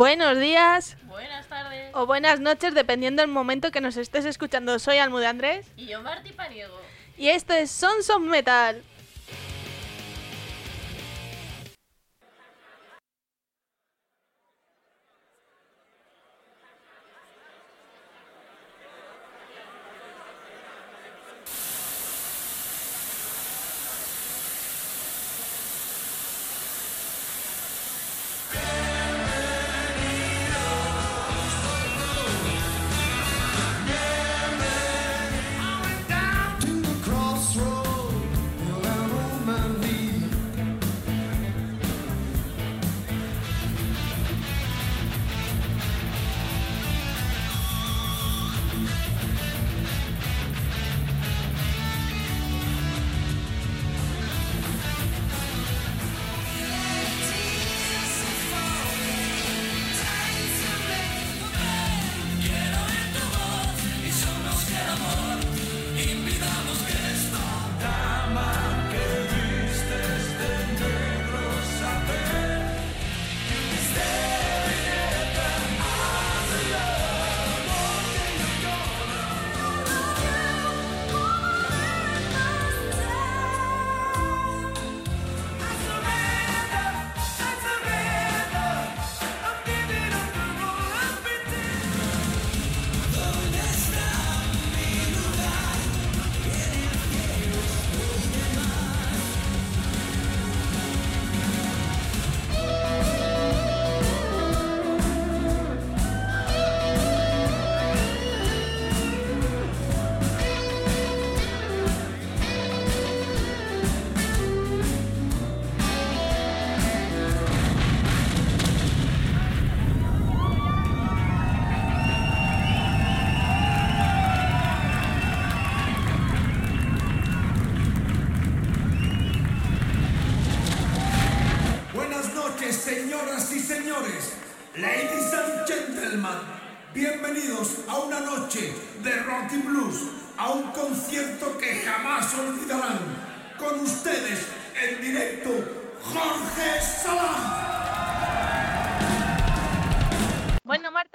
Buenos 0.00 0.38
días 0.38 0.94
Buenas 1.06 1.46
tardes. 1.46 1.90
o 1.94 2.04
buenas 2.04 2.38
noches, 2.38 2.74
dependiendo 2.74 3.22
del 3.22 3.30
momento 3.30 3.70
que 3.70 3.80
nos 3.80 3.96
estés 3.96 4.26
escuchando. 4.26 4.78
Soy 4.78 4.98
Almude 4.98 5.26
Andrés 5.26 5.66
Y 5.74 5.86
yo, 5.86 6.02
Marti 6.02 6.32
Paniego. 6.32 6.78
y 7.16 7.28
esto 7.30 7.54
es 7.54 7.70
Sons 7.70 8.10
of 8.10 8.20
Metal. 8.20 8.82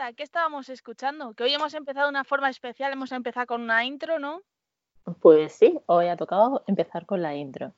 Marta, 0.02 0.16
¿qué 0.16 0.24
estábamos 0.24 0.68
escuchando? 0.70 1.36
Que 1.36 1.44
hoy 1.44 1.54
hemos 1.54 1.76
empezado 1.76 2.08
de 2.08 2.10
una 2.10 2.24
forma 2.24 2.50
especial, 2.50 2.92
hemos 2.92 3.12
empezado 3.12 3.46
con 3.46 3.62
una 3.62 3.86
intro, 3.86 4.18
¿no? 4.18 4.42
Pues 5.22 5.54
sí, 5.54 5.80
hoy 5.86 6.08
ha 6.08 6.18
tocado 6.18 6.64
empezar 6.66 7.06
con 7.06 7.22
la 7.22 7.36
intro. 7.36 7.76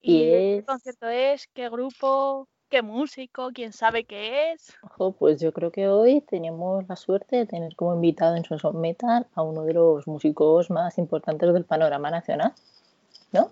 Y 0.00 0.20
¿Qué 0.20 0.58
es- 0.58 0.64
concierto 0.64 1.08
es? 1.08 1.48
¿Qué 1.52 1.68
grupo? 1.68 2.46
¿Qué 2.68 2.82
músico? 2.82 3.50
¿Quién 3.52 3.72
sabe 3.72 4.04
qué 4.04 4.52
es? 4.52 4.76
Ojo, 4.80 5.10
pues 5.12 5.40
yo 5.40 5.52
creo 5.52 5.72
que 5.72 5.88
hoy 5.88 6.20
tenemos 6.20 6.86
la 6.88 6.94
suerte 6.94 7.34
de 7.34 7.46
tener 7.46 7.74
como 7.74 7.94
invitado 7.96 8.36
en 8.36 8.44
Sons 8.44 8.64
of 8.64 8.76
Metal 8.76 9.26
a 9.34 9.42
uno 9.42 9.64
de 9.64 9.74
los 9.74 10.06
músicos 10.06 10.70
más 10.70 10.98
importantes 10.98 11.52
del 11.52 11.64
panorama 11.64 12.12
nacional, 12.12 12.52
¿no? 13.32 13.50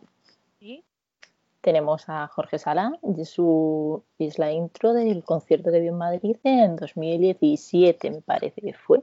Tenemos 1.68 2.04
a 2.10 2.26
Jorge 2.28 2.58
Sala 2.58 2.92
y 3.16 3.24
su 3.24 4.04
es 4.18 4.38
la 4.38 4.52
intro 4.52 4.92
del 4.92 5.24
concierto 5.24 5.72
que 5.72 5.80
dio 5.80 5.92
en 5.92 5.96
Madrid 5.96 6.36
en 6.44 6.76
2017, 6.76 8.10
me 8.10 8.20
parece 8.20 8.60
que 8.60 8.74
fue. 8.74 9.00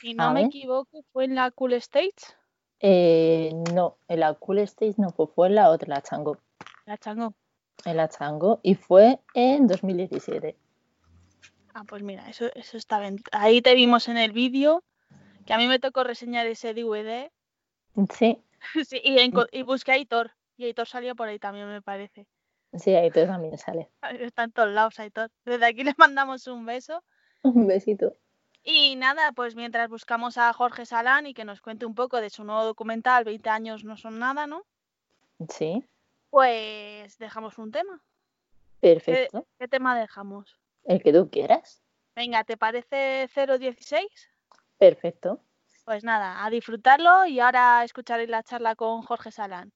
Si 0.00 0.12
no 0.12 0.24
A 0.24 0.32
me 0.32 0.40
ver. 0.40 0.48
equivoco, 0.48 1.04
fue 1.12 1.26
en 1.26 1.36
la 1.36 1.52
Cool 1.52 1.74
Stage, 1.74 2.10
Eh, 2.80 3.52
no, 3.72 3.98
en 4.08 4.18
la 4.18 4.34
Cool 4.34 4.58
Stage 4.58 4.94
no 4.98 5.10
fue, 5.12 5.28
fue 5.28 5.46
en 5.46 5.54
la 5.54 5.70
otra, 5.70 5.88
la 5.90 6.02
Chango, 6.02 6.38
la 6.86 6.98
Chango. 6.98 7.34
en 7.84 7.96
la 7.96 8.08
Chango 8.08 8.58
y 8.64 8.74
fue 8.74 9.20
en 9.34 9.68
2017. 9.68 10.56
Ah, 11.72 11.84
pues 11.86 12.02
mira, 12.02 12.28
eso, 12.28 12.46
eso 12.56 12.76
está 12.78 12.98
bien. 12.98 13.18
Ahí 13.30 13.62
te 13.62 13.76
vimos 13.76 14.08
en 14.08 14.16
el 14.16 14.32
vídeo, 14.32 14.82
que 15.46 15.52
a 15.52 15.56
mí 15.58 15.68
me 15.68 15.78
tocó 15.78 16.02
reseñar 16.02 16.48
ese 16.48 16.74
DVD. 16.74 17.30
Sí, 18.12 18.42
Sí, 18.88 19.00
y, 19.04 19.18
enco- 19.18 19.46
y 19.52 19.62
busqué 19.62 19.92
a 19.92 19.94
Aitor. 19.94 20.32
Y 20.56 20.64
Aitor 20.64 20.86
salió 20.86 21.14
por 21.16 21.28
ahí 21.28 21.38
también, 21.38 21.68
me 21.68 21.82
parece. 21.82 22.26
sí, 22.74 22.94
tú 23.12 23.26
también 23.26 23.56
sale. 23.58 23.90
Está 24.20 24.44
en 24.44 24.52
todos 24.52 24.70
lados, 24.70 24.98
Aitor. 25.00 25.30
Desde 25.44 25.66
aquí 25.66 25.84
les 25.84 25.98
mandamos 25.98 26.46
un 26.46 26.64
beso. 26.66 27.02
Un 27.42 27.66
besito. 27.66 28.16
Y 28.64 28.94
nada, 28.94 29.32
pues 29.32 29.56
mientras 29.56 29.88
buscamos 29.88 30.38
a 30.38 30.52
Jorge 30.52 30.86
Salán 30.86 31.26
y 31.26 31.34
que 31.34 31.44
nos 31.44 31.60
cuente 31.60 31.84
un 31.84 31.96
poco 31.96 32.20
de 32.20 32.30
su 32.30 32.44
nuevo 32.44 32.64
documental, 32.64 33.24
20 33.24 33.50
años 33.50 33.82
no 33.84 33.96
son 33.96 34.20
nada, 34.20 34.46
¿no? 34.46 34.62
Sí, 35.48 35.84
Pues 36.30 37.18
dejamos 37.18 37.58
un 37.58 37.72
tema. 37.72 38.00
¿Qué, 38.80 38.94
perfecto. 38.94 39.46
qué 39.58 39.66
tema 39.66 39.98
dejamos? 39.98 40.60
El 40.84 41.02
que 41.02 41.12
tú 41.12 41.28
quieras. 41.28 41.82
Venga, 42.14 42.44
¿te 42.44 42.56
parece 42.56 43.28
016? 43.34 44.06
Perfecto. 44.78 45.40
Pues 45.84 46.04
nada, 46.04 46.44
a 46.44 46.50
disfrutarlo 46.50 47.26
y 47.26 47.40
ahora 47.40 47.82
escucharéis 47.82 48.28
la 48.30 48.44
charla 48.44 48.76
con 48.76 49.02
Jorge 49.02 49.32
Salán. 49.32 49.72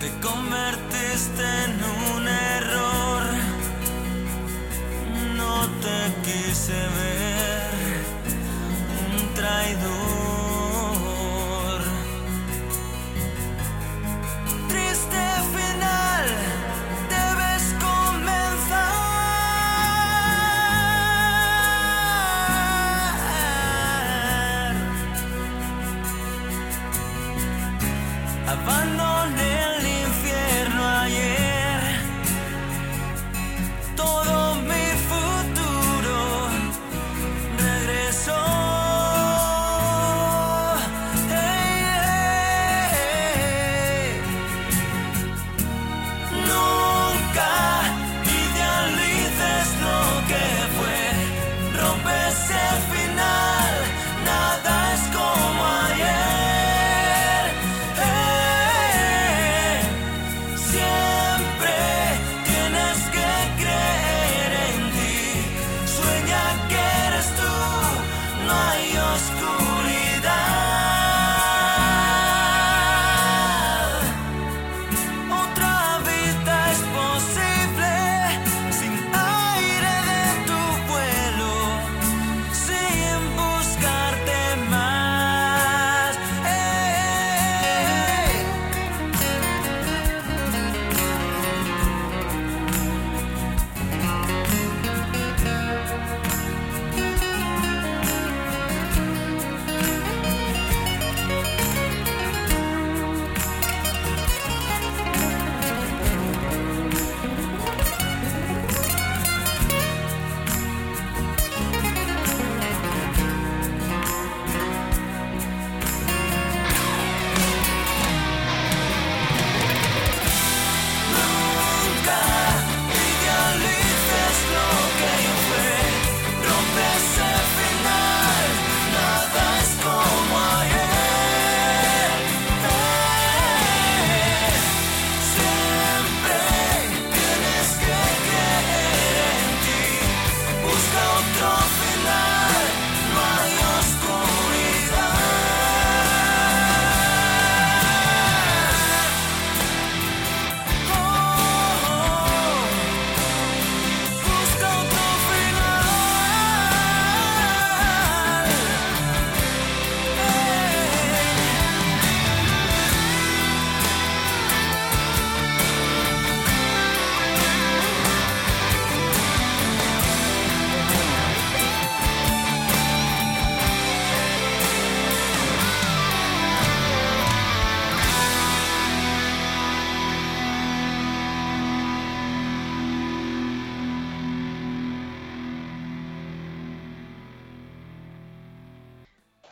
Te 0.00 0.08
convertiste 0.20 1.42
en 1.64 1.72
un 2.14 2.28
error. 2.28 3.22
No 5.36 5.66
te 5.82 5.98
quise 6.24 6.72
ver 6.72 6.97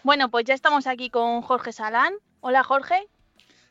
Bueno, 0.07 0.31
pues 0.31 0.45
ya 0.45 0.55
estamos 0.55 0.87
aquí 0.87 1.11
con 1.11 1.43
Jorge 1.43 1.73
Salán. 1.73 2.15
Hola 2.39 2.63
Jorge. 2.63 3.09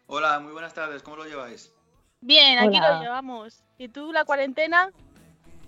Hola, 0.06 0.42
muy 0.42 0.52
buenas 0.52 0.74
tardes, 0.74 1.02
¿cómo 1.02 1.16
lo 1.16 1.24
lleváis? 1.24 1.72
Bien, 2.20 2.60
aquí 2.60 2.76
Hola. 2.76 2.96
lo 2.96 3.02
llevamos. 3.04 3.64
¿Y 3.78 3.88
tú 3.88 4.12
la 4.12 4.26
cuarentena? 4.26 4.92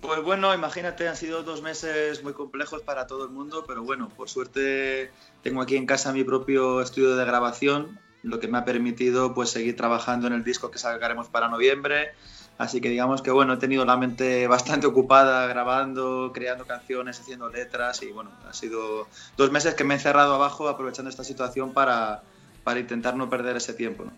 Pues 0.02 0.22
bueno, 0.24 0.54
imagínate, 0.54 1.08
han 1.08 1.16
sido 1.16 1.44
dos 1.44 1.62
meses 1.62 2.22
muy 2.22 2.34
complejos 2.34 2.82
para 2.82 3.08
todo 3.08 3.24
el 3.24 3.30
mundo, 3.30 3.64
pero 3.66 3.84
bueno, 3.84 4.10
por 4.10 4.28
suerte 4.28 5.10
tengo 5.42 5.62
aquí 5.62 5.78
en 5.78 5.86
casa 5.86 6.12
mi 6.12 6.26
propio 6.26 6.82
estudio 6.82 7.16
de 7.16 7.24
grabación, 7.24 7.98
lo 8.22 8.42
que 8.42 8.50
me 8.50 8.58
ha 8.58 8.66
permitido 8.66 9.34
pues 9.34 9.52
seguir 9.52 9.78
trabajando 9.78 10.28
en 10.28 10.34
el 10.34 10.44
disco 10.44 10.70
que 10.70 10.80
sacaremos 10.80 11.30
para 11.30 11.48
noviembre. 11.48 12.12
Así 12.58 12.82
que 12.82 12.90
digamos 12.90 13.22
que 13.22 13.32
bueno, 13.32 13.54
he 13.54 13.58
tenido 13.58 13.86
la 13.86 13.98
mente 13.98 14.48
bastante 14.48 14.88
ocupada 14.88 15.48
grabando, 15.48 16.32
creando 16.34 16.66
canciones, 16.66 17.20
haciendo 17.20 17.50
letras 17.50 18.02
y 18.02 18.12
bueno, 18.12 18.32
ha 18.48 18.54
sido 18.54 19.08
dos 19.36 19.52
meses 19.52 19.76
que 19.76 19.84
me 19.84 19.94
he 19.94 19.98
encerrado 19.98 20.36
abajo 20.36 20.68
aprovechando 20.68 21.10
esta 21.10 21.24
situación 21.24 21.74
para, 21.74 22.22
para 22.64 22.80
intentar 22.80 23.16
no 23.16 23.30
perder 23.30 23.58
ese 23.58 23.74
tiempo. 23.74 24.06
¿no? 24.06 24.12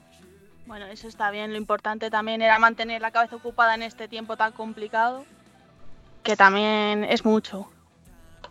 Bueno, 0.69 0.85
eso 0.85 1.07
está 1.07 1.31
bien. 1.31 1.51
Lo 1.51 1.57
importante 1.57 2.09
también 2.09 2.41
era 2.41 2.59
mantener 2.59 3.01
la 3.01 3.11
cabeza 3.11 3.35
ocupada 3.35 3.73
en 3.73 3.81
este 3.81 4.07
tiempo 4.07 4.37
tan 4.37 4.51
complicado, 4.51 5.25
que 6.23 6.35
también 6.35 7.03
es 7.03 7.25
mucho. 7.25 7.69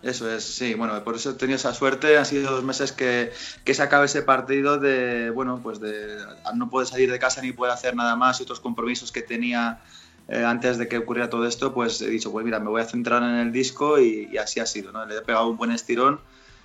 Eso 0.03 0.31
es, 0.31 0.45
sí, 0.45 0.75
bueno, 0.75 1.03
por 1.03 1.17
eso 1.17 1.31
he 1.31 1.35
tenido 1.35 1.57
esa 1.57 1.75
suerte. 1.75 2.19
Han 2.19 2.27
sido 2.27 2.53
dos 2.53 2.63
meses 2.63 2.93
que, 2.93 3.33
que 3.65 3.75
se 3.75 3.83
acaba 3.83 4.05
ese 4.05 4.23
partido 4.23 4.79
de, 4.79 5.31
bueno, 5.31 5.61
pues 5.63 5.81
de 5.81 6.19
no 6.55 6.71
poder 6.71 6.87
salir 6.87 7.11
de 7.11 7.19
casa 7.19 7.43
ni 7.43 7.53
poder 7.53 7.73
hacer 7.73 7.97
nada 7.97 8.15
más 8.15 8.39
y 8.39 8.45
otros 8.45 8.61
compromisos 8.61 9.11
que 9.11 9.23
tenía 9.23 9.81
eh, 10.29 10.45
antes 10.45 10.79
de 10.79 10.89
que 10.89 10.99
ocurriera 10.99 11.31
todo 11.31 11.47
esto, 11.47 11.75
pues 11.75 12.01
he 12.01 12.09
dicho, 12.09 12.31
pues 12.31 12.45
mira, 12.45 12.61
me 12.61 12.69
voy 12.69 12.83
a 12.83 12.85
centrar 12.85 13.23
en 13.23 13.37
el 13.37 13.51
disco 13.51 13.99
y, 13.99 14.29
y 14.31 14.37
así 14.37 14.61
ha 14.61 14.67
sido, 14.67 14.93
¿no? 14.93 15.05
Le 15.05 15.17
he 15.17 15.23
pegado 15.23 15.49
un 15.49 15.57
buen 15.57 15.73
estirón, 15.73 16.21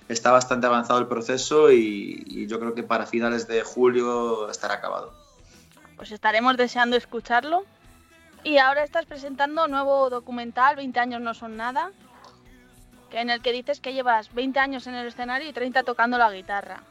está 0.08 0.30
bastante 0.30 0.66
avanzado 0.66 1.00
el 1.00 1.06
proceso 1.06 1.72
y, 1.72 2.22
y 2.26 2.46
yo 2.46 2.60
creo 2.60 2.74
que 2.74 2.82
para 2.82 3.06
finales 3.06 3.48
de 3.48 3.62
julio 3.62 4.48
estará 4.48 4.74
acabado. 4.74 5.12
Pues 5.96 6.12
estaremos 6.12 6.56
deseando 6.56 6.96
escucharlo. 6.96 7.64
Y 8.42 8.58
ahora 8.58 8.84
estás 8.84 9.06
presentando 9.06 9.64
un 9.64 9.70
nuevo 9.70 10.10
documental, 10.10 10.76
20 10.76 11.00
años 11.00 11.22
no 11.22 11.32
son 11.32 11.56
nada, 11.56 11.92
en 13.20 13.30
el 13.30 13.40
que 13.40 13.52
dices 13.52 13.80
que 13.80 13.92
llevas 13.92 14.32
20 14.34 14.58
años 14.58 14.86
en 14.86 14.94
el 14.94 15.06
escenario 15.06 15.48
y 15.48 15.52
30 15.52 15.82
tocando 15.84 16.18
la 16.18 16.30
guitarra. 16.32 16.82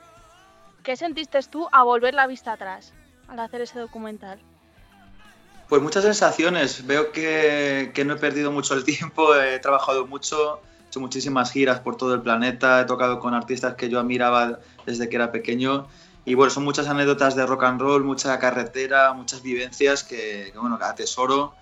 ¿Qué 0.84 0.96
sentiste 0.96 1.40
tú 1.44 1.68
a 1.72 1.84
volver 1.84 2.14
la 2.14 2.28
vista 2.28 2.54
atrás 2.54 2.94
al 3.28 3.40
hacer 3.40 3.62
ese 3.62 3.80
documental? 3.80 4.40
Pues 5.70 5.82
muchas 5.82 6.04
sensaciones. 6.04 6.86
Veo 6.86 7.12
que, 7.12 7.92
no 8.06 8.14
he 8.14 8.18
perdido 8.18 8.52
mucho 8.52 8.74
el 8.74 8.84
tiempo, 8.84 9.36
he 9.42 9.60
trabajado 9.60 10.08
mucho, 10.08 10.62
he 10.84 10.88
hecho 10.88 11.00
muchísimas 11.00 11.52
giras 11.52 11.80
por 11.80 11.98
todo 11.98 12.14
el 12.14 12.22
planeta, 12.22 12.82
he 12.82 12.86
tocado 12.86 13.20
con 13.20 13.34
artistas 13.34 13.76
que 13.76 13.90
yo 13.90 14.00
admiraba 14.00 14.60
desde 14.86 15.10
que 15.10 15.16
era 15.16 15.32
pequeño. 15.32 15.88
Y 16.26 16.36
bueno, 16.36 16.52
son 16.52 16.64
muchas 16.64 16.88
anécdotas 16.88 17.36
de 17.36 17.46
rock 17.46 17.64
and 17.64 17.82
roll, 17.82 18.04
mucha 18.04 18.38
carretera, 18.40 19.12
muchas 19.14 19.42
vivencias 19.42 20.04
que, 20.04 20.52
que, 20.54 20.60
bueno, 20.60 20.80
atesoro 20.82 21.54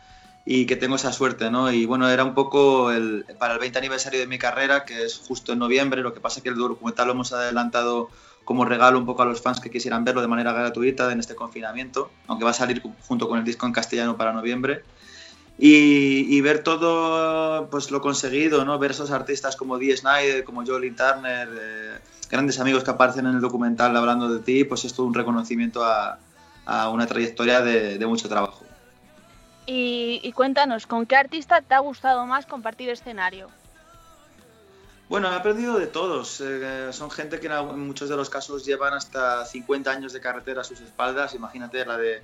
y 0.46 0.66
que 0.66 0.76
tengo 0.76 0.96
esa 0.96 1.12
suerte, 1.12 1.52
¿no? 1.52 1.72
Y 1.72 1.86
bueno, 1.86 2.10
era 2.10 2.24
un 2.24 2.34
poco 2.34 2.92
el, 2.92 3.26
para 3.38 3.54
el 3.54 3.60
20 3.60 3.78
aniversario 3.78 4.20
de 4.20 4.28
mi 4.28 4.40
carrera, 4.40 4.86
que 4.86 5.06
es 5.06 5.18
justo 5.20 5.54
en 5.54 5.60
noviembre, 5.60 6.02
lo 6.02 6.14
que 6.14 6.20
pasa 6.20 6.40
es 6.40 6.44
que 6.44 6.50
el 6.50 6.56
documental 6.56 7.08
lo 7.08 7.14
hemos 7.14 7.32
adelantado 7.34 8.10
como 8.44 8.66
regalo 8.66 8.98
un 8.98 9.06
poco 9.06 9.22
a 9.22 9.26
los 9.26 9.42
fans 9.42 9.60
que 9.60 9.70
quisieran 9.70 10.04
verlo 10.04 10.22
de 10.22 10.28
manera 10.28 10.52
gratuita 10.52 11.12
en 11.12 11.20
este 11.20 11.36
confinamiento, 11.36 12.12
aunque 12.28 12.44
va 12.44 12.52
a 12.52 12.56
salir 12.56 12.82
junto 13.08 13.30
con 13.30 13.38
el 13.38 13.46
disco 13.46 13.66
en 13.68 13.72
castellano 13.72 14.18
para 14.18 14.34
noviembre. 14.34 14.84
Y, 15.60 16.26
y 16.36 16.42
ver 16.42 16.64
todo 16.64 17.70
pues 17.70 17.92
lo 17.92 18.02
conseguido, 18.02 18.66
¿no? 18.66 18.80
Ver 18.80 18.92
esos 18.92 19.12
artistas 19.12 19.56
como 19.56 19.78
Dee 19.78 19.96
Snyder, 19.96 20.44
como 20.44 20.66
Jolie 20.66 20.92
Turner, 20.92 21.50
eh, 21.54 22.00
grandes 22.32 22.60
amigos 22.60 22.84
que 22.84 22.90
aparecen 22.90 23.28
en 23.28 23.36
el 23.36 23.42
documental 23.42 23.96
hablando 23.96 24.28
de 24.28 24.40
ti, 24.40 24.64
pues 24.64 24.86
es 24.86 24.94
todo 24.96 25.06
un 25.06 25.14
reconocimiento 25.14 25.86
a, 25.86 26.18
a 26.66 26.90
una 26.90 27.06
trayectoria 27.06 27.62
de, 27.62 28.00
de 28.00 28.08
mucho 28.08 28.28
trabajo. 28.28 28.66
Y, 29.66 30.20
y 30.24 30.32
cuéntanos, 30.32 30.88
¿con 30.88 31.06
qué 31.06 31.16
artista 31.16 31.62
te 31.62 31.74
ha 31.74 31.80
gustado 31.80 32.26
más 32.26 32.46
compartir 32.46 32.90
escenario? 32.90 33.50
Bueno, 35.12 35.30
he 35.30 35.36
aprendido 35.36 35.78
de 35.78 35.88
todos. 35.88 36.40
Eh, 36.40 36.88
son 36.94 37.12
gente 37.12 37.42
que 37.42 37.48
en, 37.48 37.80
muchos 37.86 38.08
de 38.08 38.16
los 38.16 38.30
casos 38.30 38.66
llevan 38.66 38.94
hasta 38.94 39.44
50 39.44 39.92
años 39.92 40.14
de 40.14 40.22
carretera 40.22 40.62
a 40.62 40.64
sus 40.64 40.80
espaldas. 40.80 41.36
Imagínate 41.36 41.86
la 41.86 41.98
de 41.98 42.22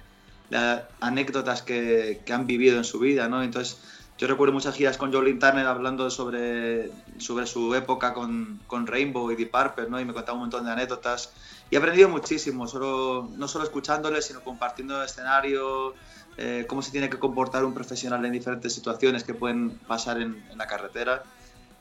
las 0.50 0.84
anécdotas 1.02 1.62
que, 1.64 2.22
que 2.26 2.32
han 2.32 2.48
vivido 2.48 2.78
en 2.78 2.86
su 2.86 3.00
vida, 3.00 3.28
¿no? 3.28 3.44
Entonces, 3.44 3.78
yo 4.18 4.26
recuerdo 4.28 4.54
muchas 4.54 4.74
giras 4.74 4.98
con 4.98 5.12
Jolene 5.12 5.38
Turner 5.38 5.68
hablando 5.68 6.10
sobre, 6.10 6.90
sobre 7.18 7.46
su 7.46 7.76
época 7.76 8.14
con, 8.14 8.62
con 8.66 8.88
Rainbow 8.88 9.30
y 9.32 9.36
Deep 9.36 9.52
Purple, 9.52 9.90
¿no? 9.90 10.00
Y 10.00 10.06
me 10.06 10.14
contaba 10.14 10.38
un 10.38 10.44
montón 10.44 10.64
de 10.64 10.72
anécdotas. 10.72 11.34
Y 11.70 11.76
he 11.76 11.78
aprendido 11.78 12.08
muchísimo, 12.08 12.68
solo, 12.70 13.30
no 13.36 13.50
solo 13.50 13.66
escuchándole, 13.66 14.22
sino 14.22 14.42
compartiendo 14.46 15.04
escenario, 15.04 15.94
eh, 16.38 16.66
cómo 16.68 16.82
se 16.82 16.92
tiene 16.92 17.10
que 17.10 17.20
comportar 17.20 17.66
un 17.66 17.74
profesional 17.74 18.24
en 18.26 18.32
diferentes 18.32 18.74
situaciones 18.74 19.24
que 19.24 19.34
pueden 19.34 19.72
pasar 19.72 20.22
en, 20.22 20.44
en 20.52 20.58
la 20.58 20.68
carretera. 20.68 21.24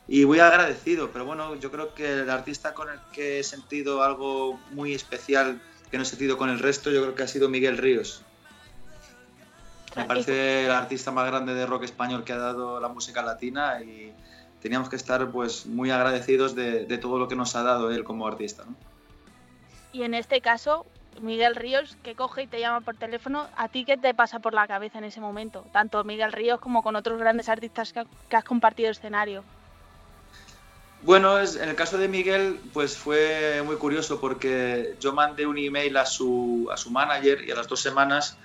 Y 0.07 0.25
muy 0.25 0.39
agradecido, 0.39 1.11
pero 1.11 1.25
bueno, 1.25 1.55
yo 1.55 1.69
creo 1.69 1.93
que 1.93 2.21
el 2.21 2.29
artista 2.29 2.73
con 2.73 2.89
el 2.89 2.99
que 3.11 3.39
he 3.39 3.43
sentido 3.43 4.03
algo 4.03 4.59
muy 4.71 4.93
especial 4.93 5.61
que 5.91 5.97
no 5.97 6.03
he 6.03 6.05
sentido 6.05 6.37
con 6.37 6.49
el 6.49 6.59
resto, 6.59 6.91
yo 6.91 7.01
creo 7.01 7.15
que 7.15 7.23
ha 7.23 7.27
sido 7.27 7.49
Miguel 7.49 7.77
Ríos. 7.77 8.21
Me 9.95 10.05
parece 10.05 10.65
el 10.65 10.71
artista 10.71 11.11
más 11.11 11.25
grande 11.27 11.53
de 11.53 11.65
rock 11.65 11.83
español 11.83 12.23
que 12.23 12.33
ha 12.33 12.37
dado 12.37 12.79
la 12.79 12.87
música 12.87 13.23
latina 13.23 13.81
y 13.81 14.13
teníamos 14.61 14.89
que 14.89 14.95
estar 14.95 15.31
pues 15.31 15.65
muy 15.65 15.91
agradecidos 15.91 16.55
de, 16.55 16.85
de 16.85 16.97
todo 16.97 17.17
lo 17.17 17.27
que 17.27 17.35
nos 17.35 17.55
ha 17.55 17.63
dado 17.63 17.91
él 17.91 18.03
como 18.03 18.27
artista. 18.27 18.63
¿no? 18.65 18.75
Y 19.91 20.03
en 20.03 20.13
este 20.13 20.41
caso, 20.41 20.85
Miguel 21.21 21.55
Ríos, 21.55 21.97
que 22.03 22.15
coge 22.15 22.43
y 22.43 22.47
te 22.47 22.59
llama 22.59 22.81
por 22.81 22.95
teléfono, 22.95 23.47
¿a 23.55 23.67
ti 23.69 23.85
qué 23.85 23.97
te 23.97 24.13
pasa 24.13 24.39
por 24.39 24.53
la 24.53 24.67
cabeza 24.67 24.97
en 24.97 25.05
ese 25.05 25.21
momento? 25.21 25.65
Tanto 25.71 26.03
Miguel 26.03 26.31
Ríos 26.31 26.59
como 26.59 26.83
con 26.83 26.95
otros 26.95 27.19
grandes 27.19 27.49
artistas 27.49 27.93
que, 27.93 28.05
has 28.35 28.43
compartido 28.43 28.89
escenario. 28.89 29.43
Bueno, 31.03 31.39
en 31.39 31.69
el 31.69 31.75
caso 31.75 31.97
de 31.97 32.07
Miguel, 32.07 32.59
pues 32.73 32.97
fue 32.97 33.61
muy 33.65 33.75
curioso 33.75 34.19
porque 34.19 34.95
yo 34.99 35.13
mandé 35.13 35.45
un 35.45 35.57
email 35.57 35.95
a 35.97 36.05
su, 36.05 36.67
a 36.71 36.77
su 36.77 36.89
manager 36.89 37.43
y 37.47 37.51
a 37.51 37.55
las 37.55 37.67
dos 37.67 37.79
semanas 37.79 38.37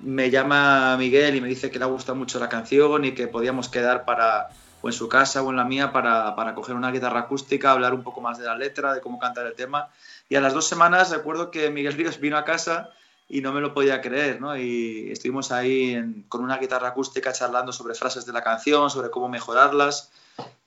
me 0.00 0.30
llama 0.30 0.96
Miguel 0.96 1.34
y 1.36 1.40
me 1.40 1.48
dice 1.48 1.70
que 1.70 1.78
le 1.78 1.84
ha 1.84 1.88
gustado 1.88 2.16
mucho 2.16 2.38
la 2.38 2.48
canción 2.48 3.04
y 3.04 3.12
que 3.12 3.26
podíamos 3.26 3.68
quedar 3.68 4.04
para 4.04 4.50
o 4.82 4.88
en 4.88 4.92
su 4.92 5.08
casa 5.08 5.42
o 5.42 5.50
en 5.50 5.56
la 5.56 5.64
mía 5.64 5.92
para, 5.92 6.36
para 6.36 6.54
coger 6.54 6.76
una 6.76 6.90
guitarra 6.90 7.20
acústica, 7.20 7.72
hablar 7.72 7.94
un 7.94 8.02
poco 8.02 8.20
más 8.20 8.38
de 8.38 8.44
la 8.44 8.56
letra, 8.56 8.94
de 8.94 9.00
cómo 9.00 9.18
cantar 9.18 9.46
el 9.46 9.54
tema. 9.54 9.88
Y 10.28 10.36
a 10.36 10.40
las 10.40 10.54
dos 10.54 10.66
semanas 10.66 11.10
recuerdo 11.10 11.50
que 11.50 11.70
Miguel 11.70 11.92
Ríos 11.94 12.18
vino 12.20 12.36
a 12.36 12.44
casa 12.44 12.90
y 13.28 13.40
no 13.40 13.52
me 13.52 13.60
lo 13.60 13.74
podía 13.74 14.00
creer, 14.00 14.40
¿no? 14.40 14.56
Y 14.56 15.10
estuvimos 15.10 15.50
ahí 15.52 15.94
en- 15.94 16.22
con 16.28 16.42
una 16.44 16.58
guitarra 16.58 16.88
acústica 16.88 17.32
charlando 17.32 17.72
sobre 17.72 17.94
frases 17.94 18.24
de 18.26 18.32
la 18.32 18.42
canción, 18.42 18.88
sobre 18.90 19.10
cómo 19.10 19.28
mejorarlas. 19.28 20.10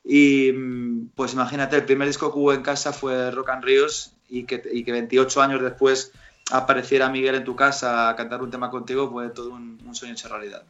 Y 0.03 0.51
mm, 0.51 1.09
pues 1.15 1.33
imagínate, 1.33 1.75
el 1.77 1.85
primer 1.85 2.07
disco 2.07 2.31
que 2.33 2.39
hubo 2.39 2.53
en 2.53 2.61
casa 2.63 2.91
fue 2.93 3.31
Rock 3.31 3.49
and 3.49 3.63
Ríos 3.63 4.13
y 4.27 4.43
que, 4.45 4.61
y 4.71 4.83
que 4.83 4.91
28 4.91 5.41
años 5.41 5.61
después 5.61 6.11
apareciera 6.51 7.09
Miguel 7.09 7.35
en 7.35 7.43
tu 7.43 7.55
casa 7.55 8.09
a 8.09 8.15
cantar 8.15 8.41
un 8.41 8.49
tema 8.51 8.69
contigo 8.69 9.09
fue 9.09 9.29
todo 9.29 9.49
un, 9.51 9.79
un 9.85 9.95
sueño 9.95 10.13
hecho 10.13 10.27
realidad. 10.29 10.63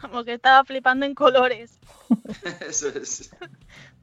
Como 0.00 0.22
que 0.24 0.34
estaba 0.34 0.64
flipando 0.64 1.06
en 1.06 1.14
colores. 1.14 1.78
Eso 2.68 2.88
es. 2.88 3.30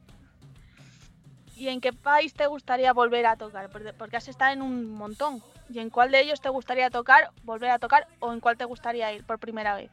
¿Y 1.62 1.68
en 1.68 1.80
qué 1.80 1.92
país 1.92 2.34
te 2.34 2.48
gustaría 2.48 2.92
volver 2.92 3.24
a 3.24 3.36
tocar? 3.36 3.70
Porque 3.96 4.16
has 4.16 4.26
estado 4.26 4.52
en 4.52 4.62
un 4.62 4.90
montón. 4.90 5.40
¿Y 5.72 5.78
en 5.78 5.90
cuál 5.90 6.10
de 6.10 6.20
ellos 6.20 6.40
te 6.40 6.48
gustaría 6.48 6.90
tocar, 6.90 7.30
volver 7.44 7.70
a 7.70 7.78
tocar 7.78 8.08
o 8.18 8.32
en 8.32 8.40
cuál 8.40 8.56
te 8.56 8.64
gustaría 8.64 9.12
ir 9.12 9.22
por 9.22 9.38
primera 9.38 9.76
vez? 9.76 9.88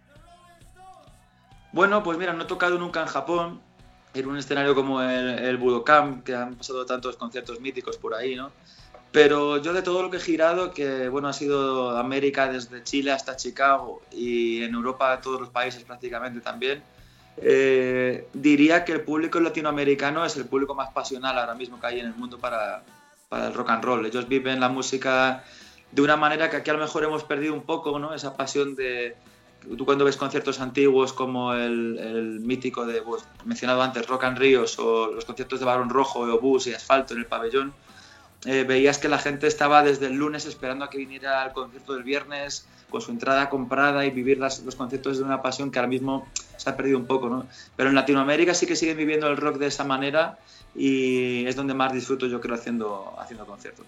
Bueno, 1.71 2.01
pues 2.01 2.17
mira, 2.17 2.33
no 2.33 2.41
he 2.41 2.47
tocado 2.47 2.79
nunca 2.79 3.01
en 3.01 3.05
Japón, 3.05 3.61
en 4.15 4.27
un 4.27 4.37
escenario 4.37 4.73
como 4.73 4.99
el, 5.03 5.37
el 5.37 5.57
Budokan, 5.57 6.23
que 6.23 6.33
han 6.33 6.55
pasado 6.55 6.87
tantos 6.87 7.17
conciertos 7.17 7.61
míticos 7.61 7.97
por 7.97 8.15
ahí, 8.15 8.35
¿no? 8.35 8.51
Pero 9.11 9.57
yo 9.57 9.71
de 9.71 9.83
todo 9.83 10.01
lo 10.01 10.09
que 10.09 10.17
he 10.17 10.21
girado, 10.21 10.73
que 10.73 11.07
bueno, 11.07 11.27
ha 11.27 11.33
sido 11.33 11.99
América 11.99 12.51
desde 12.51 12.83
Chile 12.83 13.11
hasta 13.11 13.35
Chicago 13.35 14.01
y 14.11 14.63
en 14.63 14.73
Europa 14.73 15.21
todos 15.21 15.39
los 15.39 15.49
países 15.49 15.83
prácticamente 15.83 16.41
también, 16.41 16.81
eh, 17.41 18.27
diría 18.33 18.83
que 18.83 18.91
el 18.91 19.01
público 19.01 19.39
latinoamericano 19.39 20.25
es 20.25 20.35
el 20.37 20.45
público 20.45 20.75
más 20.75 20.91
pasional 20.91 21.37
ahora 21.37 21.55
mismo 21.55 21.79
que 21.79 21.87
hay 21.87 21.99
en 21.99 22.07
el 22.07 22.15
mundo 22.15 22.37
para, 22.37 22.83
el 23.31 23.53
rock 23.53 23.69
and 23.69 23.83
roll. 23.83 24.05
Ellos 24.05 24.27
viven 24.27 24.59
la 24.59 24.69
música 24.69 25.43
de 25.91 26.01
una 26.01 26.17
manera 26.17 26.49
que 26.49 26.57
aquí 26.57 26.69
a 26.69 26.73
lo 26.73 26.79
mejor 26.79 27.03
hemos 27.03 27.23
perdido 27.23 27.53
un 27.53 27.63
poco, 27.63 27.97
¿no? 27.97 28.13
Esa 28.13 28.35
pasión 28.35 28.75
de, 28.75 29.15
tú 29.77 29.85
cuando 29.85 30.05
ves 30.05 30.17
conciertos 30.17 30.59
antiguos 30.59 31.13
como 31.13 31.53
el, 31.53 31.97
el 31.97 32.39
mítico 32.41 32.85
de, 32.85 33.01
pues, 33.01 33.23
mencionado 33.45 33.81
antes, 33.81 34.07
Rock 34.07 34.25
and 34.25 34.37
Ríos 34.37 34.77
o 34.79 35.11
los 35.11 35.25
conciertos 35.25 35.59
de 35.59 35.65
Barón 35.65 35.89
Rojo, 35.89 36.21
Obús 36.21 36.67
y 36.67 36.73
Asfalto 36.73 37.13
en 37.13 37.21
el 37.21 37.25
pabellón, 37.25 37.73
eh, 38.45 38.63
veías 38.63 38.97
que 38.99 39.09
la 39.09 39.17
gente 39.17 39.47
estaba 39.47 39.83
desde 39.83 40.07
el 40.07 40.13
lunes 40.13 40.45
esperando 40.45 40.85
a 40.85 40.89
que 40.89 40.97
viniera 40.97 41.41
al 41.41 41.51
concierto 41.51 41.93
del 41.93 42.03
viernes 42.03 42.67
con 42.89 43.01
su 43.01 43.11
entrada 43.11 43.49
comprada 43.49 44.05
y 44.05 44.11
vivir 44.11 44.39
las- 44.39 44.59
los 44.63 44.75
conciertos 44.75 45.17
de 45.17 45.23
una 45.23 45.41
pasión 45.41 45.71
que 45.71 45.79
ahora 45.79 45.89
mismo 45.89 46.27
se 46.57 46.69
ha 46.69 46.75
perdido 46.75 46.97
un 46.97 47.05
poco, 47.05 47.29
¿no? 47.29 47.47
Pero 47.75 47.89
en 47.89 47.95
Latinoamérica 47.95 48.53
sí 48.53 48.65
que 48.65 48.75
siguen 48.75 48.97
viviendo 48.97 49.27
el 49.27 49.37
rock 49.37 49.57
de 49.57 49.67
esa 49.67 49.83
manera 49.83 50.37
y 50.75 51.45
es 51.45 51.55
donde 51.55 51.73
más 51.73 51.93
disfruto 51.93 52.27
yo 52.27 52.41
creo 52.41 52.55
haciendo, 52.55 53.13
haciendo 53.19 53.45
conciertos. 53.45 53.85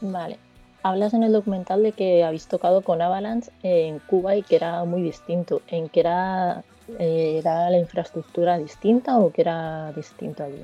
Vale. 0.00 0.38
Hablas 0.82 1.12
en 1.12 1.24
el 1.24 1.32
documental 1.32 1.82
de 1.82 1.92
que 1.92 2.22
habéis 2.24 2.46
tocado 2.46 2.82
con 2.82 3.02
Avalanche 3.02 3.50
en 3.62 3.98
Cuba 3.98 4.36
y 4.36 4.42
que 4.42 4.56
era 4.56 4.84
muy 4.84 5.02
distinto. 5.02 5.62
¿En 5.66 5.88
qué 5.88 6.00
era, 6.00 6.62
eh, 6.98 7.38
era 7.38 7.68
la 7.68 7.78
infraestructura 7.78 8.58
distinta 8.58 9.18
o 9.18 9.32
que 9.32 9.42
era 9.42 9.92
distinto 9.92 10.44
allí? 10.44 10.62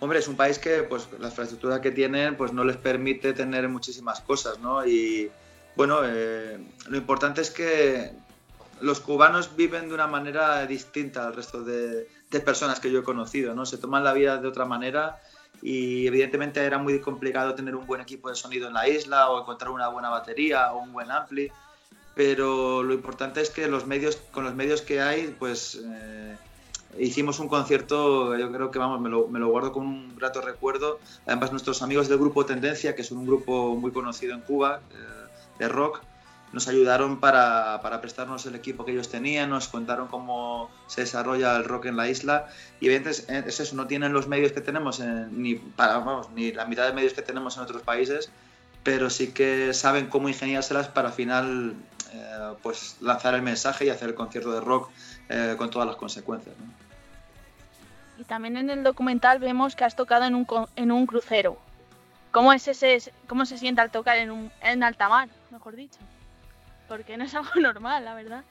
Hombre, 0.00 0.18
es 0.18 0.28
un 0.28 0.36
país 0.36 0.58
que 0.58 0.82
pues 0.82 1.08
la 1.18 1.28
infraestructura 1.28 1.80
que 1.80 1.90
tienen 1.90 2.36
pues 2.36 2.52
no 2.52 2.64
les 2.64 2.76
permite 2.76 3.32
tener 3.32 3.68
muchísimas 3.68 4.20
cosas, 4.20 4.58
¿no? 4.60 4.86
Y 4.86 5.30
bueno, 5.76 6.00
eh, 6.04 6.58
lo 6.88 6.96
importante 6.96 7.42
es 7.42 7.50
que 7.50 8.10
los 8.80 9.00
cubanos 9.00 9.56
viven 9.56 9.88
de 9.88 9.94
una 9.94 10.06
manera 10.06 10.66
distinta 10.66 11.26
al 11.26 11.34
resto 11.34 11.62
de, 11.62 12.08
personas 12.44 12.80
que 12.80 12.90
yo 12.90 13.00
he 13.00 13.02
conocido, 13.02 13.54
¿no? 13.54 13.64
Se 13.64 13.78
toman 13.78 14.04
la 14.04 14.12
vida 14.12 14.36
de 14.36 14.46
otra 14.46 14.66
manera 14.66 15.22
y 15.62 16.06
evidentemente 16.06 16.60
era 16.60 16.76
muy 16.76 17.00
complicado 17.00 17.54
tener 17.54 17.74
un 17.74 17.86
buen 17.86 18.02
equipo 18.02 18.28
de 18.28 18.34
sonido 18.34 18.68
en 18.68 18.74
la 18.74 18.88
isla 18.88 19.30
o 19.30 19.40
encontrar 19.40 19.70
una 19.70 19.88
buena 19.88 20.10
batería 20.10 20.72
o 20.72 20.82
un 20.82 20.92
buen 20.92 21.10
ampli, 21.10 21.50
pero 22.14 22.82
lo 22.82 22.92
importante 22.92 23.40
es 23.40 23.48
que 23.48 23.66
los 23.68 23.86
medios, 23.86 24.16
con 24.32 24.44
los 24.44 24.54
medios 24.54 24.82
que 24.82 25.00
hay, 25.00 25.34
pues 25.38 25.80
eh, 25.82 26.36
hicimos 26.98 27.38
un 27.38 27.48
concierto, 27.48 28.36
yo 28.36 28.52
creo 28.52 28.70
que 28.70 28.78
vamos, 28.78 29.00
me 29.00 29.08
lo, 29.08 29.28
me 29.28 29.38
lo 29.38 29.48
guardo 29.48 29.72
con 29.72 29.86
un 29.86 30.16
grato 30.16 30.42
recuerdo. 30.42 30.98
Además, 31.26 31.52
nuestros 31.52 31.80
amigos 31.80 32.08
del 32.08 32.18
grupo 32.18 32.44
Tendencia, 32.44 32.94
que 32.94 33.02
es 33.02 33.10
un 33.10 33.26
grupo 33.26 33.76
muy 33.76 33.92
conocido 33.92 34.34
en 34.34 34.42
Cuba 34.42 34.80
eh, 34.92 35.15
de 35.58 35.68
rock, 35.68 36.00
nos 36.52 36.68
ayudaron 36.68 37.18
para, 37.20 37.80
para 37.82 38.00
prestarnos 38.00 38.46
el 38.46 38.54
equipo 38.54 38.84
que 38.84 38.92
ellos 38.92 39.08
tenían, 39.10 39.50
nos 39.50 39.68
contaron 39.68 40.06
cómo 40.08 40.70
se 40.86 41.02
desarrolla 41.02 41.56
el 41.56 41.64
rock 41.64 41.86
en 41.86 41.96
la 41.96 42.08
isla 42.08 42.46
y 42.80 42.86
evidentemente 42.86 43.32
es, 43.32 43.46
es 43.58 43.60
eso, 43.60 43.76
no 43.76 43.86
tienen 43.86 44.12
los 44.12 44.28
medios 44.28 44.52
que 44.52 44.60
tenemos, 44.60 45.00
en- 45.00 45.42
ni, 45.42 45.56
para, 45.56 45.98
vamos, 45.98 46.30
ni 46.30 46.52
la 46.52 46.64
mitad 46.64 46.86
de 46.86 46.92
medios 46.92 47.12
que 47.14 47.22
tenemos 47.22 47.56
en 47.56 47.64
otros 47.64 47.82
países, 47.82 48.30
pero 48.84 49.10
sí 49.10 49.32
que 49.32 49.74
saben 49.74 50.06
cómo 50.06 50.28
ingeniárselas 50.28 50.88
para 50.88 51.08
al 51.08 51.14
final 51.14 51.74
eh, 52.12 52.52
pues 52.62 52.96
lanzar 53.00 53.34
el 53.34 53.42
mensaje 53.42 53.84
y 53.86 53.90
hacer 53.90 54.10
el 54.10 54.14
concierto 54.14 54.52
de 54.52 54.60
rock 54.60 54.88
eh, 55.28 55.56
con 55.58 55.68
todas 55.70 55.88
las 55.88 55.96
consecuencias. 55.96 56.54
Y 58.18 58.24
también 58.24 58.56
en 58.56 58.70
el 58.70 58.82
documental 58.84 59.40
vemos 59.40 59.74
que 59.76 59.84
has 59.84 59.96
tocado 59.96 60.24
en 60.24 60.34
un, 60.34 60.46
en 60.76 60.92
un 60.92 61.06
crucero. 61.06 61.58
¿Cómo, 62.30 62.52
es 62.52 62.66
ese, 62.68 63.12
¿Cómo 63.26 63.44
se 63.44 63.58
siente 63.58 63.80
al 63.80 63.90
tocar 63.90 64.16
en, 64.18 64.30
un, 64.30 64.50
en 64.62 64.82
alta 64.82 65.08
mar, 65.08 65.28
mejor 65.50 65.76
dicho? 65.76 65.98
Porque 66.88 67.16
no 67.16 67.24
es 67.24 67.34
algo 67.36 67.60
normal, 67.60 68.04
la 68.04 68.14
verdad. 68.14 68.44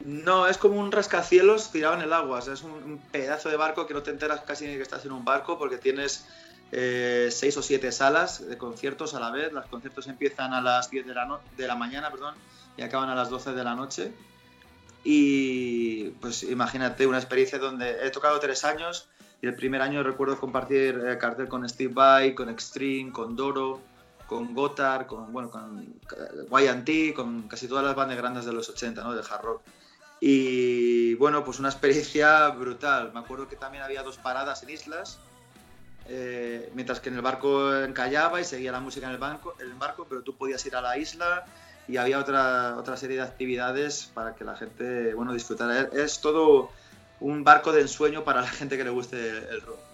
No, 0.00 0.46
es 0.46 0.58
como 0.58 0.78
un 0.80 0.92
rascacielos 0.92 1.72
tirado 1.72 1.94
en 1.94 2.02
el 2.02 2.12
agua. 2.12 2.38
o 2.38 2.42
sea, 2.42 2.54
es 2.54 2.62
un, 2.62 2.98
pedazo 3.10 3.48
de 3.48 3.56
barco 3.56 3.86
que 3.86 3.94
no 3.94 4.02
te 4.02 4.10
enteras 4.10 4.40
casi 4.42 4.66
ni 4.66 4.76
que 4.76 4.82
estás 4.82 5.04
en 5.04 5.12
un 5.12 5.24
barco 5.24 5.58
porque 5.58 5.76
tienes 5.78 6.26
eh, 6.70 7.28
seis 7.32 7.56
o 7.56 7.62
siete 7.62 7.90
salas 7.90 8.46
de 8.46 8.56
conciertos 8.56 9.14
a 9.14 9.20
la 9.20 9.30
vez. 9.30 9.52
Los 9.52 9.66
conciertos 9.66 10.06
empiezan 10.06 10.54
a 10.54 10.60
las 10.60 10.90
10 10.90 11.06
de 11.06 11.14
la, 11.14 11.40
de 11.56 11.66
la 11.66 11.74
mañana 11.74 12.10
perdón, 12.10 12.34
y 12.76 12.82
acaban 12.82 13.08
a 13.08 13.14
las 13.14 13.28
12 13.28 13.52
de 13.52 13.64
la 13.64 13.74
noche. 13.74 14.12
Y 15.02 16.10
pues 16.20 16.42
imagínate 16.44 17.06
una 17.06 17.18
experiencia 17.18 17.58
donde 17.58 18.06
he 18.06 18.10
tocado 18.10 18.38
tres 18.40 18.64
años 18.64 19.08
y 19.40 19.46
el 19.46 19.54
primer 19.54 19.82
año 19.82 20.02
recuerdo 20.02 20.38
compartir 20.38 21.00
eh, 21.06 21.18
cartel 21.18 21.48
con 21.48 21.68
Steve 21.68 21.92
Vai, 21.92 22.34
con 22.34 22.48
Extreme, 22.48 23.12
con 23.12 23.36
Doro, 23.36 23.80
con 24.28 24.54
Gotthard, 24.54 25.06
con, 25.06 25.32
bueno, 25.32 25.50
con 25.50 25.86
YT, 26.50 27.14
con 27.14 27.48
casi 27.48 27.66
todas 27.66 27.82
las 27.82 27.96
bandas 27.96 28.18
grandes 28.18 28.44
de 28.44 28.52
los 28.52 28.68
80, 28.68 29.02
¿no? 29.02 29.14
Del 29.14 29.24
hard 29.28 29.42
rock. 29.42 29.62
Y 30.20 31.14
bueno, 31.14 31.44
pues 31.44 31.58
una 31.58 31.70
experiencia 31.70 32.50
brutal. 32.50 33.10
Me 33.14 33.20
acuerdo 33.20 33.48
que 33.48 33.56
también 33.56 33.82
había 33.82 34.02
dos 34.02 34.18
paradas 34.18 34.62
en 34.62 34.70
islas, 34.70 35.18
eh, 36.08 36.70
mientras 36.74 37.00
que 37.00 37.08
en 37.08 37.16
el 37.16 37.22
barco 37.22 37.74
encallaba 37.74 38.38
y 38.40 38.44
seguía 38.44 38.70
la 38.70 38.80
música 38.80 39.06
en 39.06 39.12
el, 39.12 39.18
banco, 39.18 39.54
el 39.60 39.72
barco, 39.74 40.06
pero 40.06 40.20
tú 40.22 40.36
podías 40.36 40.64
ir 40.66 40.76
a 40.76 40.82
la 40.82 40.98
isla 40.98 41.46
y 41.88 41.96
había 41.96 42.18
otra, 42.18 42.76
otra 42.76 42.98
serie 42.98 43.16
de 43.16 43.22
actividades 43.22 44.10
para 44.12 44.34
que 44.34 44.44
la 44.44 44.56
gente 44.56 45.14
bueno, 45.14 45.32
disfrutara. 45.32 45.88
Es- 45.92 46.20
todo 46.20 46.70
un 47.20 47.44
barco 47.44 47.72
de 47.72 47.80
ensueño 47.80 48.24
para 48.24 48.42
la 48.42 48.48
gente 48.48 48.76
que 48.76 48.84
le 48.84 48.90
guste 48.90 49.38
el 49.38 49.62
rock. 49.62 49.87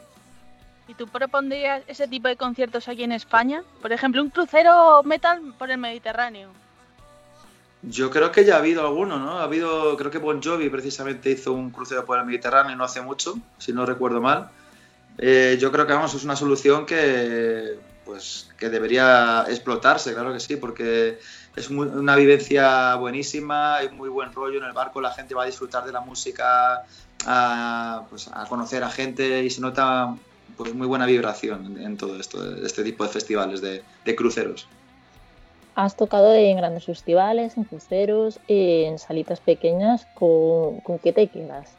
¿Y 0.86 0.94
tú 0.94 1.08
propondrías 1.08 1.82
ese 1.86 2.06
tipo 2.06 2.28
de 2.28 2.36
conciertos 2.36 2.88
aquí 2.88 3.04
en 3.04 3.12
España? 3.12 3.62
Por 3.80 3.92
ejemplo, 3.92 4.22
un 4.22 4.30
crucero 4.30 5.02
metal 5.02 5.54
por 5.58 5.70
el 5.70 5.78
Mediterráneo. 5.78 6.50
Yo 7.82 8.10
creo 8.10 8.32
que 8.32 8.44
ya 8.44 8.56
ha 8.56 8.58
habido 8.58 8.82
alguno, 8.82 9.18
¿no? 9.18 9.38
Ha 9.38 9.44
habido, 9.44 9.96
creo 9.96 10.10
que 10.10 10.18
Bon 10.18 10.42
Jovi 10.42 10.70
precisamente 10.70 11.30
hizo 11.30 11.52
un 11.52 11.70
crucero 11.70 12.04
por 12.04 12.18
el 12.18 12.24
Mediterráneo 12.24 12.76
no 12.76 12.84
hace 12.84 13.02
mucho, 13.02 13.36
si 13.58 13.72
no 13.72 13.84
recuerdo 13.84 14.20
mal. 14.20 14.48
Eh, 15.18 15.58
yo 15.60 15.70
creo 15.70 15.86
que 15.86 15.92
vamos, 15.92 16.14
es 16.14 16.24
una 16.24 16.36
solución 16.36 16.86
que, 16.86 17.78
pues, 18.04 18.50
que 18.58 18.70
debería 18.70 19.44
explotarse, 19.48 20.12
claro 20.14 20.32
que 20.32 20.40
sí, 20.40 20.56
porque 20.56 21.18
es 21.54 21.70
una 21.70 22.16
vivencia 22.16 22.94
buenísima, 22.96 23.76
hay 23.76 23.90
muy 23.90 24.08
buen 24.08 24.32
rollo 24.32 24.58
en 24.58 24.64
el 24.64 24.72
barco, 24.72 25.00
la 25.00 25.12
gente 25.12 25.34
va 25.34 25.44
a 25.44 25.46
disfrutar 25.46 25.84
de 25.84 25.92
la 25.92 26.00
música, 26.00 26.84
a, 27.26 28.02
pues, 28.10 28.28
a 28.32 28.46
conocer 28.46 28.82
a 28.82 28.90
gente 28.90 29.44
y 29.44 29.50
se 29.50 29.60
nota 29.60 30.14
pues, 30.56 30.74
muy 30.74 30.86
buena 30.86 31.06
vibración 31.06 31.80
en, 31.80 31.96
todo 31.96 32.18
esto, 32.18 32.42
de 32.42 32.66
este 32.66 32.84
tipo 32.84 33.04
de 33.04 33.10
festivales, 33.10 33.60
de, 33.60 33.82
de 34.04 34.16
cruceros. 34.16 34.66
Has 35.74 35.96
tocado 35.96 36.32
en 36.32 36.56
grandes 36.56 36.84
festivales, 36.84 37.56
en 37.56 37.64
cruceros, 37.64 38.38
en 38.46 38.98
salitas 38.98 39.40
pequeñas. 39.40 40.06
¿Con, 40.14 40.80
con 40.80 40.98
qué 41.00 41.12
te 41.12 41.26
quedas? 41.26 41.72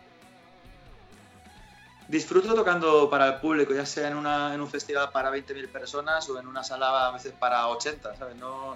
Disfruto 2.08 2.54
tocando 2.54 3.10
para 3.10 3.28
el 3.28 3.36
público, 3.36 3.74
ya 3.74 3.86
sea 3.86 4.10
en, 4.10 4.18
una, 4.18 4.54
en 4.54 4.62
un 4.62 4.68
festival 4.68 5.10
para 5.12 5.32
20.000 5.32 5.70
personas 5.70 6.30
o 6.30 6.40
en 6.40 6.46
una 6.46 6.64
sala 6.64 7.08
a 7.08 7.12
veces 7.12 7.32
para 7.32 7.68
80, 7.70 8.16
¿sabes? 8.16 8.36
No, 8.36 8.76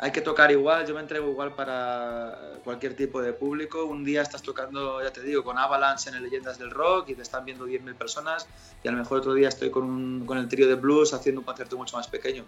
hay 0.00 0.12
que 0.12 0.20
tocar 0.20 0.50
igual, 0.52 0.86
yo 0.86 0.94
me 0.94 1.00
entrego 1.00 1.28
igual 1.30 1.54
para 1.54 2.38
cualquier 2.64 2.94
tipo 2.94 3.20
de 3.20 3.32
público. 3.32 3.84
Un 3.84 4.04
día 4.04 4.22
estás 4.22 4.42
tocando, 4.42 5.02
ya 5.02 5.12
te 5.12 5.22
digo, 5.22 5.42
con 5.42 5.58
Avalanche 5.58 6.08
en 6.10 6.16
el 6.16 6.22
Leyendas 6.22 6.58
del 6.58 6.70
Rock 6.70 7.08
y 7.10 7.14
te 7.14 7.22
están 7.22 7.44
viendo 7.44 7.64
10.000 7.66 7.94
personas 7.96 8.46
y 8.84 8.88
a 8.88 8.92
lo 8.92 8.98
mejor 8.98 9.18
otro 9.18 9.34
día 9.34 9.48
estoy 9.48 9.70
con, 9.70 9.84
un- 9.84 10.24
con 10.24 10.38
el 10.38 10.48
trío 10.48 10.68
de 10.68 10.76
blues 10.76 11.14
haciendo 11.14 11.40
un 11.40 11.44
concierto 11.44 11.76
mucho 11.76 11.96
más 11.96 12.06
pequeño. 12.06 12.44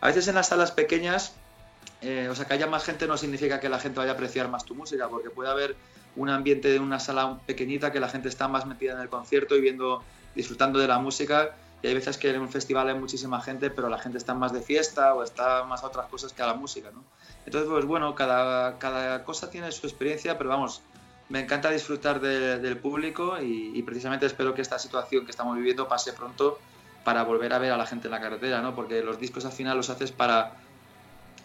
A 0.00 0.06
veces 0.06 0.28
en 0.28 0.36
las 0.36 0.48
salas 0.48 0.70
pequeñas, 0.70 1.34
eh, 2.02 2.28
o 2.30 2.34
sea, 2.34 2.44
que 2.46 2.54
haya 2.54 2.66
más 2.66 2.84
gente 2.84 3.06
no 3.06 3.16
significa 3.16 3.58
que 3.60 3.68
la 3.68 3.78
gente 3.80 3.98
vaya 3.98 4.12
a 4.12 4.14
apreciar 4.14 4.48
más 4.48 4.64
tu 4.64 4.74
música, 4.74 5.08
porque 5.08 5.30
puede 5.30 5.50
haber 5.50 5.74
un 6.14 6.28
ambiente 6.28 6.68
de 6.68 6.78
una 6.78 7.00
sala 7.00 7.40
pequeñita 7.46 7.90
que 7.90 7.98
la 7.98 8.08
gente 8.08 8.28
está 8.28 8.46
más 8.46 8.66
metida 8.66 8.92
en 8.92 9.00
el 9.00 9.08
concierto 9.08 9.56
y 9.56 9.60
viendo, 9.60 10.04
disfrutando 10.34 10.78
de 10.78 10.86
la 10.88 10.98
música. 10.98 11.56
Y 11.82 11.88
hay 11.88 11.94
veces 11.94 12.16
que 12.16 12.30
en 12.30 12.40
un 12.40 12.48
festival 12.48 12.88
hay 12.88 12.94
muchísima 12.94 13.40
gente, 13.40 13.68
pero 13.70 13.88
la 13.88 13.98
gente 13.98 14.18
está 14.18 14.34
más 14.34 14.52
de 14.52 14.62
fiesta 14.62 15.14
o 15.14 15.22
está 15.24 15.64
más 15.64 15.82
a 15.82 15.86
otras 15.88 16.06
cosas 16.06 16.32
que 16.32 16.42
a 16.42 16.46
la 16.46 16.54
música, 16.54 16.90
¿no? 16.92 17.02
Entonces, 17.44 17.68
pues 17.68 17.84
bueno, 17.84 18.14
cada, 18.14 18.78
cada 18.78 19.24
cosa 19.24 19.50
tiene 19.50 19.72
su 19.72 19.86
experiencia, 19.86 20.38
pero 20.38 20.50
vamos, 20.50 20.80
me 21.28 21.40
encanta 21.40 21.70
disfrutar 21.70 22.20
de- 22.20 22.58
del 22.60 22.78
público 22.78 23.36
y, 23.42 23.72
y 23.74 23.82
precisamente 23.82 24.26
espero 24.26 24.54
que 24.54 24.62
esta 24.62 24.78
situación 24.78 25.24
que 25.24 25.32
estamos 25.32 25.56
viviendo 25.56 25.88
pase 25.88 26.12
pronto 26.12 26.58
para 27.04 27.24
volver 27.24 27.52
a 27.52 27.58
ver 27.58 27.72
a 27.72 27.76
la 27.76 27.86
gente 27.86 28.06
en 28.06 28.12
la 28.12 28.20
carretera, 28.20 28.62
¿no? 28.62 28.76
Porque 28.76 29.02
los 29.02 29.18
discos 29.18 29.44
al 29.44 29.52
final 29.52 29.76
los 29.76 29.90
haces 29.90 30.12
para, 30.12 30.54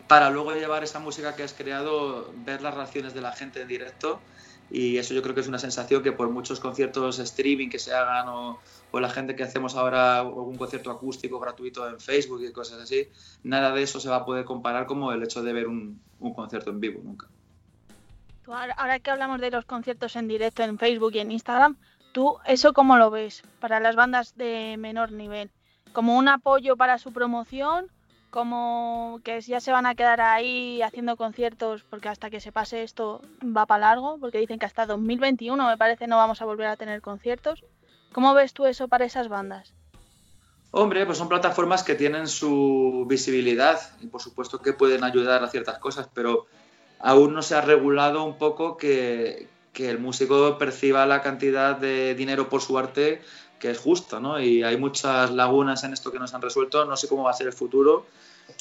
para 0.07 0.29
luego 0.29 0.53
llevar 0.53 0.83
esa 0.83 0.99
música 0.99 1.35
que 1.35 1.43
has 1.43 1.53
creado, 1.53 2.31
ver 2.45 2.61
las 2.61 2.73
reacciones 2.75 3.13
de 3.13 3.21
la 3.21 3.31
gente 3.33 3.61
en 3.61 3.67
directo 3.67 4.21
y 4.69 4.97
eso 4.97 5.13
yo 5.13 5.21
creo 5.21 5.33
que 5.33 5.41
es 5.41 5.47
una 5.47 5.59
sensación 5.59 6.03
que 6.03 6.11
por 6.11 6.29
muchos 6.29 6.59
conciertos 6.59 7.19
streaming 7.19 7.69
que 7.69 7.79
se 7.79 7.93
hagan 7.93 8.27
o, 8.29 8.59
o 8.91 8.99
la 8.99 9.09
gente 9.09 9.35
que 9.35 9.43
hacemos 9.43 9.75
ahora 9.75 10.19
algún 10.19 10.57
concierto 10.57 10.91
acústico 10.91 11.39
gratuito 11.39 11.87
en 11.87 11.99
Facebook 11.99 12.43
y 12.43 12.51
cosas 12.51 12.81
así, 12.81 13.09
nada 13.43 13.71
de 13.71 13.83
eso 13.83 13.99
se 13.99 14.09
va 14.09 14.17
a 14.17 14.25
poder 14.25 14.45
comparar 14.45 14.85
como 14.85 15.11
el 15.11 15.23
hecho 15.23 15.43
de 15.43 15.53
ver 15.53 15.67
un, 15.67 16.01
un 16.19 16.33
concierto 16.33 16.69
en 16.69 16.79
vivo 16.79 17.01
nunca. 17.03 17.27
Ahora, 18.47 18.73
ahora 18.77 18.99
que 18.99 19.11
hablamos 19.11 19.41
de 19.41 19.51
los 19.51 19.65
conciertos 19.65 20.15
en 20.15 20.27
directo 20.27 20.63
en 20.63 20.77
Facebook 20.77 21.11
y 21.15 21.19
en 21.19 21.31
Instagram, 21.31 21.75
¿tú 22.13 22.37
eso 22.45 22.71
cómo 22.73 22.97
lo 22.97 23.11
ves 23.11 23.43
para 23.59 23.79
las 23.79 23.95
bandas 23.95 24.37
de 24.37 24.75
menor 24.77 25.11
nivel? 25.11 25.51
¿Como 25.91 26.17
un 26.17 26.29
apoyo 26.29 26.77
para 26.77 26.97
su 26.97 27.11
promoción? 27.11 27.87
¿Como 28.29 29.19
que 29.23 29.41
ya 29.41 29.59
se 29.59 29.71
van 29.71 29.85
a 29.85 29.95
quedar 29.95 30.21
ahí 30.21 30.81
haciendo 30.81 31.17
conciertos 31.17 31.83
porque 31.83 32.09
hasta 32.09 32.29
que 32.29 32.39
se 32.39 32.51
pase 32.51 32.83
esto 32.83 33.21
va 33.43 33.65
para 33.65 33.87
largo? 33.87 34.17
Porque 34.19 34.37
dicen 34.37 34.59
que 34.59 34.65
hasta 34.65 34.85
2021 34.85 35.67
me 35.67 35.77
parece 35.77 36.07
no 36.07 36.17
vamos 36.17 36.41
a 36.41 36.45
volver 36.45 36.67
a 36.67 36.77
tener 36.77 37.01
conciertos. 37.01 37.63
¿Cómo 38.11 38.33
ves 38.33 38.53
tú 38.53 38.65
eso 38.65 38.87
para 38.87 39.05
esas 39.05 39.27
bandas? 39.27 39.73
Hombre, 40.71 41.05
pues 41.05 41.17
son 41.17 41.29
plataformas 41.29 41.83
que 41.83 41.95
tienen 41.95 42.27
su 42.27 43.05
visibilidad 43.07 43.79
y 44.01 44.07
por 44.07 44.21
supuesto 44.21 44.59
que 44.59 44.73
pueden 44.73 45.03
ayudar 45.03 45.43
a 45.43 45.49
ciertas 45.49 45.79
cosas, 45.79 46.09
pero 46.13 46.45
aún 46.99 47.33
no 47.33 47.41
se 47.41 47.55
ha 47.55 47.61
regulado 47.61 48.23
un 48.23 48.37
poco 48.37 48.77
que, 48.77 49.47
que 49.73 49.89
el 49.89 49.99
músico 49.99 50.57
perciba 50.57 51.05
la 51.05 51.21
cantidad 51.21 51.75
de 51.75 52.15
dinero 52.15 52.49
por 52.49 52.61
su 52.61 52.77
arte 52.77 53.21
que 53.59 53.71
es 53.71 53.77
justo, 53.79 54.19
¿no? 54.19 54.39
Y 54.39 54.63
hay 54.63 54.77
muchas 54.77 55.31
lagunas 55.31 55.83
en 55.83 55.93
esto 55.93 56.11
que 56.11 56.19
no 56.19 56.27
se 56.27 56.35
han 56.35 56.41
resuelto, 56.41 56.85
no 56.85 56.95
sé 56.95 57.07
cómo 57.07 57.23
va 57.23 57.31
a 57.31 57.33
ser 57.33 57.47
el 57.47 57.53
futuro. 57.53 58.05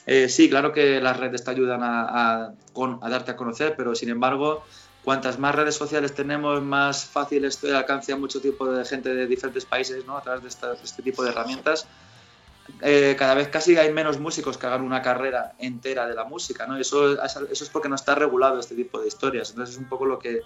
Eh, 0.06 0.28
sí, 0.28 0.48
claro 0.48 0.72
que 0.72 1.00
las 1.00 1.18
redes 1.18 1.44
te 1.44 1.50
ayudan 1.50 1.82
a, 1.82 2.44
a, 2.44 2.52
a 3.00 3.08
darte 3.10 3.32
a 3.32 3.36
conocer, 3.36 3.74
pero 3.76 3.94
sin 3.94 4.08
embargo, 4.08 4.64
cuantas 5.06 5.38
más 5.38 5.54
redes 5.54 5.76
sociales 5.76 6.12
tenemos, 6.16 6.60
más 6.62 7.04
fácil 7.06 7.44
es 7.44 7.62
el 7.62 7.76
alcance 7.76 8.12
a 8.12 8.16
mucho 8.16 8.40
tipo 8.40 8.66
de 8.68 8.84
gente 8.84 9.14
de 9.14 9.28
diferentes 9.28 9.64
países, 9.64 10.04
¿no? 10.04 10.16
A 10.18 10.20
través 10.20 10.42
de, 10.60 10.66
de 10.68 10.74
este 10.82 11.00
tipo 11.00 11.22
de 11.22 11.30
herramientas. 11.30 11.86
Eh, 12.82 13.14
cada 13.16 13.34
vez 13.34 13.46
casi 13.46 13.76
hay 13.78 13.92
menos 13.92 14.18
músicos 14.18 14.58
que 14.58 14.66
hagan 14.66 14.82
una 14.82 15.00
carrera 15.02 15.52
entera 15.60 16.08
de 16.08 16.14
la 16.16 16.24
música, 16.24 16.66
¿no? 16.66 16.76
Eso, 16.76 17.22
eso 17.24 17.46
es 17.64 17.70
porque 17.70 17.88
no 17.88 17.94
está 17.94 18.16
regulado 18.16 18.58
este 18.58 18.74
tipo 18.74 19.00
de 19.00 19.06
historias. 19.06 19.50
Entonces 19.50 19.76
es 19.76 19.80
un 19.80 19.88
poco 19.88 20.06
lo 20.06 20.18
que, 20.18 20.42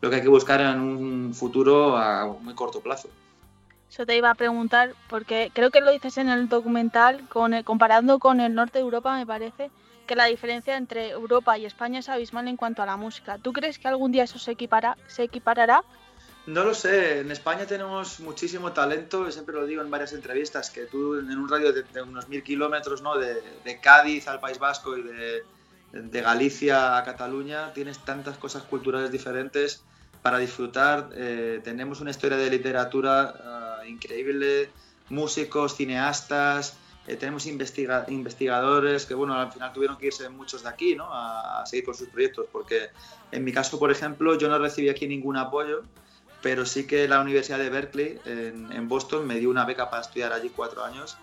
lo 0.00 0.08
que 0.10 0.16
hay 0.16 0.22
que 0.22 0.28
buscar 0.28 0.60
en 0.60 0.78
un 0.78 1.34
futuro 1.34 1.96
a 1.96 2.26
muy 2.26 2.54
corto 2.54 2.80
plazo. 2.80 3.08
Eso 3.90 4.06
te 4.06 4.16
iba 4.16 4.30
a 4.30 4.34
preguntar, 4.36 4.94
porque 5.10 5.50
creo 5.52 5.72
que 5.72 5.80
lo 5.80 5.90
dices 5.90 6.18
en 6.18 6.28
el 6.28 6.48
documental, 6.48 7.28
con 7.28 7.52
el- 7.52 7.64
comparando 7.64 8.20
con 8.20 8.40
el 8.40 8.54
norte 8.54 8.78
de 8.78 8.84
Europa, 8.84 9.16
me 9.16 9.26
parece 9.26 9.70
que 10.04 10.16
la 10.16 10.26
diferencia 10.26 10.76
entre 10.76 11.10
Europa 11.10 11.56
y 11.58 11.66
España 11.66 12.00
es 12.00 12.08
abismal 12.08 12.48
en 12.48 12.56
cuanto 12.56 12.82
a 12.82 12.86
la 12.86 12.96
música. 12.96 13.38
¿Tú 13.38 13.52
crees 13.52 13.78
que 13.78 13.88
algún 13.88 14.12
día 14.12 14.24
eso 14.24 14.38
se, 14.38 14.52
equipara, 14.52 14.96
se 15.06 15.24
equiparará? 15.24 15.82
No 16.46 16.62
lo 16.62 16.74
sé, 16.74 17.20
en 17.20 17.30
España 17.30 17.64
tenemos 17.66 18.20
muchísimo 18.20 18.72
talento, 18.72 19.30
siempre 19.30 19.54
lo 19.54 19.64
digo 19.64 19.80
en 19.80 19.90
varias 19.90 20.12
entrevistas, 20.12 20.68
que 20.68 20.84
tú 20.84 21.18
en 21.18 21.30
un 21.30 21.48
radio 21.48 21.72
de, 21.72 21.84
de 21.84 22.02
unos 22.02 22.28
mil 22.28 22.42
kilómetros, 22.42 23.00
¿no? 23.00 23.16
de, 23.16 23.42
de 23.64 23.80
Cádiz 23.80 24.28
al 24.28 24.40
País 24.40 24.58
Vasco 24.58 24.96
y 24.98 25.02
de, 25.02 25.42
de 25.92 26.20
Galicia 26.20 26.98
a 26.98 27.04
Cataluña, 27.04 27.72
tienes 27.72 27.98
tantas 28.00 28.36
cosas 28.36 28.62
culturales 28.64 29.10
diferentes 29.10 29.84
para 30.20 30.38
disfrutar. 30.38 31.10
eh, 31.14 31.60
tenemos 31.64 32.00
una 32.00 32.10
historia 32.10 32.36
de 32.36 32.50
literatura 32.50 33.34
ah, 33.42 33.86
increíble, 33.86 34.70
músicos, 35.08 35.76
cineastas, 35.76 36.76
eh, 37.06 37.16
tenemos 37.16 37.46
investiga- 37.46 38.04
investigadores 38.08 39.06
que, 39.06 39.14
bueno, 39.14 39.34
al 39.34 39.52
final 39.52 39.72
tuvieron 39.72 39.96
que 39.96 40.06
irse 40.06 40.28
muchos 40.28 40.62
de 40.62 40.68
aquí, 40.68 40.94
¿no? 40.96 41.12
A, 41.12 41.62
a 41.62 41.66
seguir 41.66 41.84
con 41.84 41.94
sus 41.94 42.08
proyectos, 42.08 42.46
porque 42.50 42.88
en 43.30 43.44
mi 43.44 43.52
caso, 43.52 43.78
por 43.78 43.90
ejemplo, 43.90 44.36
yo 44.38 44.48
no 44.48 44.58
recibí 44.58 44.88
aquí 44.88 45.06
ningún 45.06 45.36
apoyo, 45.36 45.84
pero 46.40 46.66
sí 46.66 46.86
que 46.86 47.08
la 47.08 47.20
Universidad 47.20 47.58
de 47.58 47.70
Berkeley, 47.70 48.20
en, 48.24 48.70
en 48.72 48.88
Boston, 48.88 49.26
me 49.26 49.36
dio 49.36 49.50
una 49.50 49.64
beca 49.64 49.88
para 49.90 50.02
estudiar 50.02 50.32
allí 50.32 50.50
cuatro 50.50 50.84
años. 50.84 51.16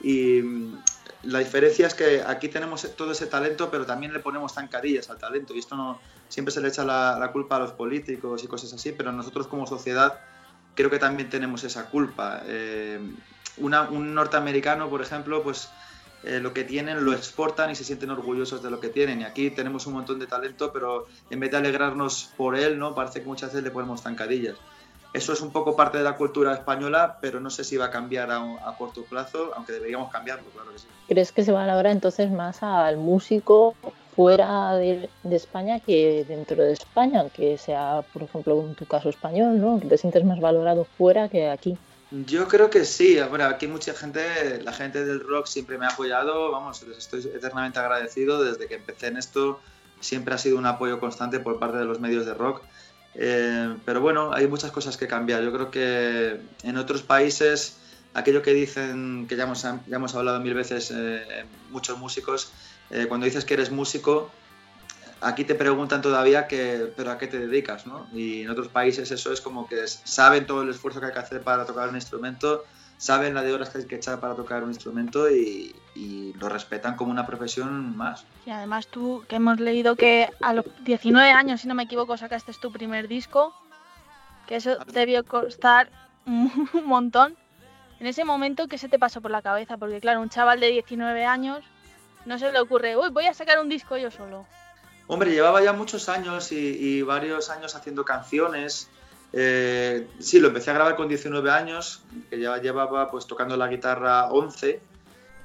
Y 0.00 0.40
mm, 0.40 0.82
la 1.22 1.40
diferencia 1.40 1.88
es 1.88 1.94
que 1.94 2.22
aquí 2.24 2.48
tenemos 2.48 2.94
todo 2.96 3.10
ese 3.10 3.26
talento, 3.26 3.70
pero 3.70 3.84
también 3.84 4.12
le 4.12 4.20
ponemos 4.20 4.54
zancadillas 4.54 5.10
al 5.10 5.18
talento. 5.18 5.54
Y 5.54 5.58
esto 5.58 5.74
no 5.76 6.00
siempre 6.28 6.52
se 6.52 6.60
le 6.60 6.68
echa 6.68 6.84
la, 6.84 7.16
la 7.18 7.32
culpa 7.32 7.56
a 7.56 7.58
los 7.58 7.72
políticos 7.72 8.44
y 8.44 8.46
cosas 8.46 8.72
así, 8.72 8.92
pero 8.92 9.10
nosotros 9.10 9.48
como 9.48 9.66
sociedad 9.66 10.20
creo 10.74 10.90
que 10.90 11.00
también 11.00 11.28
tenemos 11.28 11.64
esa 11.64 11.90
culpa. 11.90 12.42
Eh, 12.46 13.00
un 13.60 14.14
norteamericano, 14.14 14.88
por 14.88 15.02
ejemplo, 15.02 15.42
pues 15.42 15.68
eh, 16.24 16.40
lo 16.40 16.52
que 16.52 16.64
tienen 16.64 17.04
lo 17.04 17.12
exportan 17.12 17.70
y 17.70 17.76
se 17.76 17.84
sienten 17.84 18.10
orgullosos 18.10 18.62
de 18.62 18.70
lo 18.70 18.80
que 18.80 18.88
tienen. 18.88 19.20
Y 19.20 19.24
aquí 19.24 19.50
tenemos 19.50 19.86
un 19.86 19.94
montón 19.94 20.18
de 20.18 20.26
talento, 20.26 20.72
pero 20.72 21.06
en 21.30 21.38
vez 21.40 21.50
de 21.50 21.58
alegrarnos 21.58 22.30
por 22.36 22.56
él, 22.56 22.78
¿no? 22.78 22.94
parece 22.94 23.20
que 23.20 23.26
muchas 23.26 23.50
veces 23.50 23.62
le 23.62 23.70
ponemos 23.70 24.02
zancadillas. 24.02 24.56
Eso 25.14 25.32
es 25.32 25.40
un 25.40 25.52
poco 25.52 25.74
parte 25.74 25.98
de 25.98 26.04
la 26.04 26.16
cultura 26.16 26.52
española, 26.52 27.18
pero 27.22 27.40
no 27.40 27.48
sé 27.50 27.64
si 27.64 27.76
va 27.76 27.86
a 27.86 27.90
cambiar 27.90 28.30
a, 28.30 28.68
a 28.68 28.76
corto 28.76 29.04
plazo, 29.04 29.52
aunque 29.56 29.72
deberíamos 29.72 30.10
cambiarlo, 30.10 30.44
claro 30.50 30.70
que 30.72 30.80
sí. 30.80 30.86
¿Crees 31.06 31.32
que 31.32 31.44
se 31.44 31.52
valora 31.52 31.90
entonces 31.90 32.30
más 32.30 32.62
al 32.62 32.98
músico 32.98 33.74
fuera 34.14 34.74
de, 34.74 35.08
de 35.22 35.36
España 35.36 35.80
que 35.80 36.26
dentro 36.28 36.62
de 36.62 36.72
España? 36.74 37.24
Que 37.30 37.56
sea, 37.56 38.02
por 38.12 38.24
ejemplo, 38.24 38.60
en 38.60 38.74
tu 38.74 38.84
caso 38.84 39.08
español, 39.08 39.58
¿no? 39.58 39.80
Que 39.80 39.86
te 39.86 39.96
sientes 39.96 40.24
más 40.24 40.40
valorado 40.40 40.84
fuera 40.84 41.30
que 41.30 41.48
aquí. 41.48 41.78
Yo 42.10 42.48
creo 42.48 42.70
que 42.70 42.84
sí. 42.84 43.18
Bueno, 43.28 43.44
aquí 43.44 43.66
mucha 43.66 43.92
gente, 43.92 44.62
la 44.62 44.72
gente 44.72 45.04
del 45.04 45.20
rock 45.20 45.46
siempre 45.46 45.76
me 45.76 45.86
ha 45.86 45.90
apoyado. 45.90 46.50
Vamos, 46.50 46.82
les 46.82 46.98
estoy 46.98 47.20
eternamente 47.20 47.78
agradecido. 47.78 48.42
Desde 48.42 48.66
que 48.66 48.76
empecé 48.76 49.08
en 49.08 49.18
esto, 49.18 49.60
siempre 50.00 50.34
ha 50.34 50.38
sido 50.38 50.56
un 50.56 50.66
apoyo 50.66 51.00
constante 51.00 51.38
por 51.38 51.58
parte 51.58 51.78
de 51.78 51.84
los 51.84 52.00
medios 52.00 52.24
de 52.24 52.34
rock. 52.34 52.62
Eh, 53.14 53.76
pero 53.84 54.00
bueno, 54.00 54.32
hay 54.32 54.46
muchas 54.46 54.70
cosas 54.70 54.96
que 54.96 55.06
cambiar. 55.06 55.42
Yo 55.42 55.52
creo 55.52 55.70
que 55.70 56.40
en 56.62 56.76
otros 56.78 57.02
países, 57.02 57.76
aquello 58.14 58.40
que 58.42 58.54
dicen, 58.54 59.26
que 59.28 59.36
ya 59.36 59.44
hemos, 59.44 59.62
ya 59.62 59.80
hemos 59.90 60.14
hablado 60.14 60.40
mil 60.40 60.54
veces, 60.54 60.90
eh, 60.94 61.44
muchos 61.70 61.98
músicos, 61.98 62.52
eh, 62.90 63.06
cuando 63.06 63.26
dices 63.26 63.44
que 63.44 63.54
eres 63.54 63.70
músico, 63.70 64.30
aquí 65.20 65.44
te 65.44 65.54
preguntan 65.54 66.02
todavía 66.02 66.46
que, 66.46 66.92
pero 66.96 67.10
a 67.10 67.18
qué 67.18 67.26
te 67.26 67.38
dedicas, 67.38 67.86
¿no? 67.86 68.06
Y 68.12 68.42
en 68.42 68.50
otros 68.50 68.68
países 68.68 69.10
eso 69.10 69.32
es 69.32 69.40
como 69.40 69.66
que 69.66 69.86
saben 69.86 70.46
todo 70.46 70.62
el 70.62 70.70
esfuerzo 70.70 71.00
que 71.00 71.06
hay 71.06 71.12
que 71.12 71.18
hacer 71.18 71.42
para 71.42 71.64
tocar 71.64 71.88
un 71.88 71.94
instrumento, 71.94 72.64
saben 72.96 73.34
la 73.34 73.42
de 73.42 73.52
horas 73.52 73.70
que 73.70 73.78
hay 73.78 73.86
que 73.86 73.96
echar 73.96 74.20
para 74.20 74.34
tocar 74.34 74.62
un 74.62 74.70
instrumento 74.70 75.30
y, 75.30 75.74
y 75.94 76.32
lo 76.34 76.48
respetan 76.48 76.96
como 76.96 77.10
una 77.10 77.26
profesión 77.26 77.96
más. 77.96 78.24
Y 78.46 78.50
además 78.50 78.88
tú, 78.88 79.24
que 79.28 79.36
hemos 79.36 79.60
leído 79.60 79.96
que 79.96 80.28
a 80.40 80.52
los 80.52 80.64
19 80.84 81.30
años, 81.30 81.60
si 81.60 81.68
no 81.68 81.74
me 81.74 81.84
equivoco, 81.84 82.16
sacaste 82.16 82.52
tu 82.60 82.72
primer 82.72 83.08
disco, 83.08 83.54
que 84.46 84.56
eso 84.56 84.78
debió 84.92 85.24
costar 85.24 85.90
un 86.26 86.70
montón. 86.84 87.36
En 88.00 88.06
ese 88.06 88.24
momento, 88.24 88.68
¿qué 88.68 88.78
se 88.78 88.88
te 88.88 88.98
pasó 88.98 89.20
por 89.20 89.30
la 89.30 89.42
cabeza? 89.42 89.76
Porque 89.76 90.00
claro, 90.00 90.20
un 90.20 90.28
chaval 90.28 90.60
de 90.60 90.68
19 90.68 91.24
años 91.24 91.64
no 92.26 92.38
se 92.38 92.52
le 92.52 92.60
ocurre, 92.60 92.96
uy, 92.96 93.10
voy 93.10 93.26
a 93.26 93.34
sacar 93.34 93.58
un 93.60 93.68
disco 93.68 93.96
yo 93.96 94.10
solo. 94.10 94.46
Hombre, 95.08 95.32
llevaba 95.32 95.62
ya 95.62 95.72
muchos 95.72 96.08
años 96.10 96.52
y, 96.52 96.56
y 96.56 97.02
varios 97.02 97.48
años 97.48 97.74
haciendo 97.74 98.04
canciones. 98.04 98.88
Eh, 99.32 100.06
sí, 100.18 100.38
lo 100.38 100.48
empecé 100.48 100.70
a 100.70 100.74
grabar 100.74 100.96
con 100.96 101.08
19 101.08 101.50
años, 101.50 102.02
que 102.28 102.38
ya 102.38 102.58
llevaba 102.58 103.10
pues 103.10 103.26
tocando 103.26 103.56
la 103.56 103.68
guitarra 103.68 104.26
11. 104.26 104.80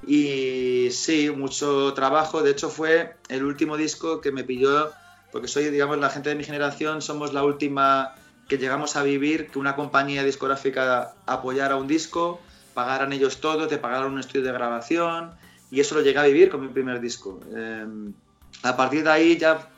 Y 0.06 0.90
sí, 0.92 1.32
mucho 1.32 1.94
trabajo. 1.94 2.44
De 2.44 2.52
hecho, 2.52 2.70
fue 2.70 3.16
el 3.30 3.44
último 3.44 3.78
disco 3.78 4.20
que 4.20 4.34
me 4.34 4.44
pilló, 4.44 4.92
porque 5.32 5.48
soy, 5.48 5.70
digamos, 5.70 5.98
la 5.98 6.10
gente 6.10 6.30
de 6.30 6.36
mi 6.36 6.44
generación, 6.44 7.02
somos 7.02 7.34
la 7.34 7.44
última 7.44 8.16
que 8.50 8.58
llegamos 8.58 8.98
a 8.98 9.04
vivir 9.04 9.48
que 9.48 9.60
una 9.60 9.78
compañía 9.78 10.26
discográfica 10.26 11.14
apoyara 11.26 11.78
un 11.78 11.88
disco, 11.88 12.42
pagaran 12.74 13.14
ellos 13.14 13.40
todo, 13.40 13.68
te 13.68 13.78
pagaran 13.78 14.12
un 14.12 14.20
estudio 14.20 14.44
de 14.46 14.52
grabación, 14.52 15.32
y 15.72 15.80
eso 15.80 15.96
lo 15.96 16.02
llegué 16.02 16.20
a 16.20 16.24
vivir 16.24 16.50
con 16.50 16.60
mi 16.62 16.68
primer 16.68 17.00
disco. 17.00 17.40
Eh, 17.56 17.86
a 18.64 18.78
partir 18.78 19.04
de 19.04 19.12
ahí 19.12 19.38
ya 19.38 19.70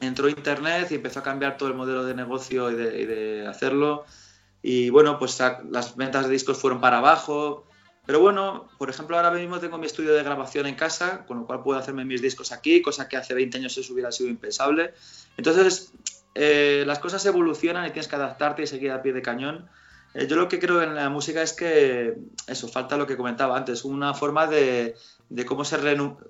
entró 0.00 0.28
Internet 0.28 0.88
y 0.90 0.94
empezó 0.94 1.20
a 1.20 1.22
cambiar 1.22 1.56
todo 1.56 1.68
el 1.68 1.74
modelo 1.74 2.04
de 2.04 2.14
negocio 2.14 2.70
y 2.70 2.74
de, 2.74 3.46
hacerlo. 3.46 4.04
Y 4.62 4.90
bueno, 4.90 5.18
pues 5.18 5.38
las 5.70 5.96
ventas 5.96 6.26
de 6.26 6.32
discos 6.32 6.58
fueron 6.58 6.80
para 6.80 6.98
abajo. 6.98 7.64
Pero 8.06 8.20
bueno, 8.20 8.68
por 8.78 8.88
ejemplo, 8.88 9.16
ahora 9.16 9.30
mismo 9.30 9.60
tengo 9.60 9.76
mi 9.76 9.86
estudio 9.86 10.14
de 10.14 10.22
grabación 10.22 10.66
en 10.66 10.76
casa, 10.76 11.26
con 11.26 11.40
lo 11.40 11.46
cual 11.46 11.62
puedo 11.62 11.78
hacerme 11.78 12.04
mis 12.06 12.22
discos 12.22 12.52
aquí, 12.52 12.80
cosa 12.80 13.06
que 13.06 13.18
hace 13.18 13.34
20 13.34 13.58
años 13.58 13.76
eso 13.76 13.92
hubiera 13.92 14.10
sido 14.10 14.30
impensable. 14.30 14.94
Entonces, 15.36 15.92
eh, 16.34 16.84
las 16.86 17.00
cosas 17.00 17.26
evolucionan 17.26 17.84
y 17.86 17.90
tienes 17.90 18.08
que 18.08 18.16
adaptarte 18.16 18.62
y 18.62 18.66
seguir 18.66 18.92
a 18.92 19.02
pie 19.02 19.12
de 19.12 19.20
cañón. 19.20 19.68
Eh, 20.14 20.26
yo 20.26 20.36
lo 20.36 20.48
que 20.48 20.58
creo 20.58 20.82
en 20.82 20.94
la 20.94 21.10
música 21.10 21.42
es 21.42 21.52
que, 21.52 22.16
eso, 22.46 22.68
falta 22.68 22.96
lo 22.96 23.06
que 23.06 23.16
comentaba 23.16 23.56
antes, 23.56 23.84
una 23.84 24.14
forma 24.14 24.46
de, 24.46 24.96
de 25.30 25.44
cómo 25.44 25.64
se 25.64 25.76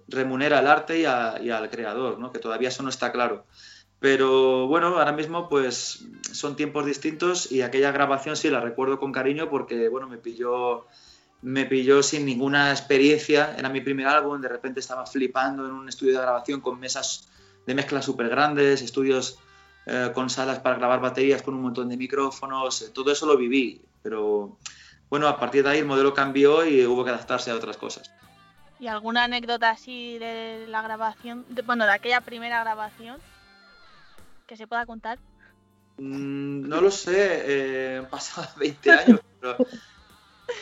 remunera 0.09 0.59
el 0.59 0.67
arte 0.67 1.01
y 1.01 1.05
al 1.05 1.71
creador, 1.71 2.19
¿no? 2.19 2.33
que 2.33 2.39
todavía 2.39 2.69
eso 2.69 2.83
no 2.83 2.89
está 2.89 3.13
claro. 3.13 3.45
Pero 4.01 4.69
bueno, 4.69 4.99
ahora 4.99 5.13
mismo 5.13 5.49
pues 5.49 6.05
son 6.33 6.55
tiempos 6.55 6.87
distintos 6.87 7.51
y 7.51 7.63
aquella 7.63 7.91
grabación 7.91 8.37
sí 8.37 8.49
la 8.49 8.61
recuerdo 8.61 8.99
con 8.99 9.13
cariño 9.13 9.51
porque 9.51 9.89
bueno, 9.89 10.09
me 10.09 10.19
pilló, 10.19 10.87
me 11.43 11.67
pilló 11.67 12.03
sin 12.03 12.25
ninguna 12.25 12.71
experiencia, 12.71 13.57
era 13.59 13.69
mi 13.69 13.81
primer 13.81 14.07
álbum, 14.07 14.41
de 14.41 14.49
repente 14.49 14.79
estaba 14.81 15.05
flipando 15.05 15.67
en 15.67 15.73
un 15.73 15.89
estudio 15.89 16.13
de 16.13 16.21
grabación 16.21 16.61
con 16.61 16.79
mesas 16.79 17.29
de 17.67 17.75
mezcla 17.75 18.01
súper 18.01 18.29
grandes, 18.29 18.83
estudios 18.83 19.39
eh, 19.87 20.13
con 20.15 20.31
salas 20.31 20.61
para 20.61 20.77
grabar 20.77 21.01
baterías 21.01 21.43
con 21.43 21.55
un 21.55 21.63
montón 21.63 21.89
de 21.89 21.97
micrófonos, 21.97 22.83
eh, 22.83 22.91
todo 22.91 23.11
eso 23.11 23.27
lo 23.27 23.37
viví, 23.37 23.83
pero 24.03 24.59
bueno, 25.11 25.27
a 25.27 25.39
partir 25.41 25.65
de 25.65 25.71
ahí 25.71 25.79
el 25.79 25.87
modelo 25.87 26.15
cambió 26.15 26.65
y 26.65 26.87
hubo 26.87 27.05
que 27.05 27.11
adaptarse 27.11 27.51
a 27.51 27.57
otras 27.57 27.77
cosas. 27.77 28.13
¿Y 28.79 28.87
alguna 28.87 29.25
anécdota 29.25 29.71
así 29.71 30.19
de 30.19 30.67
la 30.69 30.83
grabación, 30.83 31.45
de- 31.49 31.62
bueno, 31.62 31.85
de 31.85 31.93
aquella 31.93 32.21
primera 32.21 32.61
grabación 32.61 33.21
que 34.47 34.57
se 34.57 34.67
pueda 34.67 34.87
contar? 34.87 35.19
Mm, 35.99 36.69
no 36.69 36.81
lo 36.81 36.91
sé, 36.91 37.43
eh, 37.45 37.99
han 37.99 38.09
pasado 38.09 38.49
20 38.61 38.91
años, 38.91 39.21
pero 39.41 39.59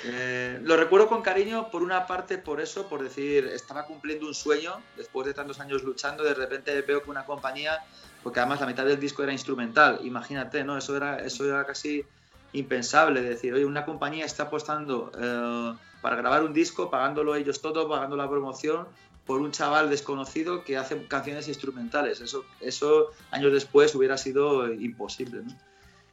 eh, 0.05 0.59
lo 0.63 0.77
recuerdo 0.77 1.09
con 1.09 1.23
cariño 1.23 1.71
por 1.71 1.83
una 1.83 2.07
parte 2.07 2.39
por 2.39 2.61
eso, 2.61 2.89
por 2.89 3.03
decir, 3.03 3.47
estaba 3.47 3.85
cumpliendo 3.85 4.27
un 4.27 4.35
sueño, 4.35 4.87
después 4.95 5.27
de 5.27 5.35
tantos 5.35 5.61
años 5.61 5.83
luchando, 5.83 6.25
de 6.25 6.35
repente 6.35 6.81
veo 6.83 7.03
que 7.03 7.11
una 7.11 7.25
compañía, 7.25 7.79
porque 8.23 8.41
además 8.41 8.61
la 8.61 8.67
mitad 8.67 8.85
del 8.85 8.99
disco 8.99 9.23
era 9.23 9.33
instrumental, 9.33 10.01
imagínate, 10.05 10.65
¿no? 10.65 10.77
Eso 10.77 10.97
era, 10.97 11.19
eso 11.19 11.45
era 11.45 11.65
casi 11.65 12.05
impensable, 12.53 13.21
decir, 13.23 13.53
oye, 13.55 13.65
una 13.65 13.85
compañía 13.85 14.25
está 14.25 14.45
apostando 14.45 15.11
eh, 15.19 15.75
para 16.01 16.17
grabar 16.17 16.43
un 16.43 16.53
disco, 16.53 16.91
pagándolo 16.91 17.35
ellos 17.35 17.61
todo, 17.61 17.89
pagando 17.89 18.17
la 18.17 18.29
promoción, 18.29 18.87
por 19.27 19.41
un 19.41 19.51
chaval 19.51 19.91
desconocido 19.91 20.65
que 20.65 20.77
hace 20.77 21.07
canciones 21.07 21.49
instrumentales. 21.49 22.21
Eso, 22.21 22.45
eso 22.61 23.11
años 23.31 23.53
después 23.53 23.95
hubiera 23.95 24.17
sido 24.17 24.73
imposible. 24.73 25.43
¿no? 25.43 25.53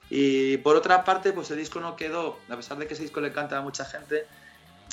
Y 0.09 0.57
por 0.57 0.75
otra 0.75 1.03
parte, 1.03 1.31
pues 1.31 1.49
el 1.51 1.57
disco 1.57 1.79
no 1.79 1.95
quedó, 1.95 2.37
a 2.49 2.55
pesar 2.55 2.77
de 2.77 2.87
que 2.87 2.95
ese 2.95 3.03
disco 3.03 3.21
le 3.21 3.29
encanta 3.29 3.57
a 3.57 3.61
mucha 3.61 3.85
gente, 3.85 4.25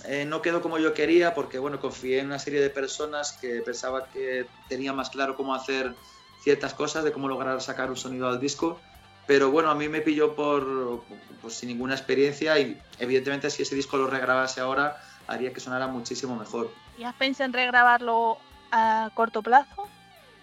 eh, 0.07 0.25
no 0.25 0.41
quedó 0.41 0.63
como 0.63 0.79
yo 0.79 0.95
quería 0.95 1.35
porque, 1.35 1.59
bueno, 1.59 1.81
confié 1.81 2.21
en 2.21 2.27
una 2.27 2.39
serie 2.39 2.61
de 2.61 2.71
personas 2.71 3.33
que 3.33 3.61
pensaba 3.61 4.07
que 4.07 4.47
tenía 4.69 4.93
más 4.93 5.11
claro 5.11 5.37
cómo 5.37 5.55
hacer 5.55 5.95
ciertas 6.43 6.75
cosas, 6.75 7.05
de 7.05 7.13
cómo 7.13 7.29
lograr 7.29 7.61
sacar 7.61 7.91
un 7.91 7.97
sonido 7.97 8.29
al 8.29 8.41
disco. 8.41 8.81
Pero 9.31 9.53
bueno, 9.53 9.71
a 9.71 9.77
mí 9.77 9.89
me 9.89 10.01
pilló 10.01 10.35
por, 10.35 11.05
pues, 11.41 11.55
sin 11.55 11.69
ninguna 11.69 11.95
experiencia 11.95 12.59
y 12.59 12.77
evidentemente 12.99 13.49
si 13.49 13.63
ese 13.63 13.77
disco 13.77 13.97
lo 13.97 14.09
regrabase 14.09 14.61
ahora 14.61 15.01
haría 15.29 15.53
que 15.53 15.61
sonara 15.61 15.87
muchísimo 15.87 16.35
mejor. 16.35 16.73
¿Y 16.99 17.05
has 17.05 17.15
pensado 17.15 17.47
en 17.47 17.53
regrabarlo 17.53 18.39
a 18.73 19.09
corto 19.15 19.41
plazo? 19.41 19.87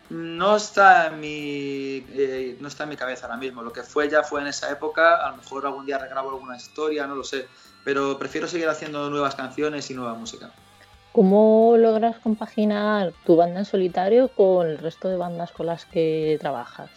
No 0.10 0.56
está 0.56 1.08
en 1.08 1.20
mi 1.20 2.06
eh, 2.14 2.56
no 2.62 2.70
está 2.70 2.84
en 2.84 2.90
mi 2.92 2.96
cabeza 2.96 3.26
ahora 3.26 3.36
mismo. 3.36 3.62
Lo 3.62 3.74
que 3.74 3.84
fue 3.84 4.08
ya 4.08 4.24
fue 4.24 4.40
en 4.40 4.48
esa 4.48 4.72
época. 4.72 5.18
A 5.18 5.32
lo 5.32 5.36
mejor 5.36 5.66
algún 5.66 5.86
día 5.86 5.98
regrabo 5.98 6.30
alguna 6.30 6.56
historia, 6.56 7.06
no 7.08 7.16
lo 7.16 7.26
sé. 7.26 7.46
Pero 7.84 8.18
prefiero 8.18 8.48
seguir 8.48 8.70
haciendo 8.70 9.10
nuevas 9.10 9.36
canciones 9.36 9.92
y 9.92 9.96
nueva 9.96 10.14
música. 10.14 10.50
¿Cómo 11.12 11.76
logras 11.78 12.20
compaginar 12.20 13.12
tu 13.26 13.36
banda 13.36 13.60
en 13.60 13.66
solitario 13.66 14.30
con 14.30 14.66
el 14.66 14.78
resto 14.78 15.10
de 15.10 15.18
bandas 15.18 15.52
con 15.52 15.66
las 15.66 15.84
que 15.84 16.38
trabajas? 16.40 16.90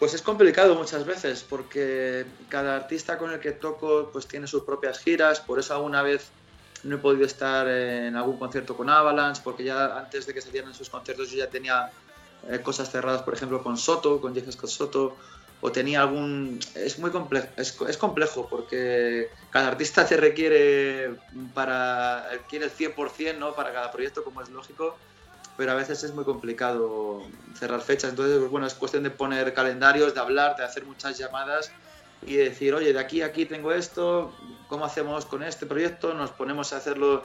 Pues 0.00 0.14
es 0.14 0.22
complicado 0.22 0.74
muchas 0.76 1.04
veces 1.04 1.44
porque 1.46 2.24
cada 2.48 2.74
artista 2.74 3.18
con 3.18 3.32
el 3.32 3.38
que 3.38 3.52
toco 3.52 4.08
pues 4.10 4.26
tiene 4.26 4.46
sus 4.46 4.62
propias 4.62 4.98
giras, 4.98 5.40
por 5.40 5.58
eso 5.58 5.74
alguna 5.74 6.00
vez 6.00 6.30
no 6.84 6.96
he 6.96 6.98
podido 6.98 7.26
estar 7.26 7.68
en 7.68 8.16
algún 8.16 8.38
concierto 8.38 8.74
con 8.74 8.88
Avalanche 8.88 9.42
porque 9.44 9.62
ya 9.62 9.98
antes 9.98 10.26
de 10.26 10.32
que 10.32 10.40
salieran 10.40 10.72
sus 10.72 10.88
conciertos 10.88 11.30
yo 11.30 11.36
ya 11.36 11.50
tenía 11.50 11.90
eh, 12.48 12.60
cosas 12.60 12.90
cerradas, 12.90 13.22
por 13.22 13.34
ejemplo, 13.34 13.62
con 13.62 13.76
Soto, 13.76 14.22
con 14.22 14.34
Jeff 14.34 14.50
Scott 14.50 14.70
Soto, 14.70 15.16
o 15.60 15.70
tenía 15.70 16.00
algún... 16.00 16.58
Es 16.74 16.98
muy 16.98 17.10
complejo, 17.10 17.48
es, 17.58 17.78
es 17.86 17.98
complejo 17.98 18.48
porque 18.48 19.28
cada 19.50 19.68
artista 19.68 20.06
te 20.06 20.16
requiere 20.16 21.14
para 21.52 22.26
quiere 22.48 22.64
el 22.64 22.72
100%, 22.72 23.36
¿no? 23.36 23.54
Para 23.54 23.70
cada 23.74 23.92
proyecto, 23.92 24.24
como 24.24 24.40
es 24.40 24.48
lógico, 24.48 24.96
pero 25.60 25.72
a 25.72 25.74
veces 25.74 26.02
es 26.04 26.14
muy 26.14 26.24
complicado 26.24 27.22
cerrar 27.52 27.82
fechas. 27.82 28.08
Entonces, 28.08 28.38
pues, 28.38 28.50
bueno, 28.50 28.66
es 28.66 28.72
cuestión 28.72 29.02
de 29.02 29.10
poner 29.10 29.52
calendarios, 29.52 30.14
de 30.14 30.20
hablar, 30.20 30.56
de 30.56 30.64
hacer 30.64 30.86
muchas 30.86 31.18
llamadas 31.18 31.70
y 32.26 32.36
decir, 32.36 32.72
oye, 32.72 32.94
de 32.94 32.98
aquí 32.98 33.20
a 33.20 33.26
aquí 33.26 33.44
tengo 33.44 33.70
esto, 33.70 34.34
¿cómo 34.68 34.86
hacemos 34.86 35.26
con 35.26 35.42
este 35.42 35.66
proyecto? 35.66 36.14
Nos 36.14 36.30
ponemos 36.30 36.72
a 36.72 36.78
hacerlo. 36.78 37.24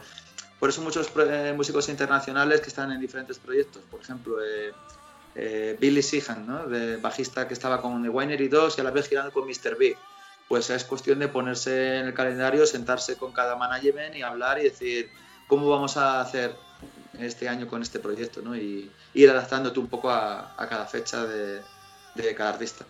Por 0.59 0.67
eso 0.67 0.81
muchos 0.81 1.09
eh, 1.15 1.53
músicos 1.55 1.87
internacionales 1.87 2.59
que 2.59 2.67
están 2.67 2.91
en 2.91 2.99
diferentes 2.99 3.39
proyectos, 3.39 3.81
por 3.89 4.01
ejemplo, 4.01 4.43
eh, 4.43 4.73
eh, 5.35 5.77
Billy 5.79 6.01
Sheehan, 6.01 6.45
¿no? 6.45 6.67
de 6.67 6.97
bajista 6.97 7.47
que 7.47 7.53
estaba 7.53 7.81
con 7.81 8.03
The 8.03 8.09
Winery 8.09 8.49
2 8.49 8.77
y 8.77 8.81
a 8.81 8.83
la 8.83 8.91
vez 8.91 9.07
girando 9.07 9.31
con 9.31 9.47
Mr. 9.47 9.77
B. 9.79 9.95
Pues 10.49 10.69
es 10.69 10.83
cuestión 10.83 11.19
de 11.19 11.29
ponerse 11.29 11.99
en 11.99 12.07
el 12.07 12.13
calendario, 12.13 12.65
sentarse 12.65 13.15
con 13.15 13.31
cada 13.31 13.55
management 13.55 14.13
y 14.13 14.23
hablar 14.23 14.59
y 14.59 14.63
decir 14.63 15.09
cómo 15.47 15.69
vamos 15.69 15.95
a 15.95 16.19
hacer 16.19 16.64
este 17.19 17.47
año 17.47 17.67
con 17.67 17.81
este 17.81 17.99
proyecto 17.99 18.41
¿no? 18.41 18.55
y 18.55 18.91
ir 19.13 19.29
adaptándote 19.29 19.79
un 19.79 19.87
poco 19.87 20.09
a, 20.09 20.53
a 20.57 20.67
cada 20.67 20.85
fecha 20.85 21.25
de, 21.25 21.61
de 22.15 22.35
cada 22.35 22.51
artista. 22.51 22.85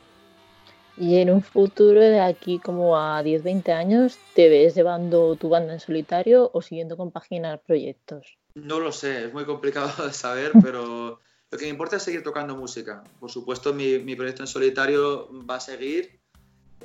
Y 0.98 1.18
en 1.18 1.30
un 1.30 1.42
futuro 1.42 2.00
de 2.00 2.22
aquí 2.22 2.60
como 2.60 2.98
a 2.98 3.22
10-20 3.22 3.70
años, 3.74 4.18
¿te 4.34 4.48
ves 4.48 4.76
llevando 4.76 5.36
tu 5.36 5.50
banda 5.50 5.74
en 5.74 5.80
solitario 5.80 6.50
o 6.54 6.62
siguiendo 6.62 6.96
compaginar 6.96 7.62
proyectos? 7.62 8.38
No 8.54 8.80
lo 8.80 8.94
sé, 8.94 9.26
es 9.26 9.34
muy 9.34 9.46
complicado 9.46 10.06
de 10.06 10.14
saber, 10.14 10.54
pero 10.64 11.20
lo 11.52 11.58
que 11.58 11.66
me 11.66 11.72
importa 11.72 11.98
es 11.98 12.04
seguir 12.04 12.24
tocando 12.24 12.56
música. 12.56 13.04
Por 13.20 13.30
supuesto, 13.30 13.74
mi, 13.74 14.00
mi 14.00 14.16
proyecto 14.16 14.44
en 14.44 14.48
solitario 14.48 15.30
va 15.46 15.56
a 15.56 15.60
seguir 15.60 16.20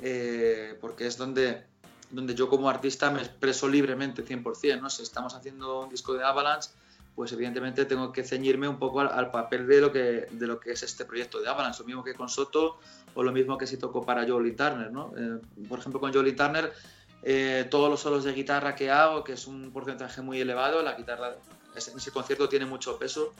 eh, 0.01 0.77
porque 0.81 1.07
es 1.07 1.17
donde, 1.17 1.63
donde 2.09 2.35
yo 2.35 2.49
como 2.49 2.69
artista 2.69 3.11
me 3.11 3.21
expreso 3.21 3.69
libremente 3.69 4.25
100%. 4.25 4.81
¿no? 4.81 4.89
Si 4.89 5.03
estamos 5.03 5.33
haciendo 5.35 5.83
un 5.83 5.89
disco 5.89 6.13
de 6.13 6.23
Avalanche, 6.23 6.71
pues 7.21 7.33
evidentemente 7.33 7.85
tengo 7.85 8.11
que 8.11 8.23
ceñirme 8.23 8.67
un 8.67 8.79
poco 8.79 9.01
al, 9.01 9.29
papel 9.29 9.67
de 9.67 9.79
lo, 9.79 9.91
que, 9.91 10.27
de 10.31 10.47
lo 10.47 10.59
que 10.59 10.71
es 10.71 10.81
este 10.81 11.05
proyecto 11.05 11.39
de 11.39 11.47
Avalanche, 11.47 11.81
lo 11.81 11.85
mismo 11.85 12.03
que 12.03 12.15
con 12.15 12.27
Soto 12.27 12.79
o 13.13 13.21
lo 13.21 13.31
mismo 13.31 13.59
que 13.59 13.67
si 13.67 13.77
toco 13.77 14.03
para 14.03 14.27
Jolie 14.27 14.53
Turner. 14.53 14.91
¿no? 14.91 15.13
Eh, 15.15 15.39
por 15.69 15.77
ejemplo, 15.77 15.99
con 15.99 16.11
Jolie 16.11 16.33
Turner, 16.33 16.73
eh, 17.21 17.67
todos 17.69 17.91
los 17.91 17.99
solos 17.99 18.23
de 18.23 18.33
guitarra 18.33 18.73
que 18.73 18.89
hago, 18.89 19.23
que 19.23 19.33
es 19.33 19.45
un 19.45 19.71
porcentaje 19.71 20.23
muy 20.23 20.41
elevado, 20.41 20.81
la 20.81 20.93
guitarra 20.93 21.35
en 21.75 21.97
ese 21.99 22.09
concierto 22.09 22.49
tiene 22.49 22.65
mucho 22.65 22.97
peso. 22.97 23.35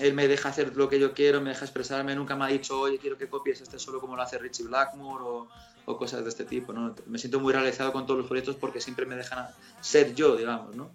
Él 0.00 0.14
me 0.14 0.26
deja 0.26 0.48
hacer 0.48 0.74
lo 0.74 0.88
que 0.88 0.98
yo 0.98 1.12
quiero, 1.12 1.42
me 1.42 1.50
deja 1.50 1.66
expresarme, 1.66 2.14
nunca 2.14 2.34
me 2.34 2.46
ha 2.46 2.48
dicho, 2.48 2.80
oye, 2.80 2.96
quiero 2.96 3.18
que 3.18 3.28
copies 3.28 3.60
este 3.60 3.78
solo 3.78 4.00
como 4.00 4.16
lo 4.16 4.22
hace 4.22 4.38
Richie 4.38 4.64
Blackmore 4.64 5.22
o, 5.22 5.48
o 5.84 5.98
cosas 5.98 6.22
de 6.22 6.30
este 6.30 6.46
tipo. 6.46 6.72
¿no? 6.72 6.94
Me 7.04 7.18
siento 7.18 7.40
muy 7.40 7.52
realizado 7.52 7.92
con 7.92 8.06
todos 8.06 8.20
los 8.20 8.26
proyectos 8.26 8.56
porque 8.56 8.80
siempre 8.80 9.04
me 9.04 9.16
dejan 9.16 9.48
ser 9.82 10.14
yo, 10.14 10.34
digamos. 10.34 10.74
¿no? 10.74 10.90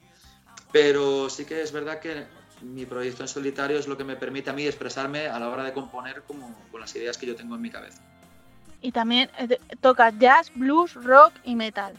Pero 0.73 1.29
sí 1.29 1.45
que 1.45 1.61
es 1.61 1.71
verdad 1.71 1.99
que 1.99 2.25
mi 2.61 2.85
proyecto 2.85 3.21
en 3.23 3.27
solitario 3.27 3.77
es 3.77 3.87
lo 3.87 3.95
que 3.95 4.03
me 4.03 4.15
permite 4.15 4.49
a 4.49 4.53
mí 4.53 4.65
expresarme 4.65 5.27
a 5.27 5.39
la 5.39 5.49
hora 5.49 5.63
de 5.63 5.71
componer 5.71 6.23
como 6.23 6.53
con 6.71 6.81
las 6.81 6.93
ideas 6.95 7.17
que 7.17 7.27
yo 7.27 7.35
tengo 7.35 7.55
en 7.55 7.61
mi 7.61 7.69
cabeza. 7.69 8.01
Y 8.81 8.91
también 8.91 9.29
eh, 9.37 9.59
tocas 9.79 10.13
jazz, 10.17 10.51
blues, 10.55 10.95
rock 10.95 11.31
y 11.45 11.55
metal. 11.55 11.93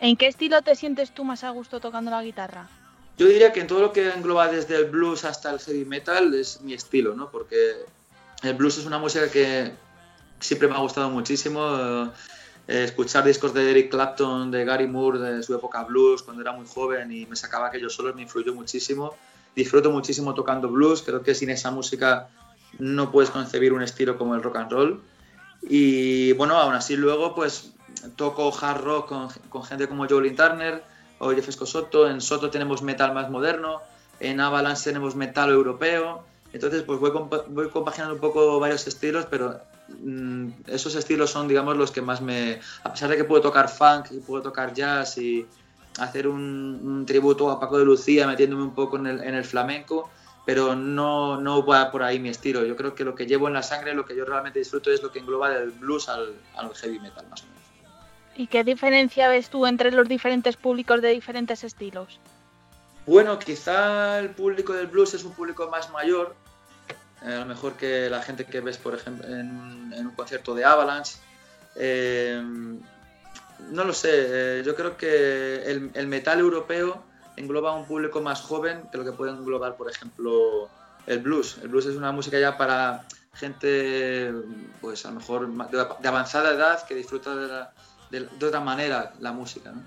¿En 0.00 0.16
qué 0.16 0.26
estilo 0.26 0.60
te 0.60 0.76
sientes 0.76 1.12
tú 1.12 1.24
más 1.24 1.42
a 1.44 1.50
gusto 1.50 1.80
tocando 1.80 2.10
la 2.10 2.22
guitarra? 2.22 2.68
Yo 3.16 3.26
diría 3.26 3.52
que 3.52 3.60
en 3.60 3.66
todo 3.66 3.80
lo 3.80 3.92
que 3.92 4.10
engloba 4.10 4.48
desde 4.48 4.76
el 4.76 4.90
blues 4.90 5.24
hasta 5.24 5.50
el 5.50 5.58
heavy 5.58 5.86
metal 5.86 6.34
es 6.34 6.60
mi 6.60 6.74
estilo, 6.74 7.14
¿no? 7.14 7.30
Porque 7.30 7.72
el 8.42 8.54
blues 8.54 8.78
es 8.78 8.84
una 8.84 8.98
música 8.98 9.30
que 9.30 9.72
siempre 10.40 10.68
me 10.68 10.74
ha 10.74 10.80
gustado 10.80 11.08
muchísimo. 11.10 11.60
Eh, 11.78 12.10
escuchar 12.70 13.24
discos 13.24 13.52
de 13.52 13.68
Eric 13.68 13.90
Clapton, 13.90 14.50
de 14.50 14.64
Gary 14.64 14.86
Moore, 14.86 15.18
de 15.18 15.42
su 15.42 15.54
época 15.54 15.82
blues, 15.82 16.22
cuando 16.22 16.42
era 16.42 16.52
muy 16.52 16.66
joven 16.66 17.10
y 17.10 17.26
me 17.26 17.34
sacaba 17.34 17.66
aquellos 17.66 17.94
solos, 17.94 18.14
me 18.14 18.22
influyó 18.22 18.54
muchísimo. 18.54 19.14
Disfruto 19.56 19.90
muchísimo 19.90 20.34
tocando 20.34 20.68
blues, 20.68 21.02
creo 21.02 21.22
que 21.22 21.34
sin 21.34 21.50
esa 21.50 21.72
música 21.72 22.28
no 22.78 23.10
puedes 23.10 23.30
concebir 23.30 23.72
un 23.72 23.82
estilo 23.82 24.16
como 24.16 24.36
el 24.36 24.42
rock 24.42 24.56
and 24.56 24.70
roll. 24.70 25.00
Y 25.62 26.32
bueno, 26.34 26.56
aún 26.56 26.74
así 26.74 26.96
luego 26.96 27.34
pues 27.34 27.72
toco 28.14 28.56
hard 28.56 28.82
rock 28.82 29.08
con, 29.08 29.28
con 29.48 29.64
gente 29.64 29.88
como 29.88 30.06
Jolene 30.08 30.36
Turner 30.36 30.84
o 31.18 31.30
Jeff 31.32 31.50
Soto. 31.50 32.08
En 32.08 32.20
Soto 32.20 32.50
tenemos 32.50 32.82
metal 32.82 33.12
más 33.12 33.30
moderno, 33.30 33.80
en 34.20 34.40
Avalanche 34.40 34.84
tenemos 34.84 35.16
metal 35.16 35.50
europeo. 35.50 36.22
Entonces 36.52 36.84
pues 36.84 37.00
voy, 37.00 37.10
compa 37.10 37.44
voy 37.48 37.68
compaginando 37.68 38.14
un 38.14 38.20
poco 38.20 38.60
varios 38.60 38.86
estilos, 38.86 39.26
pero 39.28 39.60
esos 40.66 40.94
estilos 40.94 41.30
son 41.30 41.48
digamos 41.48 41.76
los 41.76 41.90
que 41.90 42.02
más 42.02 42.20
me... 42.20 42.60
A 42.84 42.92
pesar 42.92 43.08
de 43.10 43.16
que 43.16 43.24
puedo 43.24 43.42
tocar 43.42 43.68
funk 43.68 44.12
y 44.12 44.18
puedo 44.18 44.42
tocar 44.42 44.72
jazz 44.72 45.18
y 45.18 45.46
hacer 45.98 46.28
un, 46.28 46.80
un 46.82 47.06
tributo 47.06 47.50
a 47.50 47.58
Paco 47.58 47.78
de 47.78 47.84
Lucía 47.84 48.26
metiéndome 48.26 48.62
un 48.62 48.74
poco 48.74 48.96
en 48.96 49.06
el, 49.06 49.22
en 49.22 49.34
el 49.34 49.44
flamenco, 49.44 50.10
pero 50.46 50.74
no, 50.74 51.40
no 51.40 51.64
va 51.64 51.90
por 51.90 52.02
ahí 52.02 52.18
mi 52.18 52.28
estilo. 52.28 52.64
Yo 52.64 52.76
creo 52.76 52.94
que 52.94 53.04
lo 53.04 53.14
que 53.14 53.26
llevo 53.26 53.48
en 53.48 53.54
la 53.54 53.62
sangre, 53.62 53.94
lo 53.94 54.04
que 54.04 54.16
yo 54.16 54.24
realmente 54.24 54.58
disfruto 54.58 54.90
es 54.90 55.02
lo 55.02 55.12
que 55.12 55.18
engloba 55.18 55.50
del 55.50 55.70
blues 55.70 56.08
al, 56.08 56.34
al 56.56 56.74
heavy 56.74 56.98
metal, 56.98 57.26
más 57.28 57.42
o 57.42 57.46
menos. 57.46 57.60
¿Y 58.36 58.46
qué 58.46 58.64
diferencia 58.64 59.28
ves 59.28 59.50
tú 59.50 59.66
entre 59.66 59.90
los 59.90 60.08
diferentes 60.08 60.56
públicos 60.56 61.02
de 61.02 61.10
diferentes 61.10 61.62
estilos? 61.64 62.18
Bueno, 63.06 63.38
quizá 63.38 64.18
el 64.20 64.30
público 64.30 64.72
del 64.72 64.86
blues 64.86 65.14
es 65.14 65.24
un 65.24 65.32
público 65.32 65.68
más 65.68 65.90
mayor, 65.90 66.34
eh, 67.22 67.34
a 67.34 67.40
lo 67.40 67.46
mejor 67.46 67.74
que 67.74 68.08
la 68.08 68.22
gente 68.22 68.44
que 68.44 68.60
ves, 68.60 68.78
por 68.78 68.94
ejemplo, 68.94 69.26
en, 69.26 69.92
en 69.94 70.06
un 70.06 70.14
concierto 70.14 70.54
de 70.54 70.64
Avalanche. 70.64 71.16
Eh, 71.76 72.42
no 73.68 73.84
lo 73.84 73.92
sé, 73.92 74.10
eh, 74.12 74.62
yo 74.64 74.74
creo 74.74 74.96
que 74.96 75.62
el, 75.64 75.90
el 75.94 76.06
metal 76.06 76.40
europeo 76.40 77.02
engloba 77.36 77.70
a 77.70 77.74
un 77.74 77.86
público 77.86 78.20
más 78.20 78.40
joven 78.40 78.82
que 78.90 78.98
lo 78.98 79.04
que 79.04 79.12
puede 79.12 79.32
englobar, 79.32 79.76
por 79.76 79.90
ejemplo, 79.90 80.68
el 81.06 81.18
blues. 81.20 81.58
El 81.62 81.68
blues 81.68 81.86
es 81.86 81.96
una 81.96 82.12
música 82.12 82.38
ya 82.38 82.56
para 82.56 83.06
gente, 83.34 84.32
pues 84.80 85.04
a 85.06 85.10
lo 85.10 85.20
mejor 85.20 85.70
de, 85.70 85.86
de 86.00 86.08
avanzada 86.08 86.52
edad 86.52 86.86
que 86.86 86.94
disfruta 86.94 87.34
de, 87.34 87.46
la, 87.46 87.72
de, 88.10 88.20
de, 88.26 88.46
otra 88.46 88.60
manera 88.60 89.12
la 89.20 89.32
música. 89.32 89.72
¿no? 89.72 89.82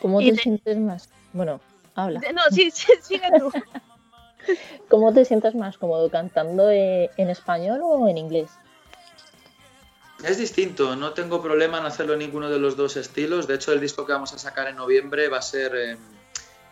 ¿Cómo 0.00 0.18
te 0.18 0.32
de... 0.32 0.36
sientes 0.36 0.78
más? 0.78 1.08
Bueno, 1.32 1.60
habla. 1.94 2.20
No, 2.34 2.42
sí, 2.50 2.70
sí 2.70 2.92
sigue 3.02 3.28
tú. 3.38 3.50
¿Cómo 4.88 5.12
te 5.12 5.24
sientes 5.24 5.54
más 5.54 5.78
cómodo 5.78 6.10
cantando 6.10 6.70
en 6.70 7.30
español 7.30 7.80
o 7.82 8.08
en 8.08 8.18
inglés? 8.18 8.50
Es 10.24 10.36
distinto, 10.36 10.96
no 10.96 11.12
tengo 11.12 11.40
problema 11.40 11.78
en 11.78 11.86
hacerlo 11.86 12.12
en 12.12 12.18
ninguno 12.18 12.50
de 12.50 12.58
los 12.58 12.76
dos 12.76 12.96
estilos. 12.96 13.46
De 13.46 13.54
hecho, 13.54 13.72
el 13.72 13.80
disco 13.80 14.04
que 14.04 14.12
vamos 14.12 14.32
a 14.34 14.38
sacar 14.38 14.68
en 14.68 14.76
noviembre 14.76 15.28
va 15.28 15.38
a 15.38 15.42
ser 15.42 15.72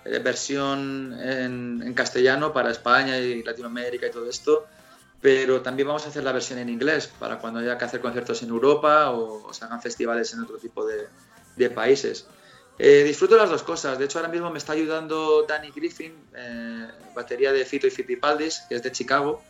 eh, 0.04 0.18
versión 0.18 1.18
en, 1.18 1.94
castellano 1.94 2.52
para 2.52 2.70
España 2.70 3.16
y 3.18 3.42
Latinoamérica 3.42 4.06
y 4.06 4.10
todo 4.10 4.28
esto, 4.28 4.66
pero 5.22 5.62
también 5.62 5.88
vamos 5.88 6.04
a 6.04 6.08
hacer 6.08 6.24
la 6.24 6.32
versión 6.32 6.58
en 6.58 6.68
inglés 6.68 7.10
para 7.18 7.38
cuando 7.38 7.60
haya 7.60 7.78
que 7.78 7.86
hacer 7.86 8.00
conciertos 8.00 8.42
en 8.42 8.50
Europa 8.50 9.10
o, 9.12 9.52
se 9.52 9.64
hagan 9.64 9.80
festivales 9.80 10.32
en 10.34 10.40
otro 10.40 10.58
tipo 10.58 10.84
de 10.84 11.70
países. 11.70 12.26
Eh, 12.78 13.02
disfruto 13.04 13.36
las 13.36 13.50
dos 13.50 13.62
cosas. 13.62 13.98
De 13.98 14.04
hecho, 14.04 14.18
ahora 14.18 14.30
mismo 14.30 14.50
me 14.50 14.58
está 14.58 14.72
ayudando 14.72 15.44
Danny 15.48 15.70
Griffin, 15.70 16.12
eh, 16.34 16.86
batería 17.14 17.52
de 17.52 17.64
Fito 17.64 17.86
y 17.86 17.90
Fitipaldis, 17.90 18.62
que 18.68 18.76
es 18.76 18.82
de 18.82 18.92
Chicago 18.92 19.42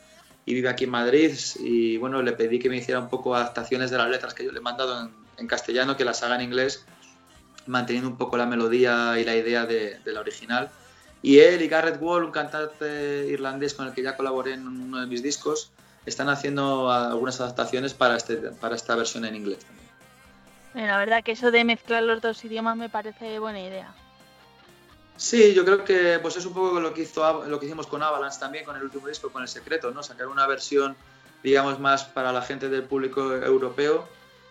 y 0.47 0.55
vive 0.55 0.69
aquí 0.71 0.85
en 0.85 0.91
Madrid. 0.91 1.33
Y 1.59 1.99
bueno, 1.99 2.23
le 2.23 2.33
pedí 2.33 2.59
que 2.59 2.71
me 2.71 2.79
hiciera 2.79 3.01
un 3.01 3.11
poco 3.11 3.35
adaptaciones 3.35 3.91
de 3.91 3.99
las 3.99 4.09
letras 4.09 4.33
que 4.33 4.45
yo 4.45 4.53
le 4.53 4.59
he 4.59 4.62
mandado 4.62 5.11
en, 5.37 5.47
castellano 5.47 5.97
que 5.97 6.05
las 6.05 6.23
haga 6.23 6.37
en 6.37 6.41
inglés, 6.41 6.85
manteniendo 7.67 8.09
un 8.09 8.17
poco 8.17 8.37
la 8.37 8.47
melodía 8.47 9.19
y 9.21 9.25
la 9.25 9.37
idea 9.37 9.67
de, 9.67 9.99
de 9.99 10.12
la 10.12 10.21
original. 10.21 10.71
Y 11.21 11.41
él 11.41 11.61
y 11.61 11.69
Garrett 11.69 12.01
Wall, 12.01 12.25
un 12.25 12.33
cantante 12.33 13.27
irlandés 13.27 13.75
con 13.75 13.87
el 13.87 13.93
que 13.93 14.03
ya 14.03 14.17
colaboré 14.17 14.55
en 14.55 14.67
uno 14.67 15.01
de 15.01 15.07
mis 15.07 15.23
discos, 15.23 15.71
están 16.07 16.29
haciendo 16.29 16.91
algunas 16.91 17.41
adaptaciones 17.41 17.93
para, 17.93 18.17
este, 18.17 18.37
para 18.37 18.75
esta 18.75 18.97
versión 18.97 19.25
en 19.25 19.37
inglés. 19.37 19.59
Eh, 20.74 20.87
La 20.87 20.98
verdad 20.98 21.22
que 21.24 21.33
eso 21.33 21.50
de 21.50 21.64
mezclar 21.64 22.02
los 22.02 22.20
dos 22.20 22.44
idiomas 22.44 22.76
me 22.76 22.88
parece 22.88 23.38
buena 23.38 23.61
idea. 23.61 23.94
Sí, 25.16 25.52
yo 25.52 25.64
creo 25.64 25.85
que 25.85 26.20
pues 26.20 26.37
es 26.37 26.46
un 26.46 26.54
poco 26.54 26.78
lo 26.78 26.94
que 26.94 27.02
hizo 27.02 27.44
lo 27.46 27.59
que 27.59 27.66
hicimos 27.66 27.88
con 27.88 28.02
Avalanche 28.02 28.38
también 28.38 28.64
con 28.64 28.76
el 28.76 28.85
último 28.85 29.09
disco, 29.09 29.31
con 29.31 29.42
el 29.42 29.48
secreto, 29.48 29.90
¿no? 29.90 30.02
Sacar 30.02 30.28
una 30.28 30.46
versión, 30.46 30.96
digamos, 31.42 31.81
más 31.81 32.04
para 32.04 32.33
la 32.33 32.42
gente 32.42 32.68
del 32.68 32.85
público 32.85 33.35
europeo. 33.35 34.09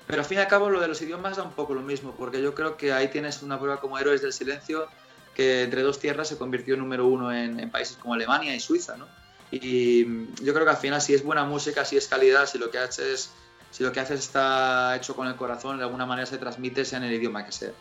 Pero 0.08 0.22
al 0.22 0.26
fin 0.26 0.38
y 0.40 0.42
al 0.42 0.48
cabo 0.48 0.70
lo 0.70 0.82
de 0.82 0.88
los 0.90 1.02
idiomas 1.02 1.38
da 1.38 1.44
un 1.44 1.52
poco 1.52 1.74
lo 1.74 1.82
mismo, 1.82 2.14
porque 2.18 2.42
yo 2.42 2.54
creo 2.54 2.76
que 2.76 2.92
ahí 2.92 3.08
tienes 3.10 3.42
una 3.44 3.58
prueba 3.58 3.80
como 3.80 3.98
Héroes 3.98 4.22
del 4.22 4.34
Silencio, 4.34 4.88
que 5.36 5.64
entre 5.64 5.84
dos 5.84 6.00
tierras 6.00 6.28
se 6.28 6.38
convirtió 6.38 6.74
en 6.74 6.82
número 6.82 7.08
uno 7.08 7.32
en, 7.32 7.60
en 7.60 7.70
países 7.70 7.98
como 7.98 8.14
Alemania 8.14 8.54
y 8.54 8.60
Suiza, 8.60 8.98
¿no? 8.98 9.08
Y 9.52 10.04
mm, 10.06 10.36
yo 10.44 10.54
creo 10.54 10.66
que 10.66 10.72
al 10.72 10.78
final 10.78 11.02
si 11.02 11.14
es 11.14 11.24
buena 11.24 11.46
música, 11.46 11.86
si 11.86 11.96
es 11.96 12.08
calidad, 12.08 12.46
si 12.46 12.58
lo 12.58 12.72
que 12.72 12.78
haces, 12.80 13.32
si 13.78 13.84
lo 13.84 13.92
que 13.92 14.00
haces 14.00 14.22
está 14.22 14.96
hecho 14.96 15.16
con 15.16 15.28
el 15.28 15.36
corazón, 15.36 15.78
de 15.78 15.84
alguna 15.84 16.08
manera 16.08 16.26
se 16.26 16.40
transmite 16.40 16.84
sea 16.84 16.98
en 16.98 17.04
el 17.04 17.14
idioma 17.14 17.46
que 17.46 17.52
sea. 17.52 17.74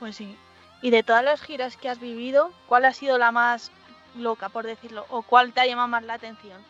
Pues 0.00 0.16
sí. 0.16 0.36
Y 0.82 0.90
de 0.90 1.04
todas 1.04 1.22
las 1.22 1.40
giras 1.40 1.76
que 1.76 1.88
has 1.88 2.00
vivido, 2.00 2.50
¿cuál 2.66 2.84
ha 2.84 2.92
sido 2.92 3.16
la 3.16 3.30
más 3.30 3.70
loca, 4.16 4.48
por 4.48 4.66
decirlo? 4.66 5.06
¿O 5.08 5.22
cuál 5.22 5.52
te 5.52 5.60
ha 5.60 5.66
llamado 5.66 5.86
más 5.86 6.02
la 6.02 6.14
atención? 6.14 6.60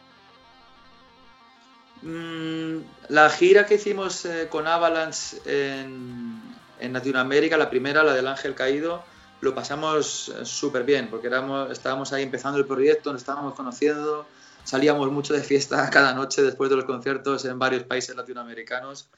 Mm, 2.02 2.82
la 3.08 3.30
gira 3.30 3.64
que 3.64 3.76
hicimos 3.76 4.26
eh, 4.26 4.48
con 4.50 4.66
Avalanche 4.66 5.38
en, 5.46 6.38
en 6.80 6.92
Latinoamérica, 6.92 7.56
la 7.56 7.70
primera, 7.70 8.04
la 8.04 8.12
del 8.12 8.26
Ángel 8.26 8.54
Caído, 8.54 9.02
lo 9.40 9.54
pasamos 9.54 10.28
eh, 10.28 10.44
súper 10.44 10.84
bien, 10.84 11.08
porque 11.08 11.28
éramos, 11.28 11.70
estábamos 11.70 12.12
ahí 12.12 12.24
empezando 12.24 12.58
el 12.58 12.66
proyecto, 12.66 13.10
nos 13.10 13.22
estábamos 13.22 13.54
conociendo, 13.54 14.26
salíamos 14.64 15.10
mucho 15.10 15.34
de 15.34 15.42
fiesta 15.42 15.88
cada 15.92 16.14
noche 16.14 16.42
después 16.42 16.70
de 16.70 16.76
los 16.76 16.84
conciertos 16.84 17.44
en 17.44 17.58
varios 17.58 17.84
países 17.84 18.14
latinoamericanos. 18.16 19.08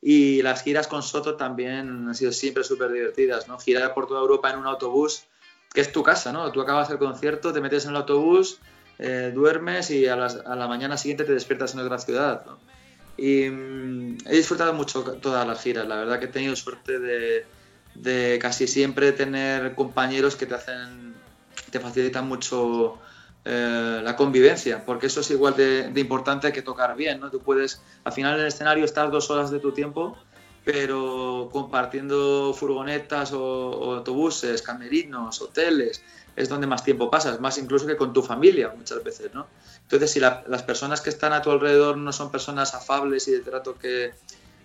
Y 0.00 0.42
las 0.42 0.62
giras 0.62 0.86
con 0.86 1.02
Soto 1.02 1.34
también 1.36 2.06
han 2.08 2.14
sido 2.14 2.30
siempre 2.30 2.62
súper 2.62 2.92
divertidas, 2.92 3.48
¿no? 3.48 3.58
Girar 3.58 3.94
por 3.94 4.06
toda 4.06 4.20
Europa 4.20 4.48
en 4.50 4.58
un 4.58 4.66
autobús, 4.66 5.24
que 5.74 5.80
es 5.80 5.90
tu 5.90 6.04
casa, 6.04 6.32
¿no? 6.32 6.52
Tú 6.52 6.60
acabas 6.60 6.88
el 6.90 6.98
concierto, 6.98 7.52
te 7.52 7.60
metes 7.60 7.84
en 7.84 7.90
el 7.90 7.96
autobús, 7.96 8.60
eh, 9.00 9.32
duermes 9.34 9.90
y 9.90 10.06
a, 10.06 10.14
las- 10.16 10.36
a 10.36 10.54
la 10.54 10.68
mañana 10.68 10.96
siguiente 10.96 11.24
te 11.24 11.32
despiertas 11.32 11.74
en 11.74 11.80
otra 11.80 11.98
ciudad. 11.98 12.44
¿no? 12.46 12.58
Y 13.16 13.48
mm, 13.50 14.18
he 14.26 14.36
disfrutado 14.36 14.72
mucho 14.72 15.02
todas 15.20 15.44
las 15.46 15.60
giras, 15.62 15.86
la 15.88 15.96
verdad 15.96 16.18
que 16.20 16.26
he 16.26 16.28
tenido 16.28 16.54
suerte 16.54 16.98
de, 17.00 17.44
de 17.96 18.38
casi 18.40 18.68
siempre 18.68 19.10
tener 19.12 19.74
compañeros 19.74 20.36
que 20.36 20.46
te 20.46 20.54
hacen, 20.54 21.14
te 21.72 21.80
facilitan 21.80 22.26
mucho 22.28 23.00
eh, 23.50 24.00
la 24.04 24.14
convivencia, 24.14 24.84
porque 24.84 25.06
eso 25.06 25.20
es 25.20 25.30
igual 25.30 25.56
de, 25.56 25.90
importante 25.96 26.52
que 26.52 26.60
tocar 26.62 26.94
bien, 26.96 27.20
¿no? 27.20 27.30
Tú 27.30 27.40
puedes, 27.40 27.80
al 28.04 28.12
final 28.12 28.34
en 28.34 28.40
el 28.42 28.46
escenario 28.48 28.84
estar 28.84 29.10
dos 29.10 29.30
horas 29.30 29.50
de 29.50 29.58
tu 29.58 29.72
tiempo, 29.72 30.16
pero 30.64 31.48
compartiendo 31.50 32.52
furgonetas 32.52 33.32
o, 33.32 33.40
o 33.70 33.94
autobuses, 33.94 34.60
camerinos, 34.60 35.40
hoteles, 35.40 36.02
es 36.36 36.48
donde 36.50 36.66
más 36.66 36.84
tiempo 36.84 37.10
pasas, 37.10 37.40
más 37.40 37.56
incluso 37.56 37.86
que 37.86 37.96
con 37.96 38.12
tu 38.12 38.22
familia 38.22 38.72
muchas 38.76 39.02
veces, 39.02 39.32
¿no? 39.32 39.46
Entonces, 39.82 40.10
si 40.10 40.20
la- 40.20 40.44
las 40.46 40.62
personas 40.62 41.00
que 41.00 41.08
están 41.10 41.32
a 41.32 41.40
tu 41.40 41.50
alrededor 41.50 41.96
no 41.96 42.12
son 42.12 42.30
personas 42.30 42.74
afables 42.74 43.26
y 43.28 43.32
de 43.32 43.40
trato 43.40 43.78
que, 43.78 44.12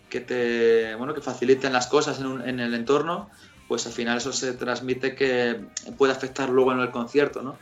que 0.10 0.20
te, 0.20 0.94
bueno, 0.96 1.14
que 1.14 1.22
faciliten 1.22 1.72
las 1.72 1.88
cosas 1.88 2.20
en, 2.20 2.42
en 2.48 2.60
el 2.60 2.74
entorno, 2.74 3.30
pues 3.68 3.86
al 3.88 3.94
final 3.94 4.18
eso 4.18 4.34
se 4.34 4.54
transmite 4.54 5.16
que 5.16 5.62
puede 5.98 6.12
afectar 6.12 6.50
luego 6.50 6.74
en 6.74 6.80
el 6.80 6.92
concierto, 6.92 7.42
¿no? 7.42 7.58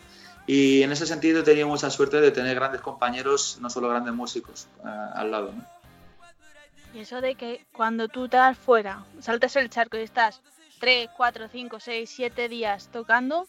Y 0.48 0.84
en 0.84 0.92
ese 0.92 1.06
sentido 1.06 1.42
he 1.42 1.44
tenido 1.44 1.68
mucha 1.68 1.90
suerte 1.90 2.20
de 2.20 2.32
tener 2.32 2.56
grandes 2.56 2.82
compañeros, 2.82 3.58
no 3.62 3.70
solo 3.70 3.90
grandes 3.90 4.14
músicos, 4.14 4.68
ah, 4.84 5.12
al 5.16 5.32
lado, 5.32 5.54
¿no? 5.54 5.66
Y 6.94 7.00
eso 7.00 7.22
de 7.22 7.36
que 7.36 7.66
cuando 7.72 8.10
tú 8.10 8.28
te 8.28 8.38
vas 8.38 8.58
fuera, 8.58 9.06
saltas 9.22 9.56
el 9.56 9.70
charco 9.70 9.98
y 9.98 10.02
estás 10.02 10.42
3, 10.80 11.10
4, 11.16 11.48
5, 11.50 11.80
6, 11.80 12.10
7 12.10 12.50
días 12.50 12.90
tocando, 12.92 13.48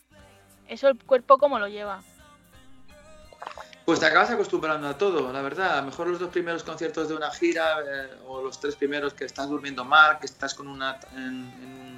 eso 0.68 0.88
el 0.88 0.98
cuerpo 1.02 1.38
cómo 1.38 1.58
lo 1.58 1.66
lleva. 1.66 2.02
Pues 3.84 3.98
te 3.98 4.06
acabas 4.06 4.30
acostumbrando 4.30 4.86
a 4.86 4.96
todo, 4.96 5.32
la 5.32 5.42
verdad. 5.42 5.78
A 5.78 5.80
lo 5.80 5.86
mejor 5.86 6.06
los 6.06 6.20
dos 6.20 6.30
primeros 6.30 6.62
conciertos 6.62 7.08
de 7.08 7.16
una 7.16 7.32
gira 7.32 7.78
eh, 7.80 8.10
o 8.28 8.40
los 8.40 8.60
tres 8.60 8.76
primeros 8.76 9.12
que 9.12 9.24
estás 9.24 9.48
durmiendo 9.48 9.84
mal, 9.84 10.20
que 10.20 10.26
estás 10.26 10.54
con 10.54 10.68
una, 10.68 11.00
en, 11.16 11.52
en 11.60 11.80
un 11.80 11.91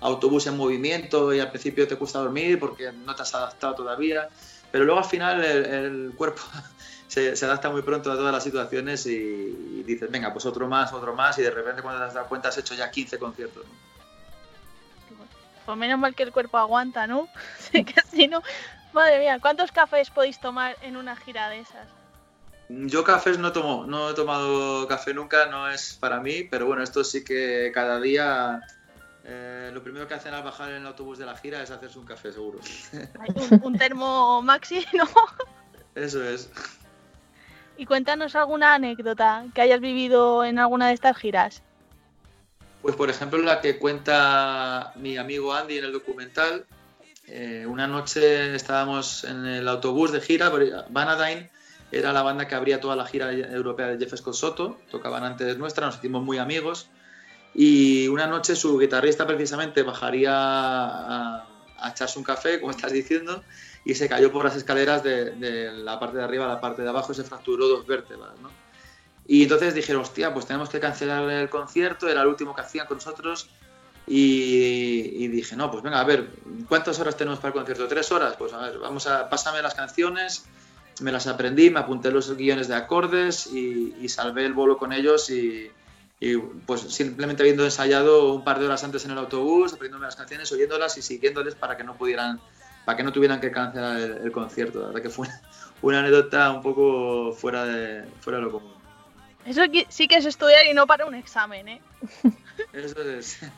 autobús 0.00 0.46
en 0.46 0.56
movimiento 0.56 1.32
y 1.34 1.40
al 1.40 1.50
principio 1.50 1.88
te 1.88 1.96
cuesta 1.96 2.18
dormir 2.18 2.58
porque 2.58 2.92
no 2.92 3.14
te 3.14 3.22
has 3.22 3.34
adaptado 3.34 3.74
todavía. 3.74 4.28
Pero 4.70 4.84
luego 4.84 5.00
al 5.00 5.06
final 5.06 5.44
el, 5.44 5.64
el 5.64 6.12
cuerpo 6.16 6.42
se, 7.08 7.36
se 7.36 7.44
adapta 7.44 7.70
muy 7.70 7.82
pronto 7.82 8.10
a 8.10 8.16
todas 8.16 8.32
las 8.32 8.44
situaciones 8.44 9.06
y, 9.06 9.10
y 9.10 9.82
dices, 9.84 10.10
venga, 10.10 10.32
pues 10.32 10.46
otro 10.46 10.68
más, 10.68 10.92
otro 10.92 11.14
más 11.14 11.38
y 11.38 11.42
de 11.42 11.50
repente 11.50 11.82
cuando 11.82 12.00
te 12.00 12.08
has 12.08 12.14
dado 12.14 12.28
cuenta 12.28 12.48
has 12.48 12.58
hecho 12.58 12.74
ya 12.74 12.90
15 12.90 13.18
conciertos. 13.18 13.64
¿no? 13.64 13.96
Pues 15.66 15.76
menos 15.76 15.98
mal 15.98 16.14
que 16.14 16.22
el 16.22 16.32
cuerpo 16.32 16.58
aguanta, 16.58 17.06
¿no? 17.06 17.28
Que 17.72 17.94
si 18.10 18.28
no, 18.28 18.42
madre 18.92 19.18
mía, 19.18 19.38
¿cuántos 19.40 19.72
cafés 19.72 20.10
podéis 20.10 20.40
tomar 20.40 20.76
en 20.80 20.96
una 20.96 21.16
gira 21.16 21.50
de 21.50 21.60
esas? 21.60 21.88
Yo 22.68 23.04
cafés 23.04 23.38
no 23.38 23.52
tomo, 23.52 23.84
no 23.86 24.10
he 24.10 24.14
tomado 24.14 24.88
café 24.88 25.12
nunca, 25.12 25.46
no 25.46 25.68
es 25.70 25.96
para 26.00 26.20
mí, 26.20 26.42
pero 26.44 26.66
bueno, 26.66 26.82
esto 26.82 27.04
sí 27.04 27.22
que 27.22 27.70
cada 27.72 28.00
día 28.00 28.60
eh, 29.28 29.70
lo 29.74 29.82
primero 29.82 30.06
que 30.06 30.14
hacen 30.14 30.32
al 30.34 30.44
bajar 30.44 30.70
en 30.70 30.76
el 30.76 30.86
autobús 30.86 31.18
de 31.18 31.26
la 31.26 31.36
gira 31.36 31.60
es 31.62 31.70
hacerse 31.70 31.98
un 31.98 32.06
café, 32.06 32.32
seguro. 32.32 32.60
Hay 32.92 33.34
un, 33.50 33.60
un 33.62 33.76
termo 33.78 34.40
maxi, 34.42 34.84
¿no? 34.94 35.04
Eso 35.94 36.22
es. 36.22 36.48
Y 37.76 37.86
cuéntanos 37.86 38.36
alguna 38.36 38.74
anécdota 38.74 39.44
que 39.52 39.60
hayas 39.62 39.80
vivido 39.80 40.44
en 40.44 40.58
alguna 40.58 40.88
de 40.88 40.94
estas 40.94 41.16
giras. 41.16 41.62
Pues 42.82 42.94
por 42.94 43.10
ejemplo 43.10 43.38
la 43.40 43.60
que 43.60 43.78
cuenta 43.78 44.92
mi 44.94 45.16
amigo 45.16 45.52
Andy 45.52 45.78
en 45.78 45.84
el 45.86 45.92
documental. 45.92 46.64
eh, 47.26 47.66
una 47.66 47.88
noche 47.88 48.54
estábamos 48.54 49.24
en 49.24 49.44
el 49.44 49.66
autobús 49.66 50.12
de 50.12 50.20
gira, 50.20 50.50
Vanadine 50.88 51.50
era 51.90 52.12
la 52.12 52.22
banda 52.22 52.46
que 52.46 52.54
abría 52.54 52.80
toda 52.80 52.94
la 52.94 53.06
gira 53.06 53.32
europea 53.32 53.88
de 53.88 53.98
Jeff 53.98 54.16
Scott 54.18 54.34
Soto, 54.34 54.78
tocaban 54.90 55.24
antes 55.24 55.58
nuestra, 55.58 55.86
nos 55.86 55.96
hicimos 55.96 56.22
muy 56.22 56.38
amigos 56.38 56.88
y 57.58 58.06
una 58.08 58.26
noche 58.26 58.54
su 58.54 58.78
guitarrista 58.78 59.26
precisamente 59.26 59.82
bajaría 59.82 60.30
a, 60.34 61.46
a 61.78 61.90
echarse 61.90 62.18
un 62.18 62.24
café, 62.24 62.60
como 62.60 62.70
estás 62.70 62.92
diciendo, 62.92 63.42
y 63.82 63.94
se 63.94 64.10
cayó 64.10 64.30
por 64.30 64.44
las 64.44 64.56
escaleras 64.56 65.02
de, 65.02 65.30
de 65.30 65.72
la 65.72 65.98
parte 65.98 66.18
de 66.18 66.24
arriba 66.24 66.44
a 66.44 66.48
la 66.48 66.60
parte 66.60 66.82
de 66.82 66.90
abajo 66.90 67.12
y 67.12 67.14
se 67.14 67.24
fracturó 67.24 67.66
dos 67.66 67.86
vértebras, 67.86 68.38
¿no? 68.42 68.50
Y 69.26 69.44
entonces 69.44 69.74
dijeron, 69.74 70.02
hostia, 70.02 70.34
pues 70.34 70.44
tenemos 70.44 70.68
que 70.68 70.78
cancelar 70.80 71.28
el 71.30 71.48
concierto, 71.48 72.08
era 72.08 72.20
el 72.20 72.28
último 72.28 72.54
que 72.54 72.60
hacían 72.60 72.86
con 72.86 72.98
nosotros. 72.98 73.48
Y, 74.06 75.24
y 75.24 75.28
dije, 75.28 75.56
no, 75.56 75.70
pues 75.70 75.82
venga, 75.82 75.98
a 75.98 76.04
ver, 76.04 76.28
¿cuántas 76.68 77.00
horas 77.00 77.16
tenemos 77.16 77.38
para 77.40 77.48
el 77.48 77.54
concierto? 77.54 77.88
¿Tres 77.88 78.12
horas? 78.12 78.36
Pues 78.36 78.52
a 78.52 78.58
ver, 78.58 78.78
vamos 78.78 79.06
a, 79.06 79.30
pásame 79.30 79.62
las 79.62 79.74
canciones, 79.74 80.44
me 81.00 81.10
las 81.10 81.26
aprendí, 81.26 81.70
me 81.70 81.80
apunté 81.80 82.10
los 82.10 82.36
guiones 82.36 82.68
de 82.68 82.74
acordes 82.74 83.46
y, 83.46 83.96
y 83.98 84.08
salvé 84.10 84.44
el 84.44 84.52
bolo 84.52 84.76
con 84.76 84.92
ellos 84.92 85.30
y, 85.30 85.72
y, 86.18 86.36
pues 86.36 86.80
simplemente 86.80 87.42
habiendo 87.42 87.64
ensayado 87.64 88.32
un 88.32 88.44
par 88.44 88.58
de 88.58 88.66
horas 88.66 88.82
antes 88.84 89.04
en 89.04 89.10
el 89.10 89.18
autobús, 89.18 89.72
aprendiéndome 89.72 90.06
las 90.06 90.16
canciones, 90.16 90.50
oyéndolas 90.52 90.96
y 90.98 91.02
siguiéndoles 91.02 91.54
para 91.54 91.76
que 91.76 91.84
no 91.84 91.96
pudieran, 91.96 92.40
para 92.84 92.96
que 92.96 93.02
no 93.02 93.12
tuvieran 93.12 93.40
que 93.40 93.50
cancelar 93.50 93.98
el, 93.98 94.12
el 94.18 94.32
concierto. 94.32 94.80
La 94.80 94.86
verdad 94.88 95.02
que 95.02 95.10
fue 95.10 95.28
una 95.82 96.00
anécdota 96.00 96.50
un 96.52 96.62
poco 96.62 97.32
fuera 97.32 97.64
de, 97.64 98.04
fuera 98.20 98.38
de 98.38 98.44
lo 98.44 98.52
común. 98.52 98.72
Eso 99.44 99.62
sí 99.88 100.08
que 100.08 100.16
es 100.16 100.26
estudiar 100.26 100.66
y 100.66 100.74
no 100.74 100.86
para 100.86 101.06
un 101.06 101.14
examen, 101.14 101.68
¿eh? 101.68 101.80
Eso 102.72 103.00
es. 103.02 103.38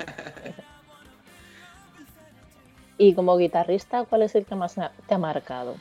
Y 3.01 3.14
como 3.14 3.37
guitarrista, 3.38 4.05
¿cuál 4.05 4.23
es 4.23 4.35
el 4.35 4.44
que 4.44 4.57
más 4.57 4.75
te 4.75 5.14
ha 5.14 5.18
marcado? 5.18 5.77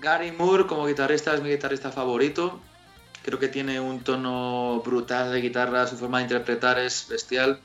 Gary 0.00 0.32
Moore 0.32 0.66
como 0.66 0.86
guitarrista 0.86 1.34
es 1.34 1.42
mi 1.42 1.50
guitarrista 1.50 1.92
favorito. 1.92 2.58
Creo 3.26 3.40
que 3.40 3.48
tiene 3.48 3.80
un 3.80 4.04
tono 4.04 4.80
brutal 4.84 5.32
de 5.32 5.40
guitarra, 5.40 5.84
su 5.88 5.96
forma 5.96 6.18
de 6.18 6.24
interpretar 6.24 6.78
es 6.78 7.08
bestial. 7.10 7.58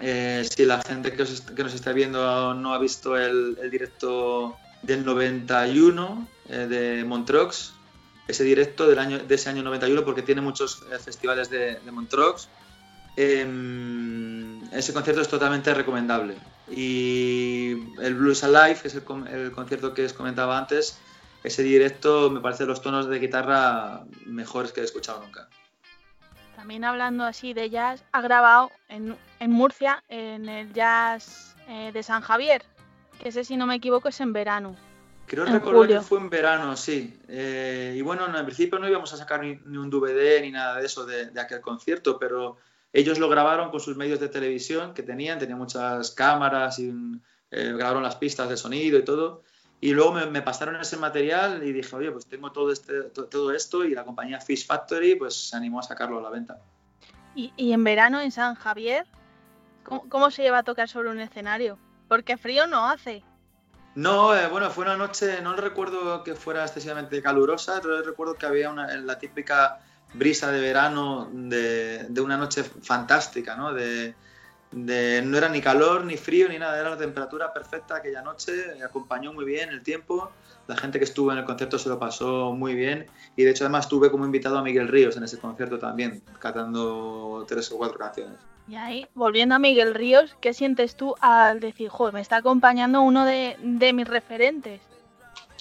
Eh, 0.00 0.46
si 0.54 0.66
la 0.66 0.82
gente 0.82 1.14
que, 1.14 1.22
os 1.22 1.40
que 1.40 1.62
nos 1.62 1.72
está 1.72 1.92
viendo 1.94 2.52
no 2.52 2.74
ha 2.74 2.78
visto 2.78 3.16
el, 3.16 3.56
el 3.62 3.70
directo 3.70 4.54
del 4.82 5.06
91 5.06 6.28
eh, 6.50 6.56
de 6.68 7.04
Montreux, 7.04 7.72
ese 8.28 8.44
directo 8.44 8.86
del 8.86 8.98
año, 8.98 9.18
de 9.18 9.34
ese 9.34 9.48
año 9.48 9.62
91, 9.62 10.04
porque 10.04 10.20
tiene 10.20 10.42
muchos 10.42 10.82
eh, 10.92 10.98
festivales 10.98 11.48
de, 11.48 11.80
de 11.80 11.90
Montreux, 11.90 12.50
em, 13.16 14.62
ese 14.74 14.92
concierto 14.92 15.22
es 15.22 15.28
totalmente 15.28 15.72
recomendable. 15.72 16.36
Y 16.70 17.70
el 18.02 18.14
Blues 18.14 18.44
Alive, 18.44 18.78
que 18.82 18.88
es 18.88 18.94
el, 18.94 19.04
el 19.32 19.52
concierto 19.52 19.94
que 19.94 20.04
os 20.04 20.12
comentaba 20.12 20.58
antes, 20.58 20.98
ese 21.42 21.62
directo 21.62 22.30
me 22.30 22.40
parece 22.40 22.64
los 22.66 22.82
tonos 22.82 23.08
de 23.08 23.18
guitarra 23.18 24.04
mejores 24.26 24.72
que 24.72 24.80
he 24.80 24.84
escuchado 24.84 25.22
nunca. 25.22 25.48
también 26.56 26.84
hablando 26.84 27.24
así 27.24 27.54
de 27.54 27.70
jazz, 27.70 28.04
ha 28.12 28.20
grabado 28.20 28.70
en, 28.88 29.16
en 29.40 29.50
Murcia, 29.50 30.02
en 30.08 30.48
el 30.48 30.72
jazz 30.72 31.56
eh, 31.68 31.90
de 31.92 32.02
San 32.02 32.22
Javier, 32.22 32.62
que 33.20 33.30
ese 33.30 33.44
si 33.44 33.56
no 33.56 33.66
me 33.66 33.74
equivoco 33.76 34.08
es 34.08 34.20
en 34.20 34.32
verano. 34.32 34.76
Creo 35.26 35.46
En 35.46 35.52
recordar 35.54 35.82
julio. 35.82 35.98
que 36.00 36.04
fue 36.04 36.18
en 36.18 36.30
verano, 36.30 36.76
sí. 36.76 37.18
Eh, 37.28 37.94
y 37.96 38.02
bueno, 38.02 38.26
en 38.36 38.44
principio 38.44 38.78
no 38.78 38.88
íbamos 38.88 39.12
a 39.12 39.16
sacar 39.16 39.40
ni, 39.42 39.58
ni 39.66 39.78
un 39.78 39.88
DVD 39.90 40.40
ni 40.42 40.50
nada 40.50 40.78
de 40.78 40.86
eso 40.86 41.04
de, 41.06 41.26
de 41.30 41.40
aquel 41.40 41.60
concierto, 41.60 42.18
pero 42.18 42.58
ellos 42.92 43.18
lo 43.18 43.28
grabaron 43.28 43.70
con 43.70 43.80
sus 43.80 43.96
medios 43.96 44.20
de 44.20 44.28
televisión 44.28 44.92
que 44.94 45.02
tenían, 45.02 45.38
tenían 45.38 45.58
muchas 45.58 46.10
cámaras 46.10 46.78
y 46.78 46.92
eh, 47.50 47.72
grabaron 47.76 48.02
las 48.02 48.16
pistas 48.16 48.48
de 48.48 48.56
sonido 48.56 48.98
y 48.98 49.04
todo. 49.04 49.42
Y 49.82 49.92
luego 49.94 50.12
me, 50.12 50.26
me 50.26 50.42
pasaron 50.42 50.76
ese 50.76 50.96
material 50.96 51.62
y 51.64 51.72
dije, 51.72 51.94
oye, 51.96 52.12
pues 52.12 52.26
tengo 52.26 52.52
todo, 52.52 52.70
este, 52.70 53.02
to- 53.10 53.26
todo 53.26 53.50
esto 53.52 53.84
y 53.84 53.94
la 53.94 54.04
compañía 54.04 54.40
Fish 54.40 54.64
Factory 54.64 55.16
pues 55.16 55.34
se 55.48 55.56
animó 55.56 55.80
a 55.80 55.82
sacarlo 55.82 56.20
a 56.20 56.22
la 56.22 56.30
venta. 56.30 56.60
Y, 57.34 57.52
y 57.56 57.72
en 57.72 57.82
verano 57.82 58.20
en 58.20 58.30
San 58.30 58.54
Javier, 58.54 59.04
¿cómo, 59.82 60.08
cómo 60.08 60.30
se 60.30 60.42
lleva 60.42 60.58
a 60.58 60.62
tocar 60.62 60.88
sobre 60.88 61.10
un 61.10 61.18
escenario? 61.18 61.78
Porque 62.06 62.36
frío 62.36 62.68
no 62.68 62.88
hace. 62.88 63.24
No, 63.96 64.36
eh, 64.36 64.46
bueno, 64.46 64.70
fue 64.70 64.84
una 64.84 64.96
noche, 64.96 65.42
no 65.42 65.56
recuerdo 65.56 66.22
que 66.22 66.36
fuera 66.36 66.62
excesivamente 66.62 67.20
calurosa, 67.20 67.80
pero 67.82 68.00
recuerdo 68.02 68.36
que 68.36 68.46
había 68.46 68.70
una, 68.70 68.86
la 68.98 69.18
típica 69.18 69.80
brisa 70.14 70.52
de 70.52 70.60
verano 70.60 71.28
de, 71.32 72.06
de 72.08 72.20
una 72.20 72.36
noche 72.36 72.62
fantástica, 72.62 73.56
¿no? 73.56 73.72
De, 73.72 74.14
de- 74.72 75.22
no 75.22 75.36
era 75.38 75.48
ni 75.48 75.60
calor, 75.60 76.04
ni 76.04 76.16
frío, 76.16 76.48
ni 76.48 76.58
nada, 76.58 76.78
era 76.80 76.90
la 76.90 76.96
temperatura 76.96 77.52
perfecta 77.52 77.96
aquella 77.96 78.22
noche, 78.22 78.52
me 78.76 78.84
acompañó 78.84 79.32
muy 79.32 79.44
bien 79.44 79.70
el 79.70 79.82
tiempo, 79.82 80.30
la 80.66 80.76
gente 80.76 80.98
que 80.98 81.04
estuvo 81.04 81.30
en 81.32 81.38
el 81.38 81.44
concierto 81.44 81.78
se 81.78 81.88
lo 81.88 81.98
pasó 81.98 82.52
muy 82.52 82.74
bien 82.74 83.06
y 83.36 83.44
de 83.44 83.50
hecho 83.50 83.64
además 83.64 83.88
tuve 83.88 84.10
como 84.10 84.24
invitado 84.24 84.58
a 84.58 84.62
Miguel 84.62 84.88
Ríos 84.88 85.16
en 85.16 85.24
ese 85.24 85.38
concierto 85.38 85.78
también, 85.78 86.22
cantando 86.38 87.44
tres 87.48 87.70
o 87.72 87.76
cuatro 87.76 87.98
canciones. 87.98 88.38
Y 88.68 88.76
ahí, 88.76 89.06
volviendo 89.14 89.56
a 89.56 89.58
Miguel 89.58 89.92
Ríos, 89.94 90.36
¿qué 90.40 90.54
sientes 90.54 90.94
tú 90.94 91.14
al 91.20 91.58
decir, 91.58 91.88
joder, 91.88 92.14
me 92.14 92.20
está 92.20 92.36
acompañando 92.36 93.02
uno 93.02 93.26
de, 93.26 93.56
de 93.60 93.92
mis 93.92 94.06
referentes? 94.06 94.80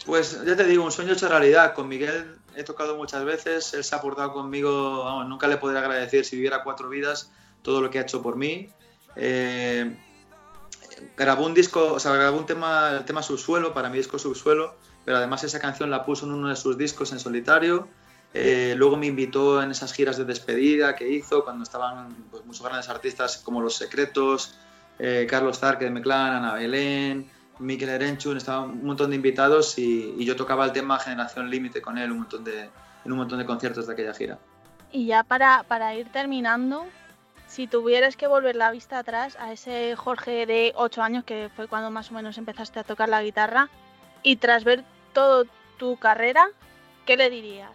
Pues 0.05 0.43
ya 0.45 0.55
te 0.55 0.63
digo, 0.65 0.83
un 0.85 0.91
sueño 0.91 1.13
hecho 1.13 1.27
realidad. 1.27 1.73
Con 1.73 1.87
Miguel 1.87 2.35
he 2.55 2.63
tocado 2.63 2.95
muchas 2.97 3.25
veces, 3.25 3.73
él 3.73 3.83
se 3.83 3.95
ha 3.95 4.01
portado 4.01 4.31
conmigo, 4.33 5.03
vamos, 5.03 5.27
nunca 5.27 5.47
le 5.47 5.57
podría 5.57 5.79
agradecer 5.81 6.25
si 6.25 6.35
viviera 6.35 6.63
cuatro 6.63 6.89
vidas 6.89 7.31
todo 7.61 7.81
lo 7.81 7.89
que 7.89 7.99
ha 7.99 8.03
hecho 8.03 8.21
por 8.21 8.35
mí. 8.35 8.69
Eh, 9.15 9.95
grabó 11.17 11.45
un 11.45 11.53
disco, 11.53 11.93
o 11.93 11.99
sea, 11.99 12.13
grabó 12.13 12.37
un 12.37 12.45
tema, 12.45 12.91
el 12.91 13.05
tema 13.05 13.21
Subsuelo, 13.21 13.73
para 13.73 13.89
mi 13.89 13.97
disco 13.97 14.19
Subsuelo, 14.19 14.75
pero 15.05 15.17
además 15.17 15.43
esa 15.43 15.59
canción 15.59 15.89
la 15.89 16.05
puso 16.05 16.25
en 16.25 16.33
uno 16.33 16.49
de 16.49 16.55
sus 16.55 16.77
discos 16.77 17.11
en 17.11 17.19
solitario. 17.19 17.87
Eh, 18.33 18.75
luego 18.77 18.95
me 18.95 19.07
invitó 19.07 19.61
en 19.61 19.71
esas 19.71 19.91
giras 19.91 20.17
de 20.17 20.23
despedida 20.23 20.95
que 20.95 21.09
hizo 21.09 21.43
cuando 21.43 21.63
estaban 21.63 22.15
pues, 22.31 22.45
muchos 22.45 22.65
grandes 22.65 22.87
artistas 22.87 23.37
como 23.39 23.61
Los 23.61 23.75
Secretos, 23.75 24.55
eh, 24.99 25.27
Carlos 25.29 25.59
Zarque 25.59 25.85
de 25.85 25.91
Meclán, 25.91 26.35
Ana 26.35 26.53
Belén, 26.53 27.29
Mikel 27.59 27.89
Erenchun, 27.89 28.37
estaban 28.37 28.71
un 28.71 28.85
montón 28.85 29.09
de 29.09 29.17
invitados 29.17 29.77
y, 29.77 30.15
y 30.17 30.25
yo 30.25 30.35
tocaba 30.35 30.63
el 30.65 30.71
tema 30.71 30.97
Generación 30.99 31.49
Límite 31.49 31.81
con 31.81 31.97
él 31.97 32.11
un 32.11 32.19
montón 32.19 32.43
de, 32.43 32.69
en 33.05 33.11
un 33.11 33.17
montón 33.17 33.39
de 33.39 33.45
conciertos 33.45 33.87
de 33.87 33.93
aquella 33.93 34.13
gira. 34.13 34.39
Y 34.91 35.05
ya 35.05 35.23
para, 35.23 35.63
para 35.63 35.95
ir 35.95 36.11
terminando, 36.11 36.85
si 37.51 37.67
tuvieras 37.67 38.15
que 38.15 38.27
volver 38.27 38.55
la 38.55 38.71
vista 38.71 38.99
atrás 38.99 39.35
a 39.37 39.51
ese 39.51 39.97
Jorge 39.97 40.45
de 40.45 40.71
8 40.75 41.01
años, 41.01 41.25
que 41.25 41.49
fue 41.53 41.67
cuando 41.67 41.91
más 41.91 42.09
o 42.09 42.13
menos 42.13 42.37
empezaste 42.37 42.79
a 42.79 42.85
tocar 42.85 43.09
la 43.09 43.21
guitarra, 43.21 43.69
y 44.23 44.37
tras 44.37 44.63
ver 44.63 44.85
toda 45.13 45.43
tu 45.77 45.97
carrera, 45.97 46.47
¿qué 47.05 47.17
le 47.17 47.29
dirías? 47.29 47.71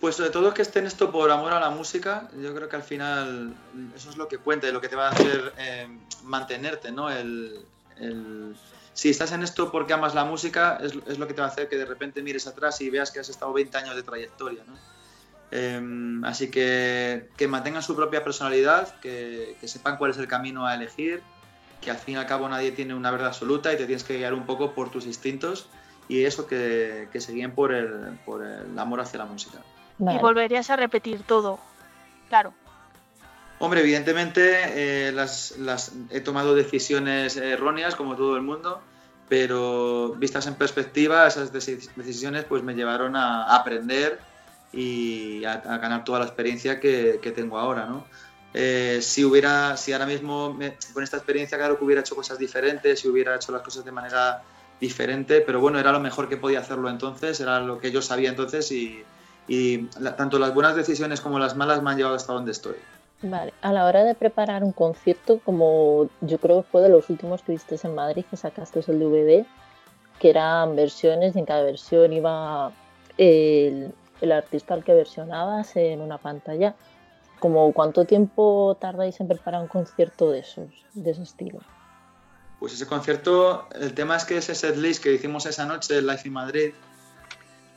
Pues 0.00 0.16
sobre 0.16 0.30
todo 0.30 0.54
que 0.54 0.62
esté 0.62 0.78
en 0.78 0.86
esto 0.86 1.12
por 1.12 1.30
amor 1.30 1.52
a 1.52 1.60
la 1.60 1.68
música, 1.68 2.30
yo 2.40 2.54
creo 2.54 2.70
que 2.70 2.76
al 2.76 2.82
final 2.82 3.54
eso 3.94 4.08
es 4.08 4.16
lo 4.16 4.26
que 4.26 4.38
cuenta 4.38 4.66
y 4.66 4.72
lo 4.72 4.80
que 4.80 4.88
te 4.88 4.96
va 4.96 5.08
a 5.08 5.10
hacer 5.10 5.52
eh, 5.58 5.88
mantenerte, 6.22 6.90
¿no? 6.90 7.10
El, 7.10 7.66
si 8.94 9.10
estás 9.10 9.32
en 9.32 9.42
esto 9.42 9.70
porque 9.70 9.92
amas 9.92 10.14
la 10.14 10.24
música, 10.24 10.78
es, 10.82 10.94
es 11.06 11.18
lo 11.18 11.26
que 11.26 11.34
te 11.34 11.42
va 11.42 11.48
a 11.48 11.50
hacer 11.50 11.68
que 11.68 11.76
de 11.76 11.84
repente 11.84 12.22
mires 12.22 12.46
atrás 12.46 12.80
y 12.80 12.88
veas 12.88 13.10
que 13.10 13.20
has 13.20 13.28
estado 13.28 13.52
20 13.52 13.76
años 13.76 13.94
de 13.94 14.02
trayectoria, 14.02 14.64
¿no? 14.66 14.99
Eh, 15.52 15.80
así 16.24 16.50
que 16.50 17.28
que 17.36 17.48
mantengan 17.48 17.82
su 17.82 17.96
propia 17.96 18.22
personalidad, 18.22 18.98
que, 19.00 19.56
que 19.60 19.68
sepan 19.68 19.96
cuál 19.96 20.12
es 20.12 20.18
el 20.18 20.28
camino 20.28 20.66
a 20.66 20.74
elegir, 20.74 21.22
que 21.80 21.90
al 21.90 21.96
fin 21.98 22.14
y 22.14 22.18
al 22.18 22.26
cabo 22.26 22.48
nadie 22.48 22.72
tiene 22.72 22.94
una 22.94 23.10
verdad 23.10 23.28
absoluta 23.28 23.72
y 23.72 23.76
te 23.76 23.86
tienes 23.86 24.04
que 24.04 24.16
guiar 24.16 24.34
un 24.34 24.46
poco 24.46 24.74
por 24.74 24.90
tus 24.90 25.06
instintos 25.06 25.68
y 26.08 26.24
eso 26.24 26.46
que, 26.46 27.08
que 27.12 27.20
se 27.20 27.32
guíen 27.32 27.52
por 27.54 27.72
el, 27.72 28.18
por 28.24 28.44
el 28.44 28.78
amor 28.78 29.00
hacia 29.00 29.18
la 29.18 29.24
música. 29.26 29.58
Vale. 29.98 30.18
Y 30.18 30.20
volverías 30.22 30.70
a 30.70 30.76
repetir 30.76 31.22
todo. 31.24 31.58
Claro. 32.28 32.52
Hombre, 33.58 33.80
evidentemente 33.80 35.08
eh, 35.08 35.12
las, 35.12 35.58
las- 35.58 35.92
he 36.10 36.20
tomado 36.20 36.54
decisiones 36.54 37.36
erróneas 37.36 37.94
como 37.96 38.14
todo 38.16 38.36
el 38.36 38.42
mundo, 38.42 38.80
pero 39.28 40.14
vistas 40.16 40.46
en 40.46 40.54
perspectiva, 40.54 41.26
esas 41.26 41.52
deci- 41.52 41.90
decisiones 41.96 42.44
pues 42.44 42.62
me 42.62 42.74
llevaron 42.74 43.16
a 43.16 43.54
aprender 43.54 44.18
y 44.72 45.44
a, 45.44 45.52
a 45.54 45.78
ganar 45.78 46.04
toda 46.04 46.20
la 46.20 46.24
experiencia 46.26 46.78
que, 46.80 47.18
que 47.22 47.32
tengo 47.32 47.58
ahora, 47.58 47.86
¿no? 47.86 48.04
Eh, 48.52 48.98
si 49.02 49.24
hubiera, 49.24 49.76
si 49.76 49.92
ahora 49.92 50.06
mismo 50.06 50.52
me- 50.52 50.76
con 50.92 51.02
esta 51.04 51.16
experiencia, 51.16 51.56
claro 51.58 51.78
que 51.78 51.84
hubiera 51.84 52.00
hecho 52.00 52.16
cosas 52.16 52.38
diferentes, 52.38 53.00
si 53.00 53.08
hubiera 53.08 53.36
hecho 53.36 53.52
las 53.52 53.62
cosas 53.62 53.84
de 53.84 53.92
manera 53.92 54.42
diferente, 54.80 55.40
pero 55.42 55.60
bueno, 55.60 55.78
era 55.78 55.92
lo 55.92 56.00
mejor 56.00 56.28
que 56.28 56.36
podía 56.36 56.60
hacerlo 56.60 56.88
entonces, 56.88 57.38
era 57.40 57.60
lo 57.60 57.78
que 57.78 57.92
yo 57.92 58.00
sabía 58.02 58.30
entonces 58.30 58.70
y, 58.72 59.02
y 59.46 59.88
la- 60.00 60.16
tanto 60.16 60.38
las 60.38 60.52
buenas 60.54 60.74
decisiones 60.74 61.20
como 61.20 61.38
las 61.38 61.56
malas 61.56 61.82
me 61.82 61.90
han 61.90 61.96
llevado 61.96 62.16
hasta 62.16 62.32
donde 62.32 62.52
estoy. 62.52 62.76
Vale, 63.22 63.52
a 63.60 63.72
la 63.72 63.84
hora 63.84 64.02
de 64.02 64.14
preparar 64.14 64.64
un 64.64 64.72
concierto, 64.72 65.40
como 65.44 66.08
yo 66.22 66.38
creo 66.38 66.62
que 66.62 66.68
fue 66.70 66.80
de 66.82 66.88
los 66.88 67.10
últimos 67.10 67.42
que 67.42 67.52
viste 67.52 67.76
en 67.84 67.94
Madrid, 67.94 68.24
que 68.30 68.36
sacaste 68.38 68.80
el 68.88 68.98
DVD, 68.98 69.44
que 70.18 70.30
eran 70.30 70.74
versiones 70.74 71.36
y 71.36 71.38
en 71.38 71.44
cada 71.44 71.62
versión 71.62 72.12
iba 72.14 72.72
el, 73.18 73.92
el 74.20 74.32
artista 74.32 74.74
al 74.74 74.84
que 74.84 74.94
versionabas 74.94 75.76
en 75.76 76.00
una 76.00 76.18
pantalla. 76.18 76.74
Como 77.38 77.72
cuánto 77.72 78.04
tiempo 78.04 78.76
tardáis 78.80 79.18
en 79.20 79.28
preparar 79.28 79.62
un 79.62 79.68
concierto 79.68 80.30
de 80.30 80.40
esos, 80.40 80.68
de 80.92 81.10
ese 81.10 81.22
estilo. 81.22 81.60
Pues 82.58 82.74
ese 82.74 82.86
concierto, 82.86 83.66
el 83.80 83.94
tema 83.94 84.16
es 84.16 84.24
que 84.24 84.36
ese 84.36 84.54
setlist 84.54 85.02
que 85.02 85.14
hicimos 85.14 85.46
esa 85.46 85.64
noche 85.64 85.98
en 85.98 86.06
Life 86.06 86.28
in 86.28 86.34
Madrid, 86.34 86.72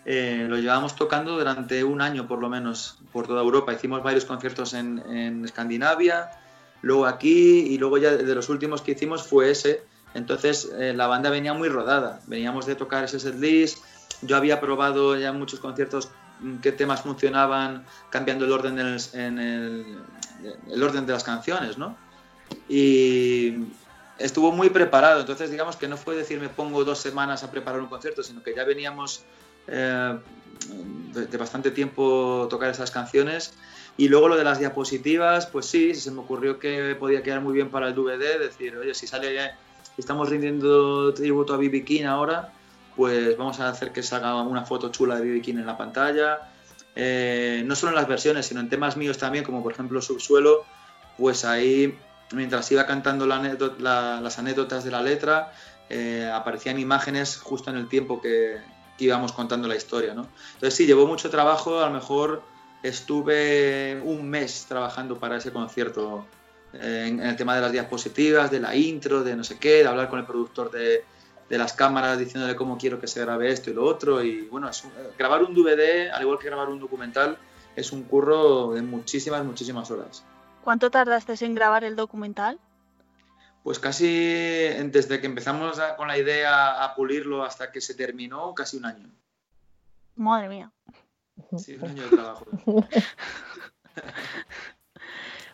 eh, 0.05 0.45
lo 0.49 0.57
llevábamos 0.57 0.97
tocando 0.97 1.37
durante 1.37 1.81
un 1.85 2.01
año 2.01 2.27
por 2.27 2.39
lo 2.39 2.49
menos 2.49 2.97
por 3.13 3.25
toda 3.25 3.41
Europa. 3.41 3.71
Hicimos 3.71 4.03
varios 4.03 4.25
conciertos 4.25 4.73
en, 4.73 4.99
en 5.09 5.45
Escandinavia, 5.45 6.31
luego 6.81 7.05
aquí 7.05 7.67
y 7.67 7.77
luego 7.77 7.97
ya 7.97 8.11
de 8.11 8.35
los 8.35 8.49
últimos 8.49 8.81
que 8.81 8.91
hicimos 8.91 9.23
fue 9.25 9.51
ese. 9.51 9.83
Entonces 10.13 10.69
eh, 10.77 10.93
la 10.93 11.07
banda 11.07 11.29
venía 11.29 11.53
muy 11.53 11.69
rodada, 11.69 12.19
veníamos 12.27 12.65
de 12.65 12.75
tocar 12.75 13.05
ese 13.05 13.19
setlist, 13.19 13.79
yo 14.21 14.37
había 14.37 14.59
probado 14.59 15.17
ya 15.17 15.31
muchos 15.31 15.59
conciertos 15.59 16.09
qué 16.61 16.71
temas 16.71 17.01
funcionaban 17.01 17.85
cambiando 18.09 18.45
el 18.45 18.51
orden, 18.51 18.79
en 18.79 18.87
el, 18.87 18.99
en 19.13 19.39
el- 19.39 20.03
el 20.71 20.83
orden 20.83 21.05
de 21.05 21.13
las 21.13 21.23
canciones, 21.23 21.77
¿no? 21.77 21.97
Y 22.67 23.53
estuvo 24.17 24.51
muy 24.51 24.69
preparado, 24.69 25.21
entonces 25.21 25.51
digamos 25.51 25.75
que 25.75 25.87
no 25.87 25.97
fue 25.97 26.15
decir 26.15 26.39
me 26.39 26.49
pongo 26.49 26.83
dos 26.83 26.99
semanas 26.99 27.43
a 27.43 27.51
preparar 27.51 27.81
un 27.81 27.87
concierto, 27.87 28.23
sino 28.23 28.43
que 28.43 28.53
ya 28.55 28.63
veníamos 28.63 29.25
eh, 29.67 30.17
de, 31.13 31.25
de 31.27 31.37
bastante 31.37 31.71
tiempo 31.71 32.47
tocar 32.49 32.69
esas 32.69 32.91
canciones. 32.91 33.57
Y 33.95 34.07
luego 34.07 34.27
lo 34.27 34.35
de 34.35 34.43
las 34.43 34.59
diapositivas, 34.59 35.45
pues 35.47 35.67
sí, 35.67 35.93
se 35.93 36.11
me 36.11 36.21
ocurrió 36.21 36.57
que 36.57 36.95
podía 36.95 37.21
quedar 37.21 37.41
muy 37.41 37.53
bien 37.53 37.69
para 37.69 37.87
el 37.87 37.95
DVD, 37.95 38.39
decir, 38.39 38.75
oye, 38.75 38.93
si 38.93 39.05
sale, 39.05 39.51
estamos 39.97 40.29
rindiendo 40.29 41.13
tributo 41.13 41.53
a 41.53 41.57
B.B. 41.57 41.85
King 41.85 42.05
ahora, 42.05 42.53
pues 42.95 43.37
vamos 43.37 43.59
a 43.59 43.69
hacer 43.69 43.91
que 43.91 44.03
salga 44.03 44.41
una 44.41 44.65
foto 44.65 44.89
chula 44.89 45.15
de 45.15 45.21
B.B. 45.21 45.41
King 45.41 45.55
en 45.55 45.65
la 45.65 45.77
pantalla. 45.77 46.49
Eh, 46.95 47.63
no 47.65 47.75
solo 47.75 47.91
en 47.91 47.95
las 47.95 48.07
versiones, 48.07 48.45
sino 48.45 48.59
en 48.59 48.69
temas 48.69 48.97
míos 48.97 49.17
también, 49.17 49.43
como 49.43 49.63
por 49.63 49.71
ejemplo 49.71 50.01
Subsuelo, 50.01 50.63
pues 51.17 51.45
ahí, 51.45 51.97
mientras 52.31 52.71
iba 52.71 52.85
cantando 52.85 53.25
las 53.25 54.39
anécdotas 54.39 54.83
de 54.83 54.91
la 54.91 55.01
letra, 55.01 55.53
eh, 55.89 56.29
aparecían 56.31 56.79
imágenes 56.79 57.37
justo 57.37 57.69
en 57.69 57.77
el 57.77 57.87
tiempo 57.87 58.21
que, 58.21 58.57
íbamos 58.99 59.33
contando 59.33 59.67
la 59.67 59.75
historia, 59.75 60.13
¿no? 60.13 60.29
Entonces 60.53 60.75
sí, 60.75 60.85
llevó 60.85 61.05
mucho 61.05 61.29
trabajo, 61.29 61.81
a 61.81 61.87
lo 61.87 61.93
mejor 61.93 62.41
estuve 62.83 63.99
un 64.01 64.29
mes 64.29 64.65
trabajando 64.69 65.19
para 65.19 65.37
ese 65.37 65.51
concierto 65.51 66.25
eh, 66.73 67.07
en 67.09 67.19
el 67.19 67.35
tema 67.35 67.55
de 67.55 67.61
las 67.61 67.71
diapositivas, 67.73 68.49
de 68.49 68.61
la 68.61 68.75
intro, 68.75 69.23
de 69.23 69.35
no 69.35 69.43
sé 69.43 69.57
qué, 69.57 69.79
de 69.79 69.87
hablar 69.87 70.09
con 70.09 70.19
el 70.19 70.25
productor 70.25 70.71
de, 70.71 71.03
de 71.49 71.57
las 71.57 71.73
cámaras 71.73 72.17
diciéndole 72.17 72.55
cómo 72.55 72.77
quiero 72.77 72.99
que 72.99 73.07
se 73.07 73.21
grabe 73.21 73.51
esto 73.51 73.69
y 73.69 73.73
lo 73.73 73.85
otro. 73.85 74.23
Y 74.23 74.41
bueno, 74.47 74.69
es 74.69 74.83
un- 74.83 74.91
eh, 74.91 75.11
grabar 75.17 75.43
un 75.43 75.53
DVD, 75.53 76.09
al 76.11 76.21
igual 76.21 76.39
que 76.39 76.47
grabar 76.47 76.69
un 76.69 76.79
documental, 76.79 77.37
es 77.75 77.91
un 77.91 78.03
curro 78.03 78.73
de 78.73 78.81
muchísimas, 78.81 79.43
muchísimas 79.43 79.89
horas. 79.91 80.23
¿Cuánto 80.63 80.89
tardaste 80.89 81.33
en 81.45 81.55
grabar 81.55 81.83
el 81.83 81.95
documental? 81.95 82.59
Pues 83.63 83.79
casi 83.79 84.05
desde 84.07 85.19
que 85.21 85.25
empezamos 85.27 85.79
a- 85.79 85.95
con 85.95 86.07
la 86.07 86.17
idea 86.17 86.83
a 86.83 86.95
pulirlo 86.95 87.43
hasta 87.43 87.71
que 87.71 87.79
se 87.81 87.93
terminó, 87.95 88.53
casi 88.53 88.77
un 88.77 88.85
año. 88.85 89.09
Madre 90.15 90.49
mía. 90.49 90.71
Sí, 91.57 91.75
un 91.75 91.89
año 91.89 92.03
de 92.03 92.09
trabajo. 92.09 92.45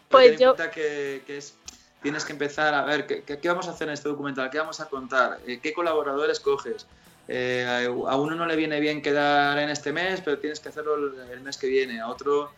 Pues 0.10 0.40
yo- 0.40 0.56
cuenta 0.56 0.72
que, 0.72 1.22
que 1.28 1.38
es, 1.38 1.54
tienes 2.02 2.26
que 2.26 2.34
empezar 2.34 2.74
a 2.74 2.84
ver 2.86 3.06
¿qué, 3.06 3.24
qué, 3.24 3.47
vamos 3.47 3.68
a 3.68 3.72
hacer 3.72 3.88
en 3.88 3.93
este 3.93 4.10
documental, 4.10 4.50
qué 4.50 4.60
vamos 4.60 4.80
a 4.80 4.86
contar, 4.86 5.39
Eh, 5.45 5.60
qué 5.62 5.74
colaboradores 5.74 6.39
coges. 6.39 6.88
Eh, 7.28 7.86
a 8.08 8.16
uno 8.16 8.36
no 8.36 8.45
le 8.47 8.56
viene 8.56 8.80
bien 8.80 9.02
quedar 9.02 9.60
en 9.60 9.70
este 9.70 9.93
mes, 9.93 10.22
pero 10.22 10.39
tienes 10.39 10.60
que 10.60 10.70
hacerlo 10.70 10.95
el, 11.32 11.41
mes 11.41 11.58
que 11.58 11.68
viene. 11.68 12.00
A 12.02 12.08
otro 12.08 12.52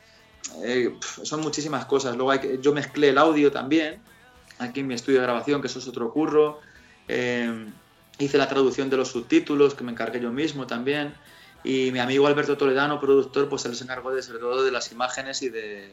eh, 0.64 0.96
son 1.02 1.42
muchísimas 1.42 1.86
cosas. 1.86 2.16
Luego 2.16 2.32
hay 2.32 2.39
que, 2.39 2.60
yo 2.60 2.74
mezclé 2.74 3.10
el 3.10 3.18
audio 3.18 3.52
también 3.52 4.00
aquí 4.62 4.80
en 4.82 4.88
mi 4.88 4.94
estudio 4.94 5.20
de 5.20 5.26
grabación, 5.26 5.62
que 5.62 5.68
eso 5.68 5.80
es 5.80 5.88
otro 5.88 6.12
curro. 6.12 6.60
Eh, 7.08 7.68
hice 8.20 8.38
la 8.38 8.48
traducción 8.48 8.89
de 8.89 8.98
los 8.98 9.10
subtítulos, 9.10 9.74
que 9.74 9.84
me 9.84 9.92
encargué 9.92 10.20
yo 10.20 10.32
mismo 10.32 10.68
también. 10.68 11.14
Y 11.64 11.92
mi 11.92 12.00
amigo 12.00 12.28
Alberto 12.28 12.58
Toledano, 12.58 13.00
productor, 13.00 13.50
pues 13.50 13.64
se 13.64 13.84
encargó 13.84 14.12
de 14.12 14.24
sobre 14.24 14.39
todo 14.39 14.64
de 14.64 14.72
las 14.72 14.92
imágenes 14.92 15.42
y 15.42 15.50
de, 15.50 15.92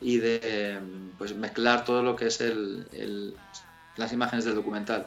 y 0.00 0.18
de 0.18 0.78
pues 1.18 1.34
mezclar 1.34 1.84
todo 1.84 2.02
lo 2.02 2.14
que 2.16 2.26
es 2.26 2.40
el, 2.40 2.86
el- 2.92 3.36
las 3.96 4.12
imágenes 4.12 4.44
del 4.44 4.54
documental. 4.54 5.06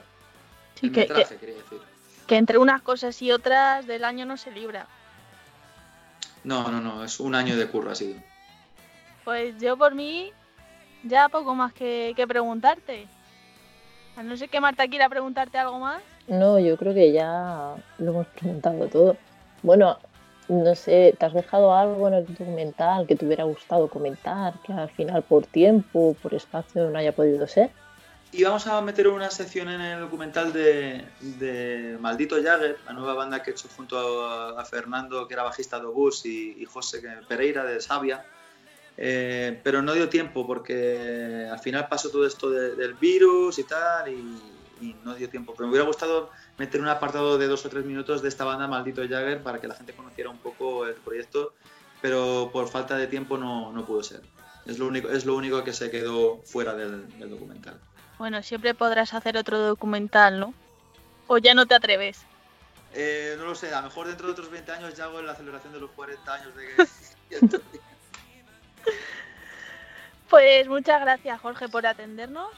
Sí, 0.76 0.88
el 0.88 0.92
que, 0.92 1.06
que- 1.08 1.14
metraje, 1.14 1.38
quería 1.38 1.56
decir. 1.56 1.80
que 2.28 2.36
entre 2.38 2.58
unas 2.58 2.82
cosas 2.82 3.22
y 3.22 3.32
otras 3.32 3.88
del 3.88 4.04
año 4.04 4.26
no 4.26 4.36
se 4.38 4.52
libra. 4.52 4.88
No, 6.44 6.70
no, 6.72 6.82
no, 6.82 7.04
es 7.04 7.20
un 7.20 7.36
año 7.36 7.56
de 7.56 7.68
curro 7.68 7.92
ha 7.92 7.96
sido. 7.96 8.20
Pues 9.24 9.60
yo 9.60 9.78
por 9.78 9.94
mí 9.96 10.32
ya 11.04 11.30
poco 11.30 11.54
más 11.56 11.72
que, 11.74 12.14
que 12.16 12.28
preguntarte. 12.28 13.08
A 14.18 14.24
no 14.24 14.36
ser 14.36 14.50
que 14.50 14.60
Marta 14.60 14.88
quiera 14.88 15.08
preguntarte 15.08 15.58
algo 15.58 15.80
más. 15.80 16.02
No, 16.28 16.60
yo 16.60 16.76
creo 16.78 16.94
que 16.94 17.12
ya 17.14 17.76
lo 18.00 18.12
hemos 18.12 18.28
preguntado 18.28 18.88
todo. 18.88 19.18
Bueno, 19.64 19.98
no 20.52 20.76
sé, 20.76 21.16
¿te 21.18 21.26
has 21.26 21.34
dejado 21.34 21.74
algo 21.74 22.08
en 22.10 22.16
el 22.16 22.26
documental 22.26 23.08
que 23.08 23.16
te 23.16 23.26
hubiera 23.26 23.46
gustado 23.46 23.88
comentar, 23.88 24.54
que 24.66 24.74
al 24.74 24.90
final 24.90 25.24
por 25.24 25.46
tiempo, 25.46 26.16
por 26.22 26.34
espacio 26.34 26.90
no 26.90 27.00
haya 27.00 27.14
podido 27.14 27.48
ser? 27.48 27.70
Y 28.34 28.44
vamos 28.44 28.68
a 28.68 28.80
meter 28.82 29.08
una 29.08 29.30
sección 29.30 29.70
en 29.70 29.82
el 29.82 30.00
documental 30.00 30.54
de, 30.54 31.04
de 31.20 31.98
Maldito 32.00 32.36
Jagger, 32.42 32.78
la 32.86 32.94
nueva 32.94 33.14
banda 33.14 33.42
que 33.42 33.52
he 33.52 33.54
hecho 33.54 33.68
junto 33.76 33.98
a, 34.26 34.64
Fernando, 34.66 35.28
que 35.28 35.34
era 35.34 35.44
bajista 35.44 35.80
de 35.80 35.86
Obús, 35.86 36.26
y, 36.26 36.62
y 36.62 36.66
José 36.66 37.02
Pereira 37.28 37.64
de 37.66 37.82
Sabia. 37.82 38.26
Eh, 38.98 39.60
pero 39.64 39.82
no 39.82 39.94
dio 39.94 40.10
tiempo 40.10 40.46
porque 40.46 41.48
al 41.50 41.60
final 41.60 41.88
pasó 41.88 42.10
todo 42.10 42.26
esto 42.26 42.50
de- 42.50 42.76
del 42.76 42.94
virus 42.94 43.58
y 43.58 43.64
tal, 43.64 44.10
y, 44.10 44.42
y 44.82 44.96
no 45.04 45.14
dio 45.16 45.30
tiempo. 45.30 45.54
Pero 45.54 45.68
me 45.68 45.72
hubiera 45.72 45.86
gustado 45.88 46.32
meter 46.58 46.82
un 46.82 46.88
apartado 46.88 47.38
de 47.38 47.48
dos 47.48 47.66
o 47.66 47.70
tres 47.70 47.86
minutos 47.86 48.22
de 48.22 48.30
esta 48.30 48.44
banda 48.46 48.68
Maldito 48.68 49.02
Jagger 49.02 49.42
para 49.44 49.60
que 49.62 49.68
la 49.68 49.76
gente 49.76 49.94
conociera 49.94 50.30
un 50.30 50.38
poco 50.40 50.86
el 50.88 50.96
proyecto, 50.96 51.54
pero 52.02 52.50
por 52.52 52.68
falta 52.70 52.98
de 52.98 53.08
tiempo 53.08 53.38
no, 53.38 53.72
no 53.72 53.86
pudo 53.86 54.04
ser. 54.04 54.22
Es 54.66 54.78
lo 54.80 54.88
único, 54.88 55.10
es 55.10 55.26
lo 55.26 55.36
único 55.36 55.64
que 55.64 55.74
se 55.74 55.90
quedó 55.90 56.42
fuera 56.44 56.74
del- 56.76 57.08
del 57.20 57.30
documental. 57.30 57.80
Bueno, 58.20 58.44
siempre 58.44 58.74
podrás 58.76 59.14
hacer 59.14 59.38
otro 59.38 59.58
documental, 59.60 60.40
¿no? 60.40 60.54
O 61.28 61.38
ya 61.38 61.54
no 61.54 61.66
te 61.66 61.74
atreves. 61.76 62.24
Eh, 62.94 63.36
no 63.38 63.46
lo 63.46 63.56
sé, 63.56 63.74
a 63.74 63.82
lo 63.82 63.88
mejor 63.88 64.08
dentro 64.08 64.28
de 64.28 64.34
otros 64.34 64.52
20 64.52 64.72
años 64.74 64.94
ya 64.96 65.06
hago 65.06 65.22
la 65.22 65.34
celebración 65.34 65.72
de 65.74 65.80
los 65.80 65.92
40 65.92 66.34
años 66.34 66.54
de 66.56 66.68
que... 67.30 67.40
Pues 70.30 70.68
muchas 70.68 71.02
gracias, 71.02 71.40
Jorge, 71.42 71.68
por 71.68 71.86
atendernos. 71.86 72.50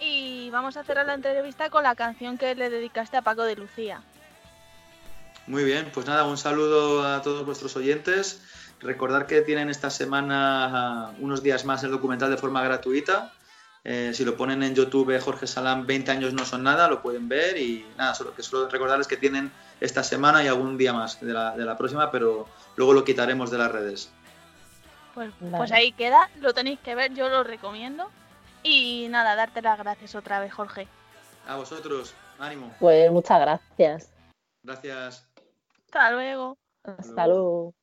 Y 0.00 0.48
vamos 0.50 0.76
a 0.76 0.84
cerrar 0.84 1.06
la 1.06 1.14
entrevista 1.14 1.68
con 1.68 1.82
la 1.82 1.94
canción 1.94 2.38
que 2.38 2.54
le 2.54 2.70
dedicaste 2.70 3.18
a 3.18 3.22
Paco 3.22 3.44
de 3.44 3.56
Lucía. 3.56 4.02
Muy 5.46 5.64
bien, 5.64 5.90
pues 5.92 6.06
nada, 6.06 6.24
un 6.24 6.38
saludo 6.38 7.06
a 7.06 7.22
todos 7.22 7.44
vuestros 7.44 7.76
oyentes. 7.76 8.42
Recordar 8.80 9.26
que 9.26 9.42
tienen 9.42 9.68
esta 9.68 9.90
semana 9.90 11.12
unos 11.18 11.42
días 11.42 11.64
más 11.64 11.84
el 11.84 11.90
documental 11.90 12.30
de 12.30 12.38
forma 12.38 12.62
gratuita. 12.62 13.32
Eh, 13.84 14.12
si 14.14 14.24
lo 14.24 14.36
ponen 14.36 14.62
en 14.62 14.74
YouTube, 14.74 15.18
Jorge 15.20 15.46
Salán, 15.46 15.86
20 15.86 16.10
años 16.10 16.34
no 16.34 16.44
son 16.44 16.62
nada, 16.62 16.88
lo 16.88 17.02
pueden 17.02 17.28
ver. 17.28 17.58
Y 17.58 17.86
nada, 17.98 18.14
solo, 18.14 18.34
que 18.34 18.42
solo 18.42 18.68
recordarles 18.68 19.06
que 19.06 19.16
tienen 19.18 19.50
esta 19.80 20.02
semana 20.02 20.42
y 20.42 20.48
algún 20.48 20.78
día 20.78 20.92
más 20.92 21.20
de 21.20 21.32
la, 21.32 21.56
de 21.56 21.64
la 21.64 21.76
próxima, 21.76 22.10
pero 22.10 22.48
luego 22.76 22.94
lo 22.94 23.04
quitaremos 23.04 23.50
de 23.50 23.58
las 23.58 23.70
redes. 23.70 24.10
Pues, 25.14 25.30
Vale. 25.40 25.56
pues 25.58 25.72
ahí 25.72 25.92
queda, 25.92 26.30
lo 26.40 26.54
tenéis 26.54 26.78
que 26.80 26.94
ver, 26.94 27.12
yo 27.12 27.28
lo 27.28 27.42
recomiendo. 27.44 28.08
Y 28.62 29.08
nada, 29.08 29.36
darte 29.36 29.62
las 29.62 29.78
gracias 29.78 30.14
otra 30.14 30.40
vez, 30.40 30.52
Jorge. 30.52 30.86
A 31.46 31.56
vosotros, 31.56 32.14
ánimo. 32.38 32.72
Pues 32.78 33.10
muchas 33.10 33.40
gracias. 33.40 34.12
Gracias. 34.62 35.28
Hasta 35.86 36.12
luego. 36.12 36.58
Hasta 36.84 37.26
luego. 37.26 37.74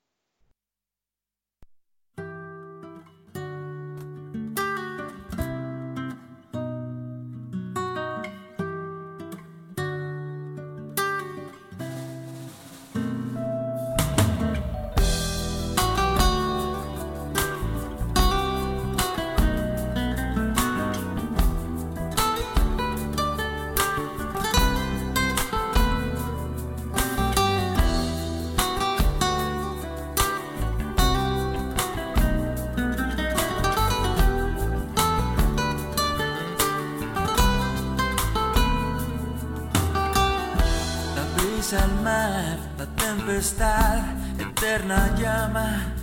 Eterna 43.38 45.14
llama 45.16 45.94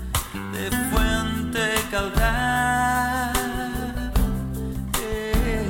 de 0.52 0.70
fuente 0.90 1.74
caudal. 1.90 3.32
El 5.02 5.66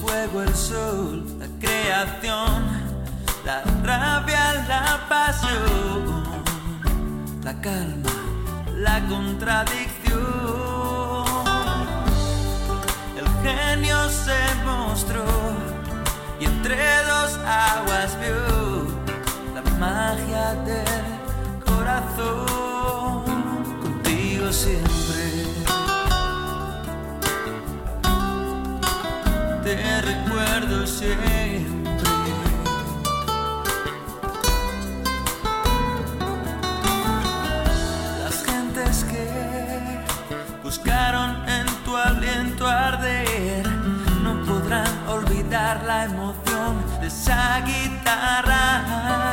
fuego, 0.00 0.42
el 0.42 0.54
sol, 0.54 1.26
la 1.40 1.48
creación, 1.58 2.62
la 3.44 3.62
rabia, 3.82 4.64
la 4.68 5.08
pasión, 5.08 6.22
la 7.42 7.60
calma, 7.60 8.12
la 8.76 9.00
contradicción. 9.08 11.26
El 13.18 13.26
genio 13.42 14.08
se 14.08 14.38
mostró 14.64 15.24
y 16.38 16.44
entre 16.44 16.76
dos 17.08 17.40
aguas 17.44 18.16
vio 18.20 18.55
magia 19.78 20.54
del 20.64 21.64
corazón 21.64 23.24
contigo 23.82 24.52
siempre. 24.52 25.24
Te 29.64 30.00
recuerdo 30.00 30.86
siempre. 30.86 31.66
Las 38.24 38.44
gentes 38.44 39.04
que 39.04 39.28
buscaron 40.62 41.48
en 41.48 41.66
tu 41.84 41.96
aliento 41.96 42.66
arder 42.66 43.66
no 44.22 44.42
podrán 44.44 45.08
olvidar 45.08 45.82
la 45.84 46.04
emoción 46.04 46.76
de 47.00 47.08
esa 47.08 47.60
guitarra. 47.60 49.25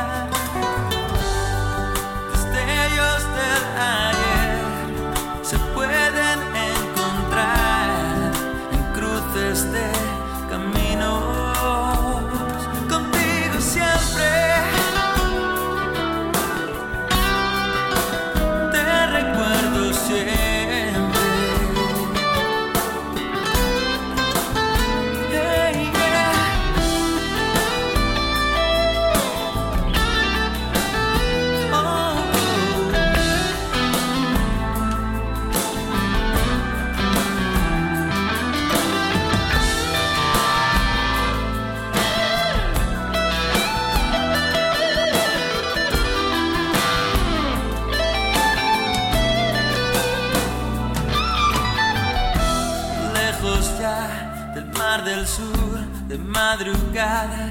madrugada. 56.94 57.43